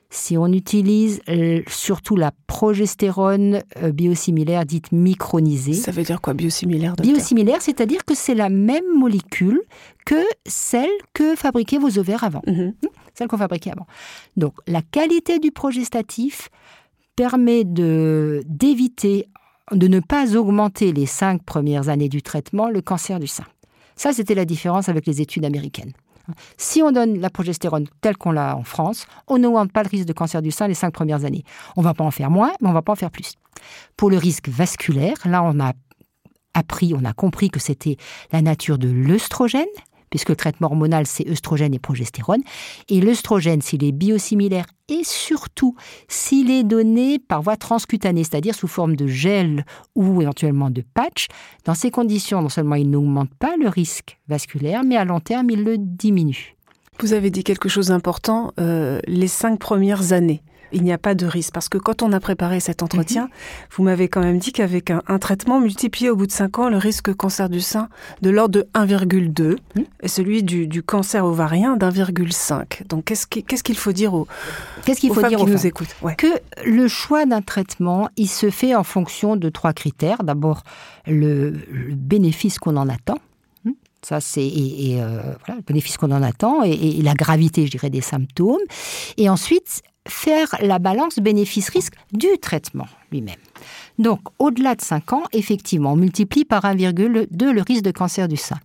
si 0.10 0.38
on 0.38 0.48
utilise 0.48 1.20
euh, 1.28 1.62
surtout 1.68 2.16
la 2.16 2.32
progestérone 2.48 3.62
euh, 3.84 3.92
biosimilaire 3.92 4.66
dite 4.66 4.94
micronisée, 4.94 5.74
Ça 5.74 5.92
veut 5.92 6.04
dire 6.04 6.22
quoi, 6.22 6.34
biosimilaire 6.34 6.96
docteur? 6.96 7.14
Biosimilaire, 7.14 7.62
c'est-à-dire 7.62 8.06
que 8.06 8.16
c'est 8.16 8.36
la 8.36 8.50
même 8.50 8.86
molécule 8.98 9.62
que 10.06 10.24
celle 10.46 10.90
que 11.14 11.36
fabriquaient 11.36 11.80
vos 11.80 11.98
ovaires 12.00 12.24
avant 12.24 12.42
Mhm. 12.48 12.74
celle 13.14 13.28
qu'on 13.28 13.38
fabriquait 13.38 13.72
avant. 13.72 13.88
Donc, 14.38 14.54
la 14.68 14.82
qualité 14.82 15.40
du 15.40 15.52
progestatif 15.52 16.50
permet 17.18 17.64
de 17.66 18.42
d'éviter, 18.48 19.28
de 19.72 19.88
ne 19.88 20.00
pas 20.00 20.36
augmenter 20.36 20.94
les 20.94 21.06
cinq 21.06 21.44
premières 21.44 21.90
années 21.90 22.10
du 22.10 22.22
traitement 22.22 22.70
le 22.70 22.82
cancer 22.82 23.20
du 23.20 23.28
sein. 23.28 23.46
Ça, 23.96 24.14
c'était 24.14 24.36
la 24.36 24.46
différence 24.46 24.90
avec 24.90 25.06
les 25.06 25.22
études 25.22 25.46
américaines. 25.46 25.94
Si 26.58 26.82
on 26.82 26.92
donne 26.92 27.20
la 27.20 27.30
progestérone 27.30 27.86
telle 28.02 28.18
qu'on 28.18 28.32
l'a 28.32 28.58
en 28.58 28.64
France, 28.64 29.06
on 29.28 29.38
n'augmente 29.38 29.72
pas 29.72 29.84
le 29.84 29.90
risque 29.90 30.08
de 30.08 30.14
cancer 30.14 30.42
du 30.42 30.52
sein 30.52 30.68
les 30.68 30.74
cinq 30.74 30.92
premières 30.92 31.24
années. 31.24 31.44
On 31.76 31.82
va 31.82 31.94
pas 31.94 32.04
en 32.04 32.12
faire 32.12 32.32
moins, 32.32 32.52
mais 32.62 32.70
on 32.70 32.74
va 32.74 32.82
pas 32.82 32.94
en 32.94 32.96
faire 32.96 33.12
plus. 33.12 33.34
Pour 33.96 34.10
le 34.10 34.18
risque 34.18 34.50
vasculaire, 34.50 35.18
là, 35.26 35.44
on 35.44 35.60
a 35.60 35.74
appris, 36.54 36.94
on 36.96 37.06
a 37.06 37.14
compris 37.14 37.50
que 37.50 37.60
c'était 37.60 37.98
la 38.32 38.42
nature 38.42 38.78
de 38.78 38.90
l'œstrogène, 38.90 39.66
puisque 40.16 40.30
le 40.30 40.38
traitement 40.38 40.68
hormonal, 40.68 41.06
c'est 41.06 41.30
œstrogène 41.30 41.74
et 41.74 41.80
progestérone. 41.80 42.42
Et 42.88 43.02
l'œstrogène, 43.02 43.62
s'il 43.62 43.84
est 43.84 43.92
biosimilaire 43.92 44.66
et 44.88 45.04
surtout 45.04 45.76
s'il 46.08 46.50
est 46.50 46.64
donné 46.64 47.20
par 47.20 47.42
voie 47.42 47.58
transcutanée, 47.58 48.24
c'est-à-dire 48.24 48.56
sous 48.56 48.70
forme 48.70 48.96
de 48.96 49.08
gel 49.08 49.66
ou 49.94 50.22
éventuellement 50.22 50.70
de 50.70 50.86
patch, 50.94 51.28
dans 51.66 51.74
ces 51.74 51.92
conditions, 51.92 52.42
non 52.42 52.48
seulement 52.48 52.76
il 52.76 52.90
n'augmente 52.90 53.34
pas 53.38 53.58
le 53.60 53.68
risque 53.68 54.18
vasculaire, 54.30 54.86
mais 54.86 54.96
à 54.96 55.04
long 55.04 55.20
terme, 55.20 55.50
il 55.50 55.66
le 55.66 55.78
diminue. 55.78 56.56
Vous 57.02 57.12
avez 57.12 57.30
dit 57.30 57.44
quelque 57.44 57.68
chose 57.68 57.88
d'important, 57.88 58.54
euh, 58.58 59.02
les 59.08 59.28
cinq 59.28 59.60
premières 59.60 60.14
années. 60.14 60.44
Il 60.76 60.84
n'y 60.84 60.92
a 60.92 60.98
pas 60.98 61.16
de 61.16 61.26
risque 61.26 61.54
parce 61.54 61.70
que 61.70 61.78
quand 61.78 62.04
on 62.04 62.12
a 62.12 62.20
préparé 62.20 62.60
cet 62.60 62.84
entretien, 62.84 63.30
vous 63.76 63.84
m'avez 63.84 64.10
quand 64.10 64.20
même 64.22 64.38
dit 64.40 64.52
qu'avec 64.52 64.92
un, 64.92 65.02
un 65.08 65.18
traitement 65.20 65.60
multiplié 65.62 66.10
au 66.10 66.16
bout 66.18 66.28
de 66.28 66.32
5 66.34 66.60
ans, 66.60 66.70
le 66.70 66.78
risque 66.78 67.14
cancer 67.16 67.50
du 67.50 67.62
sein 67.62 67.88
de 68.22 68.30
l'ordre 68.30 68.60
de 68.60 68.68
1,2 68.74 69.56
Mhm. 69.76 69.86
et 70.04 70.08
celui 70.10 70.44
du, 70.44 70.68
du 70.68 70.84
cancer 70.84 71.26
ovarien 71.26 71.78
d'1,5. 71.78 72.84
Donc 72.90 73.06
qu'est-ce 73.06 73.26
qui- 73.26 73.44
qu'est-ce 73.44 73.64
qu'il 73.64 73.78
faut 73.78 73.94
dire 73.94 74.14
aux, 74.14 74.28
Qu'est-ce 74.86 75.00
qu'il 75.00 75.14
faut 75.14 75.22
femmes 75.22 75.30
dire 75.30 75.40
qui 75.40 75.46
nous 75.46 75.66
écoutent? 75.66 75.96
Ouais. 76.02 76.16
que 76.16 76.28
le 76.66 76.88
choix 76.88 77.26
d'un 77.26 77.42
traitement, 77.42 78.10
il 78.18 78.28
se 78.28 78.50
fait 78.50 78.76
en 78.76 78.84
fonction 78.84 79.36
de 79.38 79.50
trois 79.50 79.74
critères. 79.74 80.24
D'abord, 80.24 80.64
le, 81.08 81.52
le 81.72 81.96
bénéfice 81.96 82.60
qu'on 82.60 82.76
en 82.78 82.90
attend. 82.90 83.18
Hmm, 83.64 83.72
Ça, 84.02 84.20
c'est 84.20 84.44
et, 84.46 84.92
et, 84.92 85.02
euh, 85.02 85.22
voilà, 85.46 85.56
le 85.60 85.62
bénéfice 85.66 85.96
qu'on 85.98 86.12
en 86.12 86.22
attend 86.22 86.64
et, 86.64 86.72
et 86.72 87.02
la 87.02 87.14
gravité, 87.14 87.66
je 87.66 87.72
dirais, 87.72 87.90
des 87.90 88.02
symptômes. 88.02 88.60
Et 89.18 89.30
ensuite, 89.30 89.82
faire 90.08 90.56
la 90.62 90.80
balance 90.80 91.18
bénéfice-risque 91.18 91.96
du 92.12 92.28
traitement 92.42 92.88
lui-même. 93.12 93.36
Donc, 93.98 94.20
au-delà 94.40 94.76
de 94.76 94.82
5 94.82 95.14
ans, 95.14 95.24
effectivement, 95.32 95.94
on 95.94 95.96
multiplie 95.96 96.46
par 96.46 96.64
1,2 96.64 97.08
le 97.08 97.62
risque 97.62 97.84
de 97.84 97.92
cancer 97.92 98.28
du 98.28 98.38
sein 98.38 98.60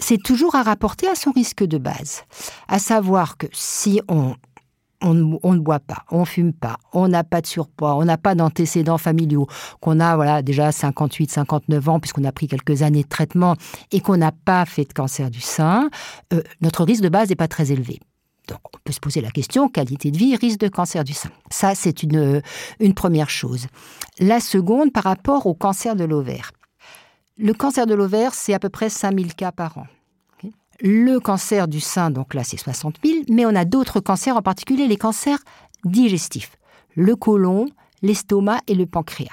c'est 0.00 0.18
toujours 0.18 0.54
à 0.54 0.62
rapporter 0.62 1.06
à 1.08 1.14
son 1.14 1.30
risque 1.30 1.64
de 1.64 1.78
base. 1.78 2.24
À 2.68 2.78
savoir 2.78 3.36
que 3.36 3.46
si 3.52 4.00
on, 4.08 4.34
ne 5.04 5.58
boit 5.58 5.80
pas, 5.80 6.04
on 6.10 6.24
fume 6.24 6.52
pas, 6.52 6.76
on 6.92 7.08
n'a 7.08 7.24
pas 7.24 7.40
de 7.40 7.46
surpoids, 7.46 7.94
on 7.94 8.04
n'a 8.04 8.18
pas 8.18 8.34
d'antécédents 8.34 8.98
familiaux, 8.98 9.46
qu'on 9.80 10.00
a 10.00 10.16
voilà 10.16 10.42
déjà 10.42 10.72
58, 10.72 11.30
59 11.30 11.88
ans 11.88 12.00
puisqu'on 12.00 12.24
a 12.24 12.32
pris 12.32 12.48
quelques 12.48 12.82
années 12.82 13.02
de 13.02 13.08
traitement 13.08 13.56
et 13.92 14.00
qu'on 14.00 14.16
n'a 14.16 14.32
pas 14.32 14.64
fait 14.66 14.84
de 14.84 14.92
cancer 14.92 15.30
du 15.30 15.40
sein, 15.40 15.90
euh, 16.32 16.42
notre 16.60 16.84
risque 16.84 17.02
de 17.02 17.08
base 17.08 17.28
n'est 17.28 17.36
pas 17.36 17.48
très 17.48 17.72
élevé. 17.72 18.00
Donc, 18.50 18.58
on 18.74 18.78
peut 18.82 18.92
se 18.92 19.00
poser 19.00 19.20
la 19.20 19.30
question 19.30 19.68
qualité 19.68 20.10
de 20.10 20.18
vie, 20.18 20.34
risque 20.34 20.58
de 20.58 20.68
cancer 20.68 21.04
du 21.04 21.12
sein. 21.12 21.30
Ça, 21.50 21.74
c'est 21.76 22.02
une, 22.02 22.42
une 22.80 22.94
première 22.94 23.30
chose. 23.30 23.68
La 24.18 24.40
seconde, 24.40 24.92
par 24.92 25.04
rapport 25.04 25.46
au 25.46 25.54
cancer 25.54 25.94
de 25.94 26.04
l'ovaire. 26.04 26.50
Le 27.38 27.54
cancer 27.54 27.86
de 27.86 27.94
l'ovaire, 27.94 28.34
c'est 28.34 28.52
à 28.52 28.58
peu 28.58 28.68
près 28.68 28.90
5000 28.90 29.34
cas 29.34 29.52
par 29.52 29.78
an. 29.78 29.86
Le 30.82 31.18
cancer 31.20 31.68
du 31.68 31.78
sein, 31.78 32.10
donc 32.10 32.34
là, 32.34 32.42
c'est 32.42 32.56
60 32.56 32.96
000, 33.04 33.18
mais 33.28 33.46
on 33.46 33.54
a 33.54 33.64
d'autres 33.64 34.00
cancers, 34.00 34.36
en 34.36 34.42
particulier 34.42 34.88
les 34.88 34.96
cancers 34.96 35.38
digestifs. 35.84 36.56
Le 36.96 37.14
côlon, 37.16 37.66
l'estomac 38.02 38.60
et 38.66 38.74
le 38.74 38.86
pancréas. 38.86 39.28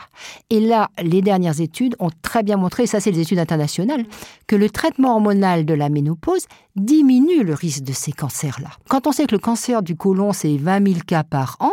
Et 0.50 0.60
là, 0.60 0.90
les 1.02 1.22
dernières 1.22 1.62
études 1.62 1.96
ont 2.00 2.10
très 2.22 2.44
bien 2.44 2.58
montré, 2.58 2.86
ça 2.88 3.00
c'est 3.00 3.12
les 3.12 3.22
études 3.22 3.40
internationales, 3.40 4.06
que 4.48 4.56
le 4.56 4.70
traitement 4.70 5.14
hormonal 5.14 5.66
de 5.66 5.74
la 5.74 5.90
ménopause 5.90 6.46
diminue 6.76 7.44
le 7.44 7.54
risque 7.54 7.84
de 7.84 7.94
ces 7.94 8.12
cancers-là. 8.12 8.70
Quand 8.90 9.08
on 9.08 9.12
sait 9.12 9.26
que 9.26 9.36
le 9.36 9.40
cancer 9.40 9.82
du 9.82 9.96
côlon, 9.96 10.34
c'est 10.34 10.58
20 10.58 10.88
000 10.88 11.00
cas 11.06 11.24
par 11.24 11.58
an, 11.60 11.72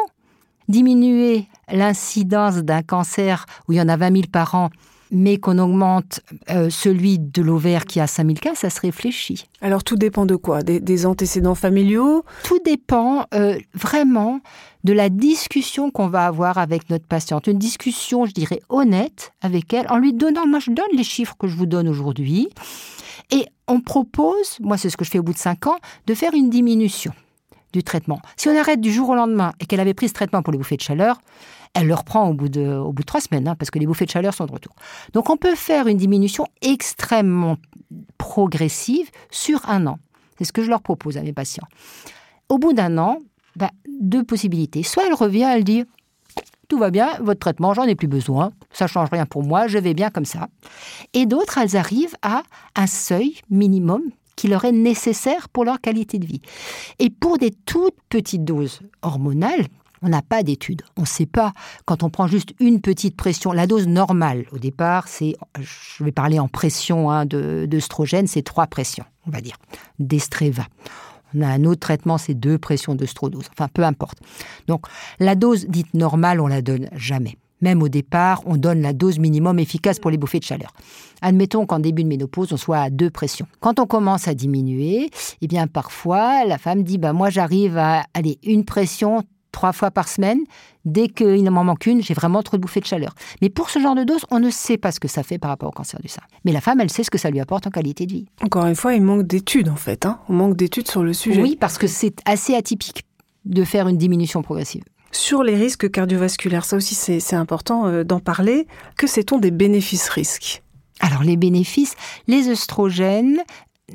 diminuer 0.69 1.47
l'incidence 1.71 2.57
d'un 2.57 2.83
cancer 2.83 3.47
où 3.69 3.73
il 3.73 3.79
y 3.79 3.81
en 3.81 3.89
a 3.89 3.97
20 3.97 4.13
000 4.13 4.23
par 4.31 4.55
an 4.55 4.71
mais 5.15 5.39
qu'on 5.39 5.59
augmente 5.59 6.21
euh, 6.51 6.69
celui 6.69 7.19
de 7.19 7.41
l'ovaire 7.41 7.87
qui 7.87 8.01
a 8.01 8.07
5000 8.07 8.41
cas, 8.41 8.55
ça 8.55 8.69
se 8.69 8.81
réfléchit. 8.81 9.47
Alors 9.63 9.85
tout 9.85 9.97
dépend 9.97 10.27
de 10.27 10.37
quoi? 10.37 10.63
Des, 10.63 11.07
antécédents 11.07 11.55
familiaux? 11.55 12.25
Tout 12.43 12.59
dépend 12.65 13.27
euh, 13.33 13.57
vraiment 13.75 14.41
de 14.83 14.93
la 14.93 15.09
discussion 15.09 15.91
qu'on 15.91 16.09
va 16.09 16.27
avoir 16.27 16.59
avec 16.59 16.91
notre 16.91 17.07
patiente. 17.07 17.47
Une 17.47 17.59
discussion, 17.59 18.27
je 18.27 18.33
dirais, 18.33 18.61
honnête 18.69 19.33
avec 19.41 19.73
elle, 19.73 19.87
en 19.89 19.99
lui 19.99 20.13
donnant, 20.13 20.47
moi 20.47 20.59
je 20.59 20.71
donne 20.71 20.85
les 20.93 21.05
chiffres 21.05 21.37
que 21.39 21.47
je 21.47 21.57
vous 21.57 21.67
donne 21.67 21.89
aujourd'hui, 21.89 22.49
et 23.31 23.47
on 23.69 23.81
propose, 23.81 24.59
moi 24.61 24.77
c'est 24.77 24.91
ce 24.91 24.97
que 24.97 25.05
je 25.05 25.11
fais 25.11 25.19
au 25.19 25.23
bout 25.23 25.33
de 25.33 25.39
5 25.39 25.67
ans, 25.69 25.79
de 26.07 26.15
faire 26.15 26.35
une 26.35 26.51
diminution 26.51 27.13
du 27.73 27.83
traitement. 27.83 28.21
Si 28.37 28.49
on 28.49 28.57
arrête 28.57 28.81
du 28.81 28.93
jour 28.93 29.11
au 29.11 29.15
lendemain 29.15 29.53
et 29.61 29.67
qu'elle 29.67 29.81
avait 29.81 29.95
pris 29.95 30.09
ce 30.09 30.15
traitement 30.15 30.43
pour 30.43 30.53
les 30.53 30.59
bouffées 30.59 30.77
de 30.77 30.83
chaleur, 30.83 31.19
elle 31.75 31.89
le 31.89 31.95
reprend 31.95 32.29
au 32.29 32.35
bout 32.35 32.49
de, 32.49 32.81
trois 33.05 33.21
semaines, 33.21 33.49
hein, 33.49 33.57
parce 33.57 33.71
que 33.71 33.79
les 33.79 33.87
bouffées 33.87 34.07
de 34.07 34.11
chaleur 34.11 34.33
sont 34.33 34.47
de 34.47 34.53
retour. 34.53 34.75
Donc 35.13 35.29
on 35.29 35.37
peut 35.37 35.57
faire 35.57 35.87
une 35.89 35.97
diminution 35.97 36.47
extrêmement 36.63 37.57
progressive 38.17 39.11
sur 39.31 39.69
un 39.69 39.87
an. 39.87 39.99
C'est 40.39 40.45
ce 40.45 40.53
que 40.53 40.63
je 40.63 40.71
leur 40.71 40.83
propose 40.83 41.17
à 41.17 41.23
mes 41.23 41.33
patients. 41.33 41.67
Au 42.49 42.59
bout 42.59 42.73
d'un 42.73 42.99
an, 42.99 43.19
bah, 43.57 43.71
deux 44.01 44.25
possibilités. 44.25 44.83
Soit 44.83 45.05
elle 45.07 45.15
revient, 45.15 45.49
elle 45.53 45.65
dit 45.65 45.85
tout 46.69 46.79
va 46.79 46.91
bien, 46.91 47.11
votre 47.21 47.41
traitement, 47.41 47.75
j'en 47.75 47.85
ai 47.85 47.95
plus 47.95 48.09
besoin, 48.09 48.51
ça 48.73 48.87
change 48.87 49.11
rien 49.11 49.27
pour 49.27 49.43
moi, 49.43 49.67
je 49.67 49.79
vais 49.79 49.95
bien 49.95 50.11
comme 50.11 50.25
ça. 50.25 50.49
Et 51.13 51.27
d'autres, 51.27 51.59
elles 51.59 51.77
arrivent 51.77 52.17
à 52.23 52.43
un 52.75 52.87
seuil 52.87 53.37
minimum 53.51 54.03
qui 54.35 54.49
leur 54.49 54.65
est 54.65 54.73
nécessaire 54.73 55.49
pour 55.49 55.65
leur 55.65 55.81
qualité 55.81 56.19
de 56.19 56.27
vie. 56.27 56.41
Et 56.99 57.11
pour 57.11 57.39
des 57.39 57.51
toutes 57.51 57.97
petites 58.09 58.45
doses 58.45 58.81
hormonales, 59.03 59.67
on 60.05 60.11
n'a 60.11 60.23
pas 60.23 60.43
d'études. 60.43 60.83
On 60.97 61.03
ne 61.03 61.07
sait 61.07 61.27
pas, 61.27 61.53
quand 61.87 62.03
on 62.03 62.11
prend 62.11 62.27
juste 62.27 62.55
une 62.61 62.81
petite 62.81 63.17
pression, 63.17 63.53
la 63.53 63.67
dose 63.67 63.89
normale 63.89 64.45
au 64.53 64.59
départ, 64.59 65.09
c'est, 65.09 65.35
je 65.59 66.05
vais 66.05 66.13
parler 66.13 66.39
en 66.39 66.47
pression 66.47 67.11
hein, 67.11 67.25
d'œstrogène, 67.27 68.27
c'est 68.27 68.43
trois 68.43 68.67
pressions, 68.67 69.07
on 69.27 69.31
va 69.31 69.41
dire, 69.41 69.57
d'estreva. 69.99 70.65
On 71.35 71.41
a 71.41 71.49
un 71.49 71.65
autre 71.65 71.81
traitement, 71.81 72.19
c'est 72.19 72.35
deux 72.35 72.59
pressions 72.59 72.95
d'œstrodose. 72.95 73.49
Enfin, 73.53 73.69
peu 73.73 73.83
importe. 73.83 74.19
Donc, 74.69 74.87
la 75.19 75.35
dose 75.35 75.67
dite 75.67 75.93
normale, 75.95 76.39
on 76.39 76.47
la 76.47 76.63
donne 76.63 76.89
jamais. 76.93 77.37
Même 77.61 77.83
au 77.83 77.89
départ, 77.89 78.43
on 78.45 78.57
donne 78.57 78.83
la 78.83 78.93
dose 78.93 79.19
minimum 79.19 79.59
efficace 79.59 79.99
pour 79.99 80.11
les 80.11 80.19
bouffées 80.19 80.39
de 80.39 80.45
chaleur. 80.45 80.73
Admettons 81.23 81.65
qu'en 81.65 81.79
début 81.79 82.05
de 82.05 82.09
ménopause, 82.09 82.53
on 82.53 82.59
soit 82.59 82.79
à 82.79 82.91
deux 82.91 83.11
pressions. 83.11 83.47
Quand 83.61 83.81
on 83.81 83.87
commence 83.87 84.29
à 84.29 84.35
diminuer, 84.35 85.11
eh 85.41 85.47
bien 85.47 85.67
parfois, 85.67 86.45
la 86.45 86.59
femme 86.59 86.83
dit 86.83 86.99
bah 86.99 87.15
moi 87.15 87.31
j'arrive 87.31 87.79
à 87.79 88.05
aller 88.13 88.39
une 88.43 88.67
pression 88.67 89.25
trois 89.55 89.73
fois 89.73 89.91
par 89.91 90.09
semaine. 90.09 90.41
Dès 90.85 91.09
qu'il 91.09 91.49
m'en 91.51 91.65
manque 91.65 91.87
une, 91.87 92.03
j'ai 92.03 92.13
vraiment 92.13 92.43
trop 92.43 92.59
de 92.59 92.63
bouffées 92.63 92.81
de 92.81 92.87
chaleur. 92.87 93.15
Mais 93.41 93.49
pour 93.49 93.71
ce 93.71 93.79
genre 93.79 93.95
de 93.95 94.05
dose, 94.05 94.27
on 94.31 94.41
ne 94.41 94.51
sait 94.51 94.77
pas 94.77 94.93
ce 94.93 95.01
que 95.01 95.09
ça 95.09 95.23
fait 95.23 95.39
par 95.39 95.49
rapport 95.49 95.69
au 95.69 95.73
cancer 95.73 95.99
du 96.01 96.09
sein. 96.09 96.21
Mais 96.45 96.53
la 96.53 96.61
femme, 96.61 96.81
elle 96.81 96.91
sait 96.91 97.05
ce 97.05 97.11
que 97.11 97.17
ça 97.17 97.31
lui 97.31 97.41
apporte 97.41 97.67
en 97.67 97.71
qualité 97.71 98.05
de 98.05 98.13
vie. 98.13 98.27
Encore 98.43 98.67
une 98.67 98.75
fois, 98.75 98.95
il 98.95 99.03
manque 99.03 99.23
d'études 99.23 99.69
en 99.69 99.77
fait. 99.77 100.05
Hein. 100.05 100.19
on 100.29 100.35
manque 100.35 100.57
d'études 100.57 100.91
sur 100.91 101.03
le 101.03 101.15
sujet. 101.15 101.41
Oui, 101.41 101.57
parce 101.59 101.79
que 101.79 101.87
c'est 101.87 102.17
assez 102.27 102.55
atypique 102.55 103.05
de 103.45 103.65
faire 103.65 103.89
une 103.89 103.97
diminution 103.97 104.43
progressive. 104.43 104.83
Sur 105.13 105.45
les 105.45 105.55
risques 105.55 105.89
cardiovasculaires, 105.91 106.65
ça 106.65 106.77
aussi 106.77 106.97
c'est 106.97 107.37
important 107.37 107.87
euh, 107.87 108.03
d'en 108.03 108.19
parler. 108.19 108.67
Que 108.99 109.07
sait-on 109.07 109.39
des 109.39 109.53
bénéfices-risques 109.53 110.63
alors 111.01 111.25
les 111.25 111.37
bénéfices, 111.37 111.97
les 112.29 112.49
œstrogènes 112.49 113.43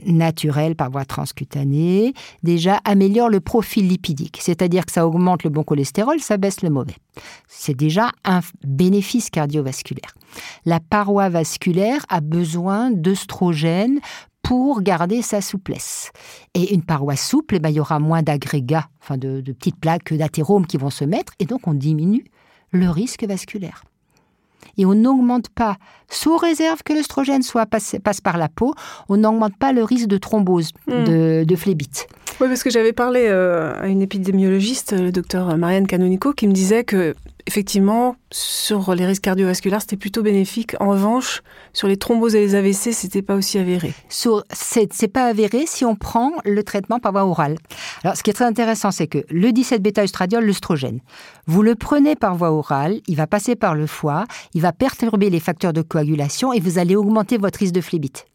naturel 0.06 0.76
par 0.76 0.92
voie 0.92 1.06
transcutanée, 1.06 2.14
déjà 2.44 2.80
améliore 2.86 3.30
le 3.30 3.40
profil 3.40 3.88
lipidique, 3.88 4.40
c'est-à-dire 4.42 4.86
que 4.86 4.92
ça 4.92 5.08
augmente 5.08 5.44
le 5.44 5.50
bon 5.50 5.64
cholestérol, 5.64 6.20
ça 6.20 6.38
baisse 6.38 6.62
le 6.62 6.70
mauvais. 6.70 6.96
C'est 7.48 7.74
déjà 7.74 8.12
un 8.24 8.42
bénéfice 8.64 9.30
cardiovasculaire. 9.30 10.14
La 10.66 10.80
paroi 10.80 11.30
vasculaire 11.30 12.06
a 12.10 12.22
besoin 12.22 12.92
d'œstrogènes 12.92 14.00
pour 14.44 14.82
garder 14.82 15.22
sa 15.22 15.42
souplesse. 15.42 16.12
Et 16.54 16.74
une 16.74 16.84
paroi 16.84 17.16
souple, 17.16 17.56
eh 17.56 17.60
ben, 17.60 17.70
il 17.70 17.76
y 17.76 17.80
aura 17.80 18.00
moins 18.00 18.24
d'agrégats, 18.24 18.90
enfin 19.02 19.18
de, 19.18 19.42
de 19.42 19.52
petites 19.52 19.80
plaques 19.80 20.14
d'athéromes 20.14 20.66
qui 20.66 20.78
vont 20.78 20.90
se 20.90 21.04
mettre, 21.04 21.34
et 21.40 21.46
donc 21.46 21.68
on 21.68 21.74
diminue 21.74 22.26
le 22.72 22.90
risque 22.90 23.24
vasculaire 23.24 23.84
et 24.78 24.86
on 24.86 24.94
n'augmente 24.94 25.50
pas, 25.50 25.78
sous 26.10 26.38
réserve 26.38 26.84
que 26.84 26.94
l'œstrogène 26.94 27.44
soit 27.44 27.66
passe, 27.66 27.96
par 28.24 28.38
la 28.38 28.50
peau, 28.50 28.74
on 29.10 29.18
n'augmente 29.18 29.56
pas 29.58 29.74
le 29.74 29.84
risque 29.84 30.08
de 30.08 30.18
thrombose, 30.18 30.72
hmm. 30.88 31.04
de, 31.04 31.44
de 31.46 31.56
phlébite. 31.56 32.08
Oui, 32.42 32.48
parce 32.48 32.64
que 32.64 32.70
j'avais 32.70 32.94
parlé 32.94 33.26
euh, 33.28 33.74
à 33.82 33.88
une 33.88 34.02
épidémiologiste, 34.02 34.94
le 34.94 35.12
docteur 35.12 35.58
Marianne 35.58 35.88
Canonico, 35.88 36.34
qui 36.34 36.48
me 36.48 36.54
disait 36.54 36.84
que 36.84 37.16
effectivement, 37.50 38.16
sur 38.30 38.94
les 38.94 39.08
risques 39.08 39.24
cardiovasculaires, 39.24 39.82
c'était 39.82 39.98
plutôt 39.98 40.22
bénéfique. 40.22 40.76
En 40.80 40.90
revanche, 40.90 41.42
sur 41.74 41.88
les 41.88 41.98
thromboses 41.98 42.36
et 42.36 42.42
les 42.42 42.54
AVC, 42.54 42.94
c'était 42.94 43.24
pas 43.24 43.34
aussi 43.34 43.58
avéré. 43.58 43.92
C'est 44.08 45.08
pas 45.08 45.26
avéré 45.26 45.64
si 45.66 45.84
on 45.84 45.96
prend 45.96 46.32
le 46.46 46.62
traitement 46.62 47.00
par 47.00 47.12
voie 47.12 47.26
orale. 47.26 47.58
Alors, 48.04 48.16
ce 48.16 48.22
qui 48.22 48.30
est 48.30 48.34
très 48.34 48.46
intéressant, 48.46 48.92
c'est 48.92 49.08
que 49.08 49.26
le 49.32 49.52
17 49.52 49.82
bêta-œstradiol, 49.82 50.46
l'œstrogène, 50.46 51.00
vous 51.48 51.64
le 51.64 51.74
prenez 51.74 52.16
par 52.16 52.36
voie 52.36 52.52
orale, 52.52 53.02
il 53.08 53.16
va 53.16 53.26
passer 53.26 53.56
par 53.56 53.74
le 53.74 53.88
foie, 53.88 54.26
il 54.54 54.62
va 54.62 54.72
perturber 54.72 55.32
les 55.32 55.40
facteurs 55.40 55.74
de 55.74 55.82
coagulation 55.82 56.54
et 56.54 56.60
vous 56.60 56.78
allez 56.78 56.96
augmenter 56.96 57.40
votre 57.40 57.58
risque 57.58 57.74
de 57.74 57.82
phlébite 57.82 58.28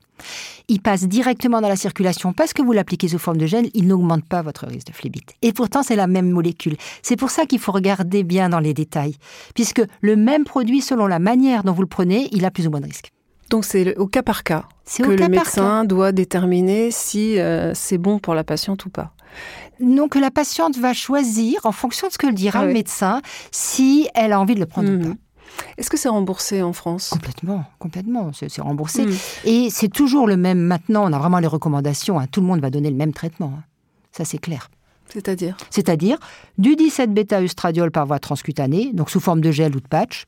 il 0.68 0.80
passe 0.80 1.06
directement 1.06 1.60
dans 1.60 1.68
la 1.68 1.76
circulation 1.76 2.32
parce 2.32 2.52
que 2.52 2.62
vous 2.62 2.72
l'appliquez 2.72 3.08
sous 3.08 3.18
forme 3.18 3.36
de 3.36 3.46
gel, 3.46 3.68
il 3.74 3.86
n'augmente 3.86 4.24
pas 4.24 4.42
votre 4.42 4.66
risque 4.66 4.88
de 4.88 4.92
phlébite. 4.92 5.34
Et 5.42 5.52
pourtant, 5.52 5.82
c'est 5.82 5.96
la 5.96 6.06
même 6.06 6.30
molécule. 6.30 6.76
C'est 7.02 7.16
pour 7.16 7.30
ça 7.30 7.46
qu'il 7.46 7.58
faut 7.58 7.72
regarder 7.72 8.22
bien 8.22 8.48
dans 8.48 8.60
les 8.60 8.74
détails, 8.74 9.16
puisque 9.54 9.82
le 10.00 10.16
même 10.16 10.44
produit, 10.44 10.80
selon 10.80 11.06
la 11.06 11.18
manière 11.18 11.64
dont 11.64 11.72
vous 11.72 11.82
le 11.82 11.88
prenez, 11.88 12.28
il 12.32 12.44
a 12.44 12.50
plus 12.50 12.66
ou 12.66 12.70
moins 12.70 12.80
de 12.80 12.86
risques. 12.86 13.10
Donc 13.50 13.64
c'est 13.64 13.96
au 13.98 14.06
cas 14.06 14.22
par 14.22 14.42
cas 14.42 14.64
que 14.96 15.02
le 15.02 15.28
médecin 15.28 15.84
doit 15.84 16.12
déterminer 16.12 16.90
si 16.90 17.38
euh, 17.38 17.72
c'est 17.74 17.98
bon 17.98 18.18
pour 18.18 18.34
la 18.34 18.44
patiente 18.44 18.84
ou 18.86 18.90
pas. 18.90 19.12
Non, 19.80 20.08
que 20.08 20.18
la 20.18 20.30
patiente 20.30 20.76
va 20.76 20.92
choisir, 20.92 21.60
en 21.64 21.72
fonction 21.72 22.06
de 22.06 22.12
ce 22.12 22.18
que 22.18 22.30
dira 22.30 22.60
ah 22.60 22.66
le 22.66 22.72
médecin, 22.72 23.20
si 23.50 24.08
elle 24.14 24.32
a 24.32 24.40
envie 24.40 24.54
de 24.54 24.60
le 24.60 24.66
prendre 24.66 24.88
ou 24.88 24.92
mhm. 24.92 25.14
pas. 25.14 25.20
Est-ce 25.78 25.90
que 25.90 25.96
c'est 25.96 26.08
remboursé 26.08 26.62
en 26.62 26.72
France? 26.72 27.10
Complètement, 27.10 27.64
complètement, 27.78 28.30
c'est 28.32 28.60
remboursé. 28.60 29.06
Hmm. 29.06 29.14
Et 29.44 29.68
c'est 29.70 29.88
toujours 29.88 30.26
le 30.26 30.36
même 30.36 30.60
maintenant, 30.60 31.08
on 31.08 31.12
a 31.12 31.18
vraiment 31.18 31.38
les 31.38 31.46
recommandations, 31.46 32.18
hein. 32.18 32.26
tout 32.26 32.40
le 32.40 32.46
monde 32.46 32.60
va 32.60 32.70
donner 32.70 32.90
le 32.90 32.96
même 32.96 33.12
traitement. 33.12 33.52
Hein. 33.56 33.62
Ça 34.12 34.24
c'est 34.24 34.38
clair. 34.38 34.70
C'est-à-dire? 35.08 35.56
C'est-à-dire 35.70 36.18
du 36.58 36.76
17 36.76 37.12
bêta-œstradiol 37.12 37.90
par 37.90 38.06
voie 38.06 38.18
transcutanée, 38.18 38.92
donc 38.92 39.10
sous 39.10 39.20
forme 39.20 39.40
de 39.40 39.52
gel 39.52 39.76
ou 39.76 39.80
de 39.80 39.86
patch. 39.86 40.24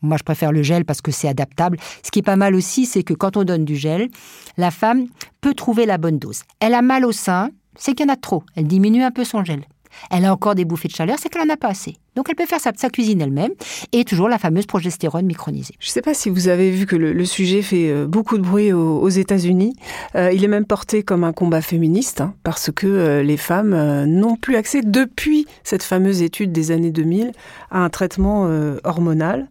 Moi, 0.00 0.16
je 0.16 0.22
préfère 0.22 0.52
le 0.52 0.62
gel 0.62 0.84
parce 0.84 1.00
que 1.00 1.10
c'est 1.10 1.26
adaptable. 1.26 1.78
Ce 2.04 2.10
qui 2.10 2.20
est 2.20 2.22
pas 2.22 2.36
mal 2.36 2.54
aussi, 2.54 2.86
c'est 2.86 3.02
que 3.02 3.14
quand 3.14 3.36
on 3.36 3.42
donne 3.42 3.64
du 3.64 3.74
gel, 3.74 4.08
la 4.56 4.70
femme 4.70 5.06
peut 5.40 5.54
trouver 5.54 5.86
la 5.86 5.98
bonne 5.98 6.18
dose. 6.18 6.42
Elle 6.60 6.74
a 6.74 6.82
mal 6.82 7.04
au 7.04 7.10
sein, 7.10 7.50
c'est 7.76 7.94
qu'il 7.94 8.06
y 8.06 8.10
en 8.10 8.12
a 8.12 8.16
trop. 8.16 8.44
Elle 8.54 8.68
diminue 8.68 9.02
un 9.02 9.10
peu 9.10 9.24
son 9.24 9.44
gel. 9.44 9.64
Elle 10.10 10.24
a 10.24 10.32
encore 10.32 10.54
des 10.54 10.64
bouffées 10.64 10.88
de 10.88 10.94
chaleur, 10.94 11.16
c'est 11.18 11.28
qu'elle 11.28 11.46
n'en 11.46 11.54
a 11.54 11.56
pas 11.56 11.68
assez. 11.68 11.96
Donc 12.18 12.28
elle 12.28 12.34
peut 12.34 12.46
faire 12.46 12.58
sa, 12.60 12.72
cuisine 12.90 13.20
elle-même 13.20 13.52
et 13.92 14.04
toujours 14.04 14.28
la 14.28 14.38
fameuse 14.38 14.66
progestérone 14.66 15.24
micronisée. 15.24 15.74
Je 15.78 15.88
ne 15.88 15.92
sais 15.92 16.02
pas 16.02 16.14
si 16.14 16.30
vous 16.30 16.48
avez 16.48 16.72
vu 16.72 16.84
que 16.84 16.96
le, 16.96 17.24
sujet 17.24 17.62
fait 17.62 17.90
euh, 17.92 18.08
beaucoup 18.08 18.38
de 18.38 18.42
bruit 18.42 18.72
aux, 18.72 19.08
États-Unis. 19.08 19.76
Euh, 20.16 20.32
il 20.32 20.42
est 20.42 20.48
même 20.48 20.64
porté 20.64 21.04
comme 21.04 21.22
un 21.22 21.32
combat 21.32 21.62
féministe 21.62 22.20
hein, 22.20 22.34
parce 22.42 22.72
que 22.74 22.88
euh, 22.88 23.22
les 23.22 23.36
femmes 23.36 24.04
n'ont 24.06 24.34
plus 24.34 24.56
accès 24.56 24.80
depuis 24.82 25.46
cette 25.62 25.84
fameuse 25.84 26.20
étude 26.22 26.50
des 26.50 26.72
années 26.72 26.90
2000 26.90 27.30
à 27.70 27.84
un 27.84 27.88
traitement 27.88 28.50
hormonal. 28.82 29.46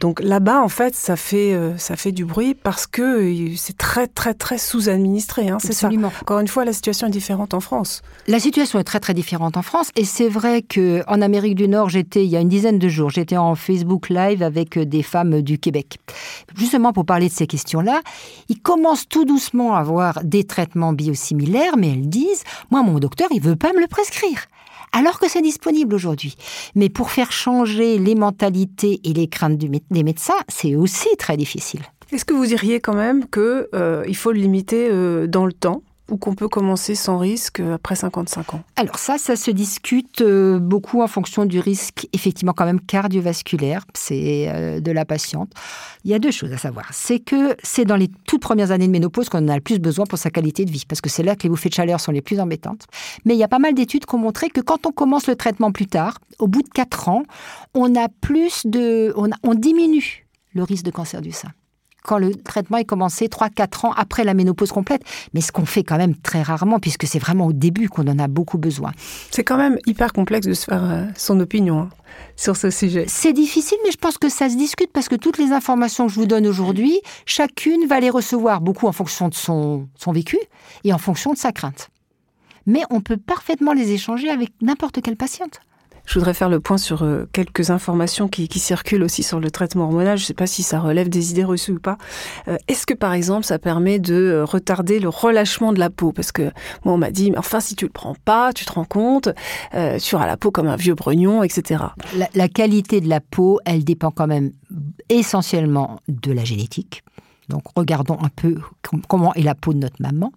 Donc 0.00 0.20
là-bas, 0.20 0.60
en 0.60 0.68
fait, 0.68 0.94
ça 0.94 1.16
fait, 1.16 1.56
ça 1.76 1.96
fait 1.96 2.12
du 2.12 2.24
bruit 2.24 2.54
parce 2.54 2.86
que 2.86 3.34
c'est 3.56 3.76
très, 3.76 4.06
très, 4.06 4.32
très 4.32 4.56
sous-administré. 4.56 5.48
Hein, 5.48 5.58
c'est 5.60 5.72
ça. 5.72 5.90
Encore 6.22 6.38
une 6.38 6.48
fois, 6.48 6.64
la 6.64 6.72
situation 6.72 7.08
est 7.08 7.10
différente 7.10 7.52
en 7.52 7.60
France. 7.60 8.02
La 8.28 8.38
situation 8.38 8.78
est 8.78 8.84
très, 8.84 9.00
très 9.00 9.14
différente 9.14 9.56
en 9.56 9.62
France. 9.62 9.90
Et 9.96 10.04
c'est 10.04 10.28
vrai 10.28 10.62
qu'en 10.62 11.20
Amérique 11.20 11.56
du 11.56 11.68
Nord, 11.68 11.88
j'ai 11.88 12.04
il 12.16 12.26
y 12.26 12.36
a 12.36 12.40
une 12.40 12.48
dizaine 12.48 12.78
de 12.78 12.88
jours, 12.88 13.10
j'étais 13.10 13.36
en 13.36 13.54
Facebook 13.54 14.08
Live 14.08 14.42
avec 14.42 14.76
euh, 14.76 14.84
des 14.84 15.02
femmes 15.02 15.42
du 15.42 15.58
Québec. 15.58 15.98
Justement 16.56 16.92
pour 16.92 17.04
parler 17.04 17.28
de 17.28 17.32
ces 17.32 17.46
questions-là, 17.46 18.02
ils 18.48 18.60
commencent 18.60 19.08
tout 19.08 19.24
doucement 19.24 19.74
à 19.74 19.80
avoir 19.80 20.24
des 20.24 20.44
traitements 20.44 20.92
biosimilaires, 20.92 21.76
mais 21.76 21.92
elles 21.92 22.08
disent, 22.08 22.44
moi 22.70 22.82
mon 22.82 22.98
docteur, 22.98 23.28
il 23.30 23.40
veut 23.40 23.56
pas 23.56 23.72
me 23.72 23.80
le 23.80 23.88
prescrire 23.88 24.46
alors 24.92 25.18
que 25.20 25.28
c'est 25.28 25.42
disponible 25.42 25.94
aujourd'hui. 25.94 26.34
Mais 26.74 26.88
pour 26.88 27.10
faire 27.10 27.30
changer 27.30 27.98
les 27.98 28.14
mentalités 28.14 29.00
et 29.04 29.12
les 29.12 29.28
craintes 29.28 29.58
des 29.58 30.02
médecins, 30.02 30.32
c'est 30.48 30.74
aussi 30.76 31.08
très 31.18 31.36
difficile. 31.36 31.82
Est-ce 32.10 32.24
que 32.24 32.32
vous 32.32 32.46
diriez 32.46 32.80
quand 32.80 32.94
même 32.94 33.28
qu'il 33.28 33.66
euh, 33.74 34.14
faut 34.14 34.32
le 34.32 34.40
limiter 34.40 34.88
euh, 34.90 35.26
dans 35.26 35.44
le 35.44 35.52
temps? 35.52 35.82
Ou 36.10 36.16
qu'on 36.16 36.34
peut 36.34 36.48
commencer 36.48 36.94
sans 36.94 37.18
risque 37.18 37.60
après 37.60 37.96
55 37.96 38.54
ans? 38.54 38.62
Alors 38.76 38.98
ça, 38.98 39.18
ça 39.18 39.36
se 39.36 39.50
discute 39.50 40.20
euh, 40.20 40.58
beaucoup 40.58 41.02
en 41.02 41.06
fonction 41.06 41.44
du 41.44 41.60
risque, 41.60 42.08
effectivement 42.12 42.52
quand 42.52 42.64
même 42.64 42.80
cardiovasculaire, 42.80 43.84
c'est 43.94 44.46
euh, 44.48 44.80
de 44.80 44.92
la 44.92 45.04
patiente. 45.04 45.50
Il 46.04 46.10
y 46.10 46.14
a 46.14 46.18
deux 46.18 46.30
choses 46.30 46.52
à 46.52 46.58
savoir. 46.58 46.88
C'est 46.92 47.18
que 47.18 47.56
c'est 47.62 47.84
dans 47.84 47.96
les 47.96 48.08
toutes 48.26 48.42
premières 48.42 48.70
années 48.70 48.86
de 48.86 48.92
ménopause 48.92 49.28
qu'on 49.28 49.38
en 49.38 49.48
a 49.48 49.54
le 49.54 49.60
plus 49.60 49.78
besoin 49.78 50.06
pour 50.06 50.18
sa 50.18 50.30
qualité 50.30 50.64
de 50.64 50.70
vie, 50.70 50.84
parce 50.88 51.00
que 51.00 51.10
c'est 51.10 51.22
là 51.22 51.36
que 51.36 51.42
les 51.42 51.48
bouffées 51.48 51.68
de 51.68 51.74
chaleur 51.74 52.00
sont 52.00 52.12
les 52.12 52.22
plus 52.22 52.40
embêtantes. 52.40 52.86
Mais 53.24 53.34
il 53.34 53.38
y 53.38 53.44
a 53.44 53.48
pas 53.48 53.58
mal 53.58 53.74
d'études 53.74 54.06
qui 54.06 54.14
ont 54.14 54.18
montré 54.18 54.48
que 54.48 54.60
quand 54.60 54.86
on 54.86 54.92
commence 54.92 55.26
le 55.26 55.36
traitement 55.36 55.72
plus 55.72 55.86
tard, 55.86 56.18
au 56.38 56.46
bout 56.46 56.62
de 56.62 56.68
4 56.68 57.08
ans, 57.08 57.22
on 57.74 57.94
a 57.96 58.08
plus 58.08 58.64
de... 58.64 59.12
on 59.16 59.54
diminue 59.54 60.26
le 60.54 60.62
risque 60.62 60.84
de 60.84 60.90
cancer 60.90 61.20
du 61.20 61.32
sein 61.32 61.50
quand 62.08 62.18
le 62.18 62.34
traitement 62.34 62.78
est 62.78 62.86
commencé 62.86 63.26
3-4 63.26 63.86
ans 63.86 63.92
après 63.92 64.24
la 64.24 64.32
ménopause 64.32 64.72
complète, 64.72 65.02
mais 65.34 65.42
ce 65.42 65.52
qu'on 65.52 65.66
fait 65.66 65.84
quand 65.84 65.98
même 65.98 66.16
très 66.16 66.40
rarement, 66.40 66.80
puisque 66.80 67.06
c'est 67.06 67.18
vraiment 67.18 67.46
au 67.46 67.52
début 67.52 67.90
qu'on 67.90 68.08
en 68.08 68.18
a 68.18 68.28
beaucoup 68.28 68.56
besoin. 68.56 68.92
C'est 69.30 69.44
quand 69.44 69.58
même 69.58 69.78
hyper 69.86 70.14
complexe 70.14 70.46
de 70.46 70.54
se 70.54 70.64
faire 70.64 70.82
euh, 70.82 71.04
son 71.16 71.38
opinion 71.38 71.80
hein, 71.80 71.88
sur 72.34 72.56
ce 72.56 72.70
sujet. 72.70 73.04
C'est 73.08 73.34
difficile, 73.34 73.76
mais 73.84 73.90
je 73.90 73.98
pense 73.98 74.16
que 74.16 74.30
ça 74.30 74.48
se 74.48 74.56
discute 74.56 74.90
parce 74.90 75.10
que 75.10 75.16
toutes 75.16 75.36
les 75.36 75.52
informations 75.52 76.06
que 76.06 76.12
je 76.12 76.18
vous 76.18 76.26
donne 76.26 76.46
aujourd'hui, 76.46 76.98
chacune 77.26 77.86
va 77.86 78.00
les 78.00 78.10
recevoir 78.10 78.62
beaucoup 78.62 78.86
en 78.86 78.92
fonction 78.92 79.28
de 79.28 79.34
son, 79.34 79.86
son 79.94 80.12
vécu 80.12 80.38
et 80.84 80.94
en 80.94 80.98
fonction 80.98 81.34
de 81.34 81.38
sa 81.38 81.52
crainte. 81.52 81.90
Mais 82.64 82.80
on 82.88 83.02
peut 83.02 83.18
parfaitement 83.18 83.74
les 83.74 83.92
échanger 83.92 84.30
avec 84.30 84.50
n'importe 84.62 85.02
quelle 85.02 85.16
patiente. 85.16 85.60
Je 86.08 86.14
voudrais 86.14 86.32
faire 86.32 86.48
le 86.48 86.58
point 86.58 86.78
sur 86.78 87.02
euh, 87.02 87.28
quelques 87.32 87.68
informations 87.68 88.28
qui, 88.28 88.48
circulent 88.58 89.02
aussi 89.02 89.22
sur 89.22 89.40
le 89.40 89.50
traitement 89.50 89.84
hormonal. 89.84 90.16
Je 90.16 90.22
ne 90.22 90.26
sais 90.26 90.34
pas 90.34 90.46
si 90.46 90.62
ça 90.62 90.80
relève 90.80 91.10
des 91.10 91.32
idées 91.32 91.44
reçues 91.44 91.72
ou 91.72 91.80
pas. 91.80 91.98
Euh, 92.48 92.56
est-ce 92.66 92.86
que 92.86 92.94
par 92.94 93.12
exemple 93.12 93.44
ça 93.44 93.58
permet 93.58 93.98
de 93.98 94.14
euh, 94.14 94.44
retarder 94.44 95.00
le 95.00 95.10
relâchement 95.10 95.74
de 95.74 95.78
la 95.78 95.90
peau? 95.90 96.12
Parce 96.12 96.32
que 96.32 96.44
moi 96.84 96.94
on 96.94 96.96
m'a 96.96 97.10
dit, 97.10 97.30
mais 97.30 97.36
enfin 97.36 97.60
si 97.60 97.76
tu 97.76 97.84
le 97.84 97.90
prends 97.90 98.16
pas, 98.24 98.54
tu 98.54 98.64
te 98.64 98.72
rends 98.72 98.86
compte, 98.86 99.28
tu 100.00 100.14
auras 100.14 100.26
la 100.26 100.38
peau 100.38 100.50
comme 100.50 100.66
un 100.66 100.76
vieux 100.76 100.94
brognon, 100.94 101.42
etc. 101.42 101.84
La 102.34 102.48
qualité 102.48 103.02
de 103.02 103.08
la 103.08 103.20
peau, 103.20 103.60
elle 103.66 103.84
dépend 103.84 104.10
quand 104.10 104.26
même 104.26 104.52
essentiellement 105.10 106.00
de 106.08 106.32
la 106.32 106.44
génétique 106.44 107.02
donc 107.48 107.62
regardons 107.74 108.18
un 108.22 108.28
peu 108.28 108.56
comment 109.08 109.32
est 109.34 109.42
la 109.42 109.54
peau 109.54 109.72
de 109.72 109.78
notre 109.78 110.00
maman. 110.00 110.32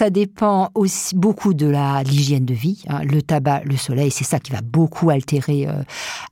Ça 0.00 0.08
dépend 0.08 0.70
aussi 0.74 1.14
beaucoup 1.14 1.52
de 1.52 1.66
la 1.66 2.02
l'hygiène 2.02 2.46
de 2.46 2.54
vie. 2.54 2.82
Hein. 2.88 3.02
Le 3.04 3.20
tabac, 3.20 3.64
le 3.64 3.76
soleil, 3.76 4.10
c'est 4.10 4.24
ça 4.24 4.40
qui 4.40 4.50
va 4.50 4.62
beaucoup 4.62 5.10
altérer 5.10 5.68
euh, 5.68 5.82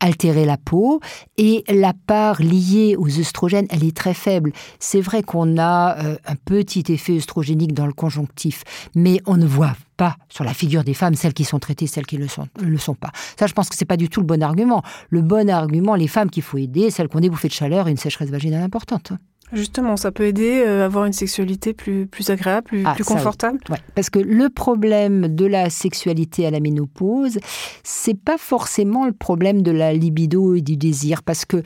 altérer 0.00 0.46
la 0.46 0.56
peau. 0.56 1.00
Et 1.36 1.64
la 1.68 1.92
part 1.92 2.40
liée 2.40 2.96
aux 2.96 3.20
œstrogènes, 3.20 3.66
elle 3.68 3.84
est 3.84 3.94
très 3.94 4.14
faible. 4.14 4.54
C'est 4.78 5.02
vrai 5.02 5.22
qu'on 5.22 5.58
a 5.58 5.98
euh, 6.02 6.16
un 6.24 6.34
petit 6.36 6.82
effet 6.88 7.18
œstrogénique 7.18 7.74
dans 7.74 7.84
le 7.84 7.92
conjonctif, 7.92 8.64
mais 8.94 9.20
on 9.26 9.36
ne 9.36 9.44
voit 9.44 9.76
pas 9.98 10.16
sur 10.30 10.44
la 10.44 10.54
figure 10.54 10.82
des 10.82 10.94
femmes, 10.94 11.14
celles 11.14 11.34
qui 11.34 11.44
sont 11.44 11.58
traitées, 11.58 11.86
celles 11.86 12.06
qui 12.06 12.16
ne 12.16 12.22
le 12.22 12.78
sont, 12.78 12.94
pas. 12.94 13.10
Ça, 13.38 13.46
je 13.46 13.52
pense 13.52 13.68
que 13.68 13.76
c'est 13.76 13.84
pas 13.84 13.98
du 13.98 14.08
tout 14.08 14.20
le 14.20 14.26
bon 14.26 14.42
argument. 14.42 14.82
Le 15.10 15.20
bon 15.20 15.50
argument, 15.50 15.94
les 15.94 16.08
femmes 16.08 16.30
qu'il 16.30 16.42
faut 16.42 16.56
aider, 16.56 16.90
celles 16.90 17.08
qui 17.10 17.16
ont 17.18 17.20
des 17.20 17.28
bouffées 17.28 17.48
de 17.48 17.52
chaleur 17.52 17.86
et 17.86 17.90
une 17.90 17.98
sécheresse 17.98 18.30
vaginale 18.30 18.62
importante. 18.62 19.12
Justement, 19.52 19.96
ça 19.96 20.12
peut 20.12 20.24
aider 20.24 20.62
à 20.62 20.84
avoir 20.84 21.06
une 21.06 21.12
sexualité 21.12 21.72
plus, 21.72 22.06
plus 22.06 22.30
agréable, 22.30 22.66
plus, 22.66 22.82
ah, 22.84 22.94
plus 22.94 23.04
confortable. 23.04 23.58
Ouais, 23.70 23.78
parce 23.94 24.10
que 24.10 24.18
le 24.18 24.48
problème 24.48 25.34
de 25.34 25.46
la 25.46 25.70
sexualité 25.70 26.46
à 26.46 26.50
la 26.50 26.60
ménopause, 26.60 27.38
c'est 27.82 28.18
pas 28.18 28.38
forcément 28.38 29.06
le 29.06 29.12
problème 29.12 29.62
de 29.62 29.70
la 29.70 29.92
libido 29.92 30.54
et 30.54 30.60
du 30.60 30.76
désir, 30.76 31.22
parce 31.22 31.44
que 31.44 31.62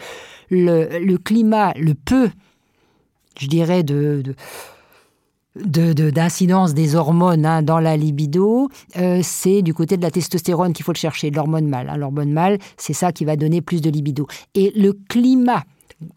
le, 0.50 0.98
le 0.98 1.18
climat, 1.18 1.72
le 1.76 1.94
peu, 1.94 2.30
je 3.38 3.46
dirais, 3.48 3.82
de, 3.82 4.22
de 4.22 4.34
d'incidence 5.56 6.74
des 6.74 6.94
hormones 6.94 7.44
hein, 7.44 7.62
dans 7.62 7.80
la 7.80 7.96
libido, 7.96 8.68
euh, 8.96 9.20
c'est 9.22 9.62
du 9.62 9.74
côté 9.74 9.96
de 9.96 10.02
la 10.02 10.10
testostérone 10.10 10.72
qu'il 10.72 10.84
faut 10.84 10.92
le 10.92 10.98
chercher, 10.98 11.30
l'hormone 11.30 11.68
mâle. 11.68 11.88
Hein. 11.90 11.96
L'hormone 11.96 12.32
mâle, 12.32 12.58
c'est 12.76 12.94
ça 12.94 13.12
qui 13.12 13.24
va 13.24 13.36
donner 13.36 13.60
plus 13.60 13.80
de 13.80 13.90
libido. 13.90 14.26
Et 14.54 14.72
le 14.76 14.92
climat 15.08 15.64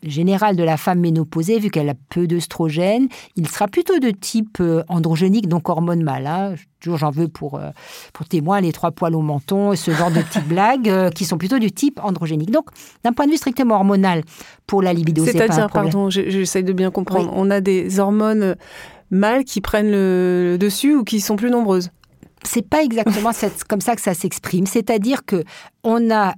général 0.04 0.56
de 0.56 0.64
la 0.64 0.78
femme 0.78 1.00
ménopausée, 1.00 1.60
vu 1.60 1.70
qu'elle 1.70 1.90
a 1.90 1.96
peu 2.10 2.28
d'œstrogènes, 2.28 3.08
il 3.36 3.48
sera 3.48 3.68
plutôt 3.68 4.00
de 4.00 4.12
type 4.12 4.58
euh, 4.60 4.84
androgénique, 4.88 5.48
donc 5.48 5.70
hormone 5.70 6.04
mâle. 6.04 6.28
Hein. 6.28 6.56
Toujours, 6.80 6.98
j'en 6.98 7.12
veux 7.12 7.28
pour, 7.28 7.56
euh, 7.56 7.72
pour 8.14 8.28
témoin 8.28 8.62
les 8.62 8.72
trois 8.72 8.92
poils 8.92 9.16
au 9.16 9.22
menton 9.22 9.74
et 9.74 9.76
ce 9.76 9.92
genre 9.92 10.12
de 10.12 10.22
petites 10.22 10.48
blagues 10.48 10.90
euh, 10.90 11.10
qui 11.10 11.26
sont 11.26 11.38
plutôt 11.38 11.60
du 11.60 11.72
type 11.72 12.00
androgénique. 12.04 12.52
Donc, 12.52 12.70
d'un 13.04 13.14
point 13.14 13.26
de 13.26 13.32
vue 13.32 13.38
strictement 13.38 13.76
hormonal, 13.76 14.24
pour 14.68 14.82
la 14.82 14.94
libido, 14.94 15.26
c'est 15.26 15.42
à 15.42 15.48
dire 15.48 15.70
pardon, 15.72 16.10
j'essaye 16.10 16.64
de 16.64 16.74
bien 16.74 16.92
comprendre. 16.92 17.32
On 17.34 17.50
a 17.52 17.62
des 17.62 18.00
hormones 18.00 18.56
mâles 19.12 19.46
qui 19.46 19.62
prennent 19.62 19.92
le 19.92 20.58
dessus 20.60 20.96
ou 20.96 21.04
qui 21.04 21.22
sont 21.22 21.36
plus 21.36 21.50
nombreuses? 21.50 21.92
C'est 22.44 22.68
pas 22.68 22.84
exactement 22.84 23.32
comme 23.68 23.82
ça 23.82 23.96
que 23.96 24.02
ça 24.02 24.14
s'exprime. 24.14 24.68
C'est-à-dire 24.68 25.26
que 25.26 25.44
on 25.84 26.12
a 26.12 26.34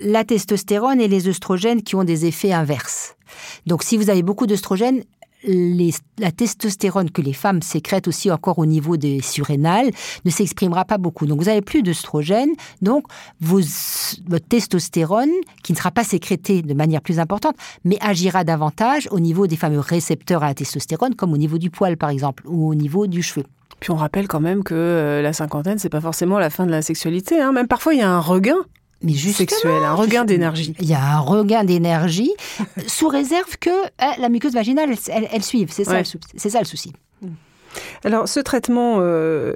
la 0.00 0.24
testostérone 0.24 1.00
et 1.00 1.08
les 1.08 1.28
œstrogènes 1.28 1.82
qui 1.82 1.96
ont 1.96 2.04
des 2.04 2.26
effets 2.26 2.52
inverses. 2.52 3.16
Donc 3.66 3.82
si 3.82 3.96
vous 3.96 4.10
avez 4.10 4.22
beaucoup 4.22 4.46
d'œstrogènes, 4.46 5.02
la 5.46 6.32
testostérone 6.32 7.10
que 7.10 7.20
les 7.20 7.32
femmes 7.32 7.60
sécrètent 7.60 8.08
aussi 8.08 8.30
encore 8.30 8.58
au 8.58 8.66
niveau 8.66 8.96
des 8.96 9.20
surrénales 9.20 9.90
ne 10.24 10.30
s'exprimera 10.30 10.84
pas 10.84 10.98
beaucoup. 10.98 11.26
Donc 11.26 11.40
vous 11.40 11.48
avez 11.48 11.60
plus 11.60 11.82
d'œstrogènes, 11.82 12.52
donc 12.80 13.04
votre 13.40 14.46
testostérone, 14.48 15.30
qui 15.62 15.72
ne 15.72 15.76
sera 15.76 15.90
pas 15.90 16.04
sécrétée 16.04 16.62
de 16.62 16.74
manière 16.74 17.02
plus 17.02 17.18
importante, 17.18 17.56
mais 17.84 17.98
agira 18.00 18.44
davantage 18.44 19.08
au 19.10 19.20
niveau 19.20 19.46
des 19.46 19.56
fameux 19.56 19.80
récepteurs 19.80 20.42
à 20.42 20.48
la 20.48 20.54
testostérone, 20.54 21.14
comme 21.14 21.32
au 21.32 21.38
niveau 21.38 21.58
du 21.58 21.70
poil 21.70 21.96
par 21.96 22.10
exemple, 22.10 22.44
ou 22.46 22.68
au 22.68 22.74
niveau 22.74 23.06
du 23.06 23.22
cheveu. 23.22 23.44
Puis 23.80 23.90
on 23.90 23.96
rappelle 23.96 24.28
quand 24.28 24.40
même 24.40 24.64
que 24.64 24.74
euh, 24.74 25.20
la 25.20 25.34
cinquantaine, 25.34 25.78
c'est 25.78 25.90
pas 25.90 26.00
forcément 26.00 26.38
la 26.38 26.48
fin 26.48 26.64
de 26.64 26.70
la 26.70 26.80
sexualité. 26.80 27.40
Hein. 27.40 27.52
Même 27.52 27.68
parfois, 27.68 27.92
il 27.92 28.00
y 28.00 28.02
a 28.02 28.10
un 28.10 28.20
regain 28.20 28.56
mais 29.04 29.14
sexuel, 29.14 29.84
un 29.84 29.94
regain 29.94 30.24
d'énergie. 30.24 30.74
Il 30.80 30.88
y 30.88 30.94
a 30.94 31.16
un 31.16 31.20
regain 31.20 31.64
d'énergie 31.64 32.32
sous 32.86 33.08
réserve 33.08 33.56
que 33.58 33.70
eh, 34.02 34.20
la 34.20 34.28
muqueuse 34.28 34.54
vaginale, 34.54 34.90
elle, 35.08 35.42
suive. 35.42 35.70
C'est 35.70 35.84
ça, 35.84 36.02
ça, 36.04 36.58
le 36.58 36.64
souci. 36.64 36.92
Hmm. 37.20 37.28
Alors, 38.04 38.28
ce 38.28 38.40
traitement, 38.40 38.96
euh, 38.98 39.54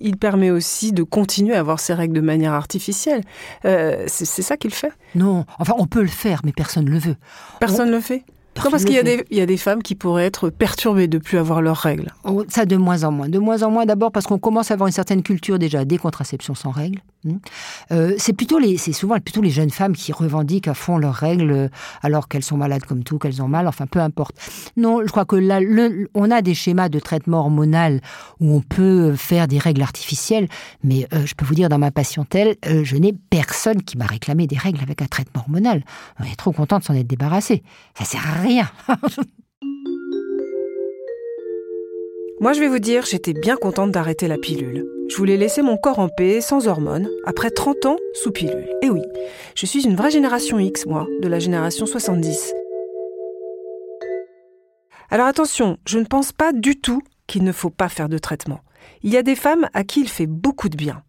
il 0.00 0.16
permet 0.16 0.50
aussi 0.50 0.92
de 0.92 1.02
continuer 1.02 1.54
à 1.54 1.60
avoir 1.60 1.80
ses 1.80 1.94
règles 1.94 2.14
de 2.14 2.20
manière 2.20 2.52
artificielle. 2.52 3.22
Euh, 3.64 4.04
c'est 4.06 4.42
ça 4.42 4.56
qu'il 4.56 4.74
fait? 4.74 4.92
Non, 5.14 5.44
enfin, 5.58 5.74
on 5.78 5.86
peut 5.86 6.02
le 6.02 6.08
faire, 6.08 6.40
mais 6.44 6.52
personne 6.52 6.84
ne 6.84 6.90
le 6.90 6.98
veut. 6.98 7.16
Personne 7.60 7.88
ne 7.88 7.96
le 7.96 8.00
fait? 8.00 8.24
Non, 8.64 8.70
parce 8.70 8.84
qu'il 8.84 8.94
y, 9.30 9.40
a 9.40 9.46
des 9.46 9.56
femmes 9.56 9.82
qui 9.82 9.94
pourraient 9.94 10.24
être 10.24 10.48
perturbées 10.50 11.08
de 11.08 11.18
plus 11.18 11.38
avoir 11.38 11.60
leurs 11.60 11.76
règles. 11.76 12.12
Oh, 12.24 12.44
ça, 12.48 12.64
de 12.64 12.76
moins 12.76 13.04
en 13.04 13.12
moins. 13.12 13.28
De 13.28 13.38
moins 13.38 13.62
en 13.62 13.70
moins, 13.70 13.84
d'abord 13.84 14.12
parce 14.12 14.26
qu'on 14.26 14.38
commence 14.38 14.70
à 14.70 14.74
avoir 14.74 14.86
une 14.86 14.94
certaine 14.94 15.22
culture 15.22 15.58
déjà 15.58 15.84
des 15.84 15.98
contraceptions 15.98 16.54
sans 16.54 16.70
règles. 16.70 17.00
Hmm. 17.26 17.38
Euh, 17.90 18.14
c'est 18.18 18.32
plutôt 18.32 18.60
les, 18.60 18.76
c'est 18.76 18.92
souvent 18.92 19.18
plutôt 19.18 19.42
les 19.42 19.50
jeunes 19.50 19.70
femmes 19.70 19.96
qui 19.96 20.12
revendiquent 20.12 20.68
à 20.68 20.74
fond 20.74 20.96
leurs 20.96 21.14
règles 21.14 21.50
euh, 21.50 21.68
alors 22.02 22.28
qu'elles 22.28 22.44
sont 22.44 22.56
malades 22.56 22.84
comme 22.84 23.02
tout, 23.02 23.18
qu'elles 23.18 23.42
ont 23.42 23.48
mal, 23.48 23.66
enfin 23.66 23.88
peu 23.88 23.98
importe. 23.98 24.36
Non, 24.76 25.00
je 25.04 25.10
crois 25.10 25.24
que 25.24 25.34
là, 25.34 25.58
on 26.14 26.30
a 26.30 26.40
des 26.40 26.54
schémas 26.54 26.88
de 26.88 27.00
traitement 27.00 27.40
hormonal 27.40 28.00
où 28.38 28.54
on 28.54 28.60
peut 28.60 29.16
faire 29.16 29.48
des 29.48 29.58
règles 29.58 29.82
artificielles, 29.82 30.46
mais 30.84 31.08
euh, 31.12 31.26
je 31.26 31.34
peux 31.34 31.44
vous 31.44 31.56
dire 31.56 31.68
dans 31.68 31.78
ma 31.78 31.90
patientèle, 31.90 32.54
je 32.64 32.96
n'ai 32.96 33.12
personne 33.12 33.82
qui 33.82 33.98
m'a 33.98 34.06
réclamé 34.06 34.46
des 34.46 34.56
règles 34.56 34.80
avec 34.82 35.02
un 35.02 35.06
traitement 35.06 35.42
hormonal. 35.42 35.82
On 36.20 36.24
est 36.24 36.36
trop 36.36 36.52
content 36.52 36.78
de 36.78 36.84
s'en 36.84 36.94
être 36.94 37.08
débarrassé. 37.08 37.64
Ça 37.98 38.04
sert 38.04 38.24
à 38.24 38.40
rien. 38.40 38.70
Moi, 42.40 42.52
je 42.52 42.60
vais 42.60 42.68
vous 42.68 42.78
dire, 42.78 43.04
j'étais 43.04 43.32
bien 43.32 43.56
contente 43.56 43.90
d'arrêter 43.90 44.28
la 44.28 44.38
pilule. 44.38 44.95
Je 45.08 45.16
voulais 45.16 45.36
laisser 45.36 45.62
mon 45.62 45.76
corps 45.76 46.00
en 46.00 46.08
paix, 46.08 46.40
sans 46.40 46.66
hormones, 46.66 47.08
après 47.24 47.50
30 47.50 47.86
ans 47.86 47.96
sous 48.14 48.32
pilule. 48.32 48.68
Et 48.82 48.90
oui, 48.90 49.02
je 49.54 49.66
suis 49.66 49.84
une 49.84 49.94
vraie 49.94 50.10
génération 50.10 50.58
X, 50.58 50.86
moi, 50.86 51.06
de 51.20 51.28
la 51.28 51.38
génération 51.38 51.86
70. 51.86 52.52
Alors 55.10 55.26
attention, 55.26 55.78
je 55.86 55.98
ne 55.98 56.04
pense 56.04 56.32
pas 56.32 56.52
du 56.52 56.76
tout 56.80 57.02
qu'il 57.28 57.44
ne 57.44 57.52
faut 57.52 57.70
pas 57.70 57.88
faire 57.88 58.08
de 58.08 58.18
traitement. 58.18 58.60
Il 59.02 59.12
y 59.12 59.16
a 59.16 59.22
des 59.22 59.36
femmes 59.36 59.68
à 59.74 59.84
qui 59.84 60.00
il 60.00 60.08
fait 60.08 60.26
beaucoup 60.26 60.68
de 60.68 60.76
bien. 60.76 61.02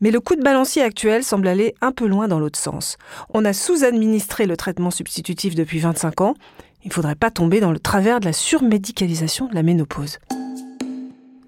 Mais 0.00 0.10
le 0.10 0.20
coup 0.20 0.34
de 0.34 0.42
balancier 0.42 0.82
actuel 0.82 1.22
semble 1.22 1.46
aller 1.46 1.74
un 1.80 1.92
peu 1.92 2.06
loin 2.06 2.28
dans 2.28 2.40
l'autre 2.40 2.58
sens. 2.58 2.96
On 3.34 3.44
a 3.44 3.52
sous-administré 3.52 4.46
le 4.46 4.56
traitement 4.56 4.90
substitutif 4.90 5.54
depuis 5.54 5.78
25 5.78 6.22
ans. 6.22 6.34
Il 6.84 6.88
ne 6.88 6.92
faudrait 6.92 7.14
pas 7.14 7.30
tomber 7.30 7.60
dans 7.60 7.70
le 7.70 7.78
travers 7.78 8.18
de 8.18 8.24
la 8.24 8.32
surmédicalisation 8.32 9.46
de 9.46 9.54
la 9.54 9.62
ménopause. 9.62 10.18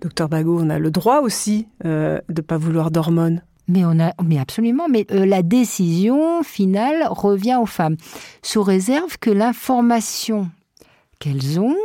Docteur 0.04 0.28
Bagot, 0.28 0.60
on 0.60 0.68
a 0.68 0.78
le 0.78 0.90
droit 0.90 1.20
aussi 1.20 1.66
euh, 1.86 2.20
de 2.28 2.42
ne 2.42 2.42
pas 2.42 2.58
vouloir 2.58 2.90
d'hormones. 2.90 3.40
Mais 3.68 3.86
on 3.86 3.98
a, 3.98 4.12
mais 4.22 4.38
absolument. 4.38 4.86
Mais 4.86 5.06
euh, 5.10 5.24
la 5.24 5.42
décision 5.42 6.42
finale 6.42 7.06
revient 7.08 7.56
aux 7.58 7.64
femmes, 7.64 7.96
sous 8.42 8.62
réserve 8.62 9.16
que 9.18 9.30
l'information 9.30 10.50
qu'elles 11.24 11.58
ont 11.58 11.76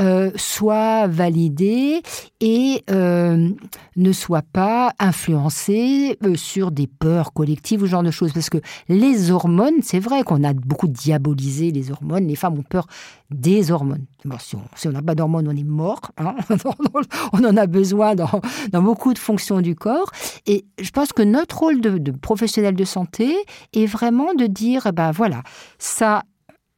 euh, 0.00 0.30
soient 0.36 1.06
validées 1.06 2.00
et 2.40 2.82
euh, 2.90 3.50
ne 3.96 4.12
soient 4.12 4.44
pas 4.50 4.92
influencées 4.98 6.16
euh, 6.24 6.34
sur 6.34 6.70
des 6.70 6.86
peurs 6.86 7.34
collectives 7.34 7.82
ou 7.82 7.86
ce 7.86 7.90
genre 7.90 8.02
de 8.02 8.10
choses. 8.10 8.32
Parce 8.32 8.48
que 8.48 8.58
les 8.88 9.30
hormones, 9.30 9.82
c'est 9.82 9.98
vrai 9.98 10.22
qu'on 10.22 10.42
a 10.44 10.54
beaucoup 10.54 10.88
diabolisé 10.88 11.72
les 11.72 11.90
hormones. 11.90 12.26
Les 12.26 12.36
femmes 12.36 12.58
ont 12.58 12.62
peur 12.62 12.86
des 13.30 13.70
hormones. 13.70 14.06
Bon, 14.24 14.38
si 14.38 14.88
on 14.88 14.92
n'a 14.92 15.02
pas 15.02 15.14
d'hormones, 15.14 15.46
on 15.46 15.56
est 15.56 15.62
mort. 15.62 16.00
Hein 16.16 16.34
on 17.34 17.44
en 17.44 17.56
a 17.56 17.66
besoin 17.66 18.14
dans, 18.14 18.40
dans, 18.72 18.82
beaucoup 18.82 19.12
de 19.12 19.18
fonctions 19.18 19.60
du 19.60 19.74
corps. 19.74 20.10
Et 20.46 20.64
je 20.80 20.90
pense 20.90 21.12
que 21.12 21.22
notre 21.22 21.58
rôle 21.58 21.82
de, 21.82 21.98
de 21.98 22.12
professionnel 22.12 22.74
de 22.74 22.84
santé 22.84 23.34
est 23.74 23.86
vraiment 23.86 24.32
de 24.32 24.46
dire, 24.46 24.90
ben 24.94 25.10
voilà, 25.10 25.42
ça, 25.78 26.22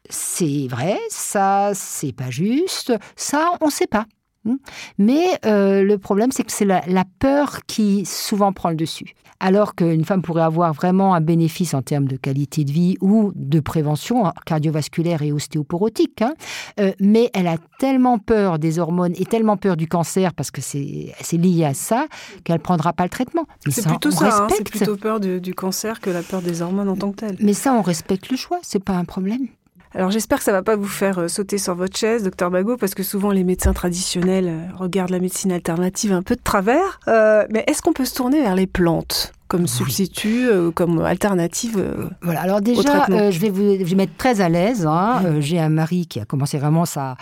c'est 0.09 0.66
vrai, 0.68 0.98
ça, 1.11 1.72
c'est 1.74 2.12
pas 2.12 2.30
juste, 2.30 2.92
ça, 3.16 3.50
on 3.61 3.66
ne 3.66 3.70
sait 3.70 3.86
pas. 3.86 4.06
Hmm. 4.44 4.56
Mais 4.98 5.26
euh, 5.44 5.82
le 5.82 5.98
problème, 5.98 6.30
c'est 6.32 6.44
que 6.44 6.52
c'est 6.52 6.64
la, 6.64 6.82
peur 7.18 7.61
qui 7.66 8.04
souvent 8.04 8.52
prend 8.52 8.70
le 8.70 8.76
dessus. 8.76 9.14
Alors 9.40 9.74
qu'une 9.74 10.04
femme 10.04 10.22
pourrait 10.22 10.42
avoir 10.42 10.72
vraiment 10.72 11.14
un 11.14 11.20
bénéfice 11.20 11.74
en 11.74 11.82
termes 11.82 12.06
de 12.06 12.16
qualité 12.16 12.64
de 12.64 12.72
vie 12.72 12.96
ou 13.00 13.32
de 13.36 13.61
prévention 13.61 14.32
cardiovasculaire 14.46 15.22
et 15.22 15.32
ostéoporotique, 15.32 16.22
hein, 16.22 16.34
euh, 16.80 16.92
mais 16.98 17.30
elle 17.34 17.46
a 17.46 17.56
tellement 17.78 18.18
peur 18.18 18.59
des 18.59 18.80
hormones 18.80 19.12
et 19.16 19.24
tellement 19.26 19.56
peur 19.56 19.76
du 19.76 19.86
cancer 19.86 20.34
parce 20.34 20.50
que 20.50 20.61
c'est 20.61 21.36
lié 21.36 21.64
à 21.64 21.74
ça 21.74 22.06
qu'elle 22.42 22.59
prendra 22.59 22.92
pas 22.92 23.04
le 23.04 23.11
traitement. 23.11 23.46
C'est 23.68 23.86
plutôt 23.86 24.11
ça, 24.11 24.44
hein, 24.44 24.46
c'est 24.56 24.68
plutôt 24.68 24.96
peur 24.96 25.20
du 25.20 25.54
cancer 25.54 26.00
que 26.00 26.11
la 26.11 26.22
peur 26.22 26.42
des 26.42 26.62
hormones 26.62 26.88
en 26.88 26.96
tant 26.96 27.12
que 27.12 27.16
telle. 27.16 27.36
Mais 27.40 27.54
ça, 27.54 27.74
on 27.74 27.82
respecte 27.82 28.30
le 28.30 28.36
choix, 28.36 28.59
c'est 28.62 28.82
pas 28.82 28.94
un 28.94 29.04
problème. 29.04 29.46
Alors 29.95 30.11
j'espère 30.11 30.39
que 30.39 30.45
ça 30.45 30.53
va 30.53 30.62
pas 30.62 30.76
vous 30.76 30.86
faire 30.86 31.18
euh, 31.18 31.28
sauter 31.28 31.59
sur 31.59 31.74
votre 31.74 31.97
chaise, 31.97 32.22
docteur 32.22 32.51
Bagot, 32.51 32.76
parce 32.76 32.95
que 32.95 33.03
souvent 33.03 33.30
les 33.30 33.45
médecins 33.45 33.72
traditionnels 33.72 34.49
euh, 34.49 34.76
regardent 34.76 35.11
la 35.11 35.18
médecine 35.18 35.51
alternative 35.51 36.12
un 36.12 36.22
peu 36.22 36.36
de 36.36 36.43
travers. 36.43 37.01
Euh, 37.09 37.47
mais 37.51 37.64
est-ce 37.66 37.80
qu'on 37.80 37.93
peut 37.93 38.05
se 38.05 38.14
tourner 38.14 38.43
vers 38.43 38.55
les 38.55 38.66
plantes 38.66 39.32
comme 39.49 39.66
substitut, 39.66 40.51
comme 40.74 41.01
alternative 41.01 41.82
Voilà. 42.20 42.43
Alors 42.43 42.61
déjà, 42.61 43.07
je 43.09 43.39
vais 43.39 43.49
vous 43.49 43.78
je 43.78 43.84
vais 43.84 43.95
mettre 43.95 44.14
très 44.18 44.43
à 44.43 44.51
l'aise. 44.51 44.84
Hein. 44.86 45.41
J'ai 45.41 45.59
un 45.59 45.70
mari 45.70 46.07
qui 46.07 46.20
a 46.20 46.26
commencé 46.26 46.59
vraiment 46.59 46.84
sa 46.84 47.16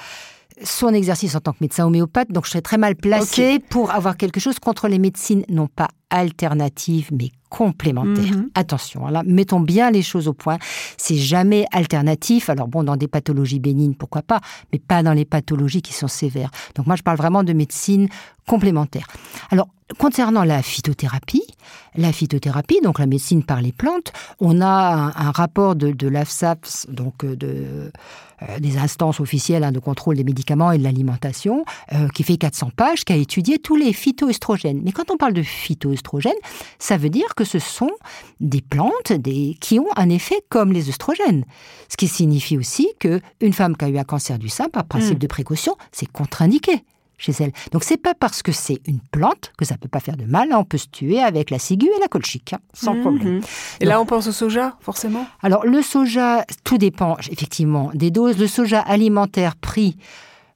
son 0.62 0.94
exercice 0.94 1.34
en 1.34 1.40
tant 1.40 1.52
que 1.52 1.59
médecin 1.61 1.86
homéopathe, 1.86 2.32
donc 2.32 2.46
je 2.46 2.50
serais 2.50 2.62
très 2.62 2.78
mal 2.78 2.96
placée 2.96 3.59
pour 3.59 3.90
avoir 3.90 4.16
quelque 4.16 4.40
chose 4.40 4.59
contre 4.59 4.88
les 4.88 4.98
médecines 4.98 5.44
non 5.48 5.66
pas 5.66 5.88
alternatives, 6.11 7.11
mais 7.12 7.30
complémentaires. 7.48 8.36
Mhm. 8.36 8.50
Attention, 8.54 9.07
hein, 9.07 9.11
là, 9.11 9.22
mettons 9.26 9.61
bien 9.61 9.90
les 9.90 10.02
choses 10.02 10.28
au 10.28 10.32
point. 10.32 10.59
C'est 10.96 11.16
jamais 11.16 11.66
alternatif. 11.72 12.48
Alors 12.48 12.68
bon, 12.68 12.84
dans 12.84 12.96
des 12.96 13.09
pathologies 13.09 13.61
bénignes, 13.61 13.94
pourquoi 13.94 14.22
pas, 14.22 14.40
mais 14.72 14.78
pas 14.78 15.02
dans 15.02 15.12
les 15.12 15.24
pathologies 15.24 15.82
qui 15.82 15.92
sont 15.92 16.09
sévères. 16.09 16.50
Donc 16.74 16.86
moi, 16.86 16.96
je 16.96 17.02
parle 17.02 17.16
vraiment 17.16 17.44
de 17.44 17.52
médecine 17.52 18.09
complémentaire. 18.46 19.07
Alors, 19.50 19.68
concernant 19.98 20.44
la 20.44 20.62
phytothérapie, 20.62 21.44
la 21.96 22.12
phytothérapie, 22.12 22.80
donc 22.82 22.98
la 22.98 23.07
médecine 23.07 23.42
par 23.42 23.61
les 23.61 23.72
plantes, 23.72 24.12
on 24.40 24.61
a 24.61 25.12
un, 25.16 25.30
rapport 25.30 25.76
de, 25.76 25.92
de 25.92 26.09
l'AFSAPS, 26.09 26.86
donc 26.88 27.24
euh, 27.24 27.36
de, 27.36 27.92
des 28.59 28.78
instances 28.78 29.20
officielles 29.20 29.64
hein, 29.64 29.72
de 29.72 29.78
contrôle 29.78 30.16
des 30.16 30.24
médicaments 30.24 30.72
et 30.72 30.78
de 30.78 30.82
l'alimentation, 30.82 31.64
euh, 31.93 32.09
qui 32.09 32.22
fait 32.22 32.37
400 32.37 32.70
pages, 32.76 33.05
qui 33.05 33.12
a 33.12 33.16
étudié 33.16 33.59
tous 33.59 33.76
les 33.76 33.93
phytoestrogènes. 33.93 34.80
Mais 34.84 34.93
quand 34.93 35.11
on 35.11 35.16
parle 35.16 35.32
de 35.32 35.43
phytoestrogènes, 35.43 36.32
ça 36.78 36.97
veut 36.97 37.11
dire 37.11 37.34
que 37.34 37.45
ce 37.45 37.59
sont 37.59 37.93
des 38.41 38.61
plantes 38.61 39.12
des, 39.12 39.57
qui 39.61 39.78
ont 39.78 39.89
un 39.97 40.09
effet 40.09 40.41
comme 40.49 40.72
les 40.72 40.89
œstrogènes. 40.89 41.45
Ce 41.89 41.97
qui 41.97 42.09
signifie 42.09 42.59
aussi 42.59 42.89
qu'une 42.99 43.53
femme 43.53 43.76
qui 43.76 43.84
a 43.84 43.89
eu 43.89 43.99
un 43.99 44.05
cancer 44.05 44.39
du 44.39 44.49
sein, 44.49 44.68
par 44.68 44.84
principe 44.84 45.16
hmm. 45.16 45.20
de 45.20 45.26
précaution, 45.26 45.76
c'est 45.93 46.11
contre-indiqué 46.11 46.82
chez 47.19 47.33
elle. 47.41 47.53
Donc 47.73 47.85
c'est 47.85 47.97
pas 47.97 48.14
parce 48.14 48.43
que 48.43 48.53
c'est 48.53 48.81
une 48.87 49.01
plante 49.01 49.53
que 49.57 49.64
ça 49.64 49.77
peut 49.77 49.89
pas 49.89 50.01
faire 50.01 50.17
de 50.17 50.25
mal. 50.25 50.49
On 50.53 50.64
peut 50.64 50.79
se 50.79 50.89
tuer 50.89 51.21
avec 51.21 51.51
la 51.51 51.59
ciguë 51.59 51.89
et 51.97 52.01
la 52.01 52.09
colchique, 52.09 52.53
hein, 52.53 52.59
sans 52.75 52.95
mhm. 52.95 53.01
problème. 53.01 53.41
Et 53.81 53.85
là, 53.85 54.01
on 54.01 54.07
pense 54.07 54.27
au 54.27 54.33
soja, 54.33 54.77
forcément? 54.81 55.27
Alors 55.43 55.64
le 55.64 55.83
soja, 55.83 56.45
tout 56.64 56.79
dépend 56.79 57.17
effectivement 57.31 57.91
des 57.95 58.11
doses. 58.11 58.39
Le 58.39 58.47
soja 58.47 58.81
alimentaire 58.81 59.57
pris 59.57 59.97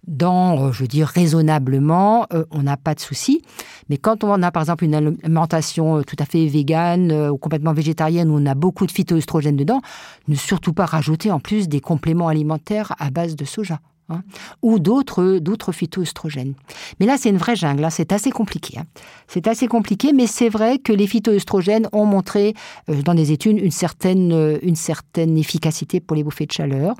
dans, 0.07 0.67
euh, 0.67 0.73
je 0.73 0.83
veux 0.83 0.89
dire, 0.89 1.07
raisonnablement, 1.07 2.27
euh, 2.33 2.45
on 2.51 2.63
n'a 2.63 2.77
pas 2.77 2.95
de 2.95 3.01
souci. 3.01 3.43
Mais 3.89 3.97
quand 3.97 4.25
on 4.25 4.43
a, 4.43 4.51
par 4.51 4.63
exemple, 4.63 4.85
une 4.85 4.95
alimentation 4.95 5.99
euh, 5.99 6.03
tout 6.03 6.17
à 6.19 6.25
fait 6.25 6.47
végane 6.47 7.13
ou 7.31 7.37
complètement 7.37 7.73
végétarienne, 7.73 8.31
où 8.31 8.39
on 8.39 8.47
a 8.47 8.55
beaucoup 8.55 8.87
de 8.87 8.91
phytoestrogènes 8.91 9.57
dedans, 9.57 9.81
ne 10.29 10.35
surtout 10.35 10.73
pas 10.73 10.87
rajouter 10.87 11.31
en 11.31 11.41
plus 11.41 11.69
des 11.69 11.81
compléments 11.81 12.29
alimentaires 12.29 12.95
à 12.99 13.11
base 13.11 13.37
de 13.37 13.45
soja. 13.45 13.81
Hein, 14.11 14.23
ou 14.63 14.81
d'autres 14.81 15.39
d'autres 15.39 15.71
phytoestrogènes. 15.71 16.55
Mais 16.99 17.07
là, 17.07 17.17
c'est 17.17 17.29
une 17.29 17.37
vraie 17.37 17.55
jungle, 17.55 17.85
hein, 17.85 17.91
c'est 17.91 18.13
assez 18.13 18.31
compliqué. 18.31 18.79
Hein. 18.79 18.85
C'est 19.29 19.47
assez 19.47 19.69
compliqué, 19.69 20.13
mais 20.13 20.27
c'est 20.27 20.49
vrai 20.49 20.79
que 20.79 20.93
les 20.93 21.07
phytoestrogènes 21.07 21.89
ont 21.93 22.07
montré 22.07 22.55
euh, 22.89 23.03
dans 23.03 23.15
des 23.15 23.31
études 23.31 23.59
une 23.59 23.71
certaine, 23.71 24.33
euh, 24.33 24.59
une 24.63 24.75
certaine 24.75 25.39
efficacité 25.39 26.01
pour 26.01 26.17
les 26.17 26.25
bouffées 26.25 26.47
de 26.47 26.51
chaleur. 26.53 26.97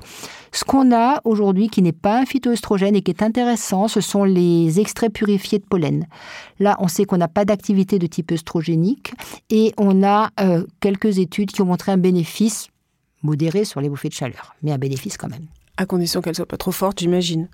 Ce 0.53 0.63
qu'on 0.63 0.93
a 0.95 1.19
aujourd'hui 1.25 1.67
qui 1.67 1.81
n'est 1.81 1.91
pas 1.91 2.19
un 2.19 2.25
phytoestrogène 2.25 2.95
et 2.95 3.01
qui 3.01 3.11
est 3.11 3.23
intéressant, 3.23 3.89
ce 3.89 3.99
sont 3.99 4.23
les 4.23 4.79
extraits 4.79 5.11
purifiés 5.11 5.59
de 5.59 5.65
pollen. 5.65 6.07
Là, 6.59 6.77
on 6.79 6.87
sait 6.87 7.03
qu'on 7.03 7.17
n'a 7.17 7.27
pas 7.27 7.43
d'activité 7.43 7.99
de 7.99 8.07
type 8.07 8.31
œstrogénique 8.31 9.13
et 9.49 9.73
on 9.77 10.01
a 10.03 10.29
euh, 10.39 10.65
quelques 10.79 11.17
études 11.17 11.51
qui 11.51 11.61
ont 11.61 11.65
montré 11.65 11.91
un 11.91 11.97
bénéfice 11.97 12.69
modéré 13.21 13.65
sur 13.65 13.81
les 13.81 13.89
bouffées 13.89 14.09
de 14.09 14.13
chaleur, 14.13 14.55
mais 14.63 14.71
un 14.71 14.77
bénéfice 14.77 15.17
quand 15.17 15.29
même. 15.29 15.47
À 15.77 15.85
condition 15.85 16.21
qu'elle 16.21 16.35
soit 16.35 16.45
pas 16.45 16.57
trop 16.57 16.71
forte, 16.71 16.99
j'imagine. 16.99 17.47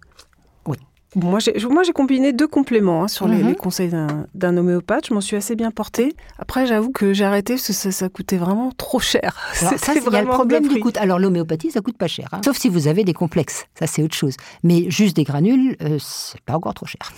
Oui. 0.65 0.77
moi, 1.15 1.39
j'ai 1.39 1.93
combiné 1.93 2.33
deux 2.33 2.47
compléments 2.47 3.03
hein, 3.03 3.07
sur 3.07 3.27
les, 3.27 3.41
mhm. 3.41 3.55
conseils 3.55 3.91
d'un 4.33 4.57
homéopathe. 4.57 5.07
Je 5.07 5.13
m'en 5.13 5.21
suis 5.21 5.35
assez 5.35 5.55
bien 5.55 5.71
portée. 5.71 6.15
Après, 6.39 6.65
j'avoue 6.65 6.91
que 6.91 7.13
j'ai 7.13 7.23
arrêté 7.23 7.53
parce 7.55 7.67
que 7.67 7.91
ça, 7.91 8.09
coûtait 8.09 8.37
vraiment 8.37 8.71
trop 8.71 8.99
cher. 8.99 9.35
y 9.61 9.65
a 9.65 10.21
le 10.21 10.27
problème 10.27 10.67
du 10.67 10.79
coût. 10.79 10.91
Alors, 10.97 11.19
l'homéopathie, 11.19 11.71
ça 11.71 11.81
coûte 11.81 11.97
pas 11.97 12.07
cher. 12.07 12.27
Hein. 12.31 12.41
Sauf 12.43 12.57
si 12.57 12.69
vous 12.69 12.87
avez 12.87 13.03
des 13.03 13.13
complexes. 13.13 13.65
Ça, 13.77 13.87
c'est 13.87 14.03
autre 14.03 14.15
chose. 14.15 14.35
Mais 14.63 14.89
juste 14.89 15.15
des 15.15 15.23
granules, 15.23 15.77
euh, 15.81 15.97
c'est 15.99 16.41
pas 16.41 16.55
encore 16.55 16.73
trop 16.73 16.85
cher. 16.85 17.11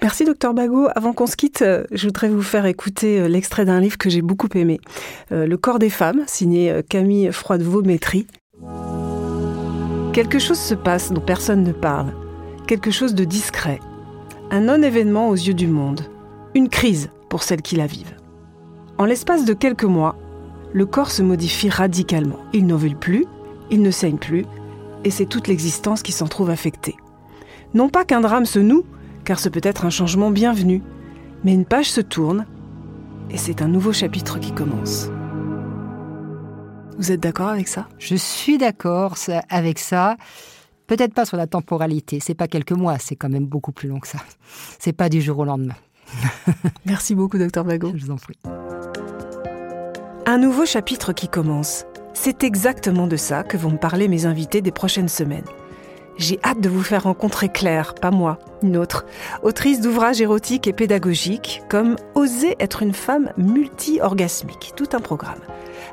Merci 0.00 0.24
docteur 0.24 0.54
Bagot. 0.54 0.88
Avant 0.96 1.12
qu'on 1.12 1.26
se 1.26 1.36
quitte, 1.36 1.62
euh, 1.62 1.84
je 1.92 2.06
voudrais 2.06 2.28
vous 2.28 2.42
faire 2.42 2.66
écouter 2.66 3.20
euh, 3.20 3.28
l'extrait 3.28 3.64
d'un 3.64 3.80
livre 3.80 3.98
que 3.98 4.10
j'ai 4.10 4.22
beaucoup 4.22 4.48
aimé, 4.54 4.80
Le 5.30 5.56
corps 5.56 5.78
des 5.78 5.90
femmes, 5.90 6.22
signé 6.26 6.82
Camille 6.88 7.30
Froidevaux-Métry. 7.30 8.26
Quelque 10.12 10.38
chose 10.38 10.58
se 10.58 10.74
passe 10.74 11.10
dont 11.10 11.22
personne 11.22 11.62
ne 11.62 11.72
parle, 11.72 12.12
quelque 12.66 12.90
chose 12.90 13.14
de 13.14 13.24
discret, 13.24 13.80
un 14.50 14.60
non-événement 14.60 15.30
aux 15.30 15.34
yeux 15.34 15.54
du 15.54 15.66
monde, 15.66 16.02
une 16.54 16.68
crise 16.68 17.08
pour 17.30 17.42
celles 17.42 17.62
qui 17.62 17.76
la 17.76 17.86
vivent. 17.86 18.14
En 18.98 19.06
l'espace 19.06 19.46
de 19.46 19.54
quelques 19.54 19.84
mois, 19.84 20.16
le 20.74 20.84
corps 20.84 21.10
se 21.10 21.22
modifie 21.22 21.70
radicalement. 21.70 22.40
Il 22.52 22.66
n'ovule 22.66 22.96
plus, 22.96 23.24
il 23.70 23.80
ne 23.80 23.90
saigne 23.90 24.18
plus, 24.18 24.44
et 25.04 25.10
c'est 25.10 25.24
toute 25.24 25.48
l'existence 25.48 26.02
qui 26.02 26.12
s'en 26.12 26.28
trouve 26.28 26.50
affectée. 26.50 26.96
Non 27.72 27.88
pas 27.88 28.04
qu'un 28.04 28.20
drame 28.20 28.44
se 28.44 28.58
noue, 28.58 28.84
car 29.24 29.38
ce 29.38 29.48
peut 29.48 29.62
être 29.62 29.86
un 29.86 29.90
changement 29.90 30.30
bienvenu, 30.30 30.82
mais 31.42 31.54
une 31.54 31.64
page 31.64 31.90
se 31.90 32.02
tourne, 32.02 32.44
et 33.30 33.38
c'est 33.38 33.62
un 33.62 33.68
nouveau 33.68 33.94
chapitre 33.94 34.38
qui 34.38 34.52
commence. 34.52 35.08
Vous 37.02 37.10
êtes 37.10 37.18
d'accord 37.18 37.48
avec 37.48 37.66
ça? 37.66 37.88
Je 37.98 38.14
suis 38.14 38.58
d'accord 38.58 39.16
avec 39.50 39.80
ça. 39.80 40.16
Peut-être 40.86 41.12
pas 41.12 41.24
sur 41.24 41.36
la 41.36 41.48
temporalité. 41.48 42.20
C'est 42.22 42.36
pas 42.36 42.46
quelques 42.46 42.70
mois, 42.70 42.96
c'est 43.00 43.16
quand 43.16 43.28
même 43.28 43.44
beaucoup 43.44 43.72
plus 43.72 43.88
long 43.88 43.98
que 43.98 44.06
ça. 44.06 44.20
C'est 44.78 44.92
pas 44.92 45.08
du 45.08 45.20
jour 45.20 45.40
au 45.40 45.44
lendemain. 45.44 45.74
Merci 46.86 47.16
beaucoup, 47.16 47.38
docteur 47.38 47.64
Bagot. 47.64 47.90
Je 47.96 48.04
vous 48.04 48.12
en 48.12 48.18
prie. 48.18 48.38
Un 50.26 50.38
nouveau 50.38 50.64
chapitre 50.64 51.12
qui 51.12 51.26
commence. 51.26 51.86
C'est 52.14 52.44
exactement 52.44 53.08
de 53.08 53.16
ça 53.16 53.42
que 53.42 53.56
vont 53.56 53.70
me 53.70 53.78
parler 53.78 54.06
mes 54.06 54.24
invités 54.24 54.60
des 54.60 54.70
prochaines 54.70 55.08
semaines. 55.08 55.48
J'ai 56.18 56.38
hâte 56.44 56.60
de 56.60 56.68
vous 56.68 56.84
faire 56.84 57.02
rencontrer 57.02 57.48
Claire, 57.48 57.94
pas 57.94 58.12
moi, 58.12 58.38
une 58.62 58.76
autre, 58.76 59.06
autrice 59.42 59.80
d'ouvrages 59.80 60.20
érotiques 60.20 60.68
et 60.68 60.72
pédagogiques, 60.72 61.62
comme 61.68 61.96
Oser 62.14 62.54
être 62.60 62.80
une 62.80 62.94
femme 62.94 63.32
multi-orgasmique, 63.36 64.74
tout 64.76 64.88
un 64.92 65.00
programme. 65.00 65.40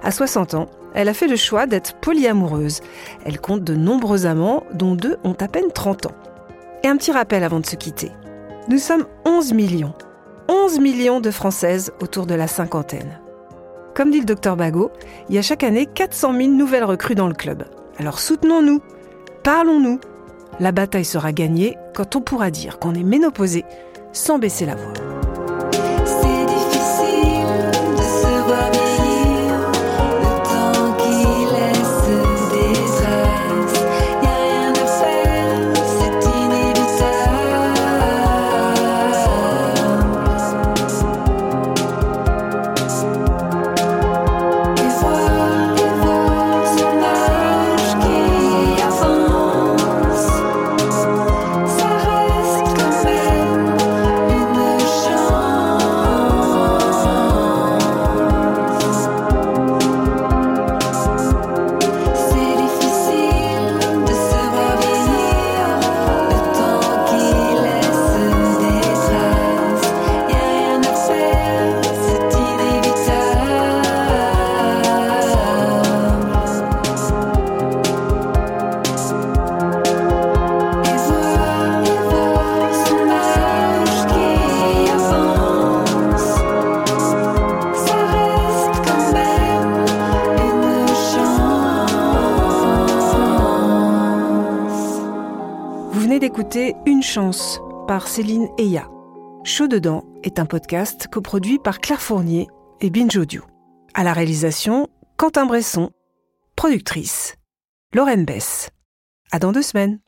À 0.04 0.12
60 0.12 0.54
ans, 0.54 0.68
elle 0.94 1.10
a 1.10 1.14
fait 1.14 1.28
le 1.28 1.36
choix 1.36 1.66
d'être 1.66 1.96
polyamoureuse. 1.96 2.82
Elle 3.26 3.40
compte 3.40 3.64
de 3.64 3.76
nombreux 3.76 4.26
amants, 4.26 4.64
dont 4.74 4.96
deux 4.96 5.18
ont 5.24 5.36
à 5.40 5.48
peine 5.48 5.72
30 5.72 6.08
ans. 6.08 6.16
Et 6.84 6.88
un 6.88 6.98
petit 6.98 7.12
rappel 7.12 7.44
avant 7.44 7.60
de 7.60 7.66
se 7.66 7.76
quitter. 7.76 8.12
Nous 8.70 8.78
sommes 8.78 9.06
11 9.26 9.54
millions. 9.54 9.94
11 10.48 10.80
millions 10.80 11.20
de 11.20 11.32
Françaises 11.32 11.92
autour 12.02 12.26
de 12.26 12.36
la 12.36 12.48
cinquantaine. 12.48 13.20
Comme 13.94 14.12
dit 14.12 14.20
le 14.20 14.26
docteur 14.26 14.56
Bagot, 14.56 14.92
il 15.28 15.36
y 15.36 15.38
a 15.38 15.42
chaque 15.42 15.64
année 15.64 15.86
400 15.86 16.34
000 16.34 16.50
nouvelles 16.50 16.86
recrues 16.86 17.16
dans 17.16 17.28
le 17.28 17.34
club. 17.34 17.66
Alors 17.98 18.20
soutenons-nous, 18.20 18.82
parlons-nous. 19.44 20.00
La 20.60 20.72
bataille 20.72 21.06
sera 21.06 21.32
gagnée 21.34 21.78
quand 21.94 22.16
on 22.16 22.22
pourra 22.22 22.50
dire 22.50 22.80
qu'on 22.80 22.96
est 22.96 23.04
ménopausé 23.04 23.66
sans 24.14 24.40
baisser 24.40 24.66
la 24.66 24.76
voix. 24.76 24.94
Chance 97.10 97.60
par 97.88 98.08
Céline 98.08 98.50
Eya. 98.60 98.88
Chaud 99.44 99.68
dedans 99.68 100.06
est 100.22 100.38
un 100.38 100.46
podcast 100.46 101.08
coproduit 101.12 101.58
par 101.58 101.80
Claire 101.80 102.04
Fournier 102.04 102.48
et 102.82 102.92
Binge 102.92 103.18
Audio. 103.18 103.42
À 103.96 104.04
la 104.04 104.14
réalisation, 104.14 104.88
Quentin 105.18 105.48
Bresson. 105.48 105.90
Productrice, 106.56 107.36
Lorraine 107.96 108.26
Bess. 108.26 108.70
À 109.32 109.40
dans 109.40 109.52
deux 109.52 109.64
semaines. 109.64 110.00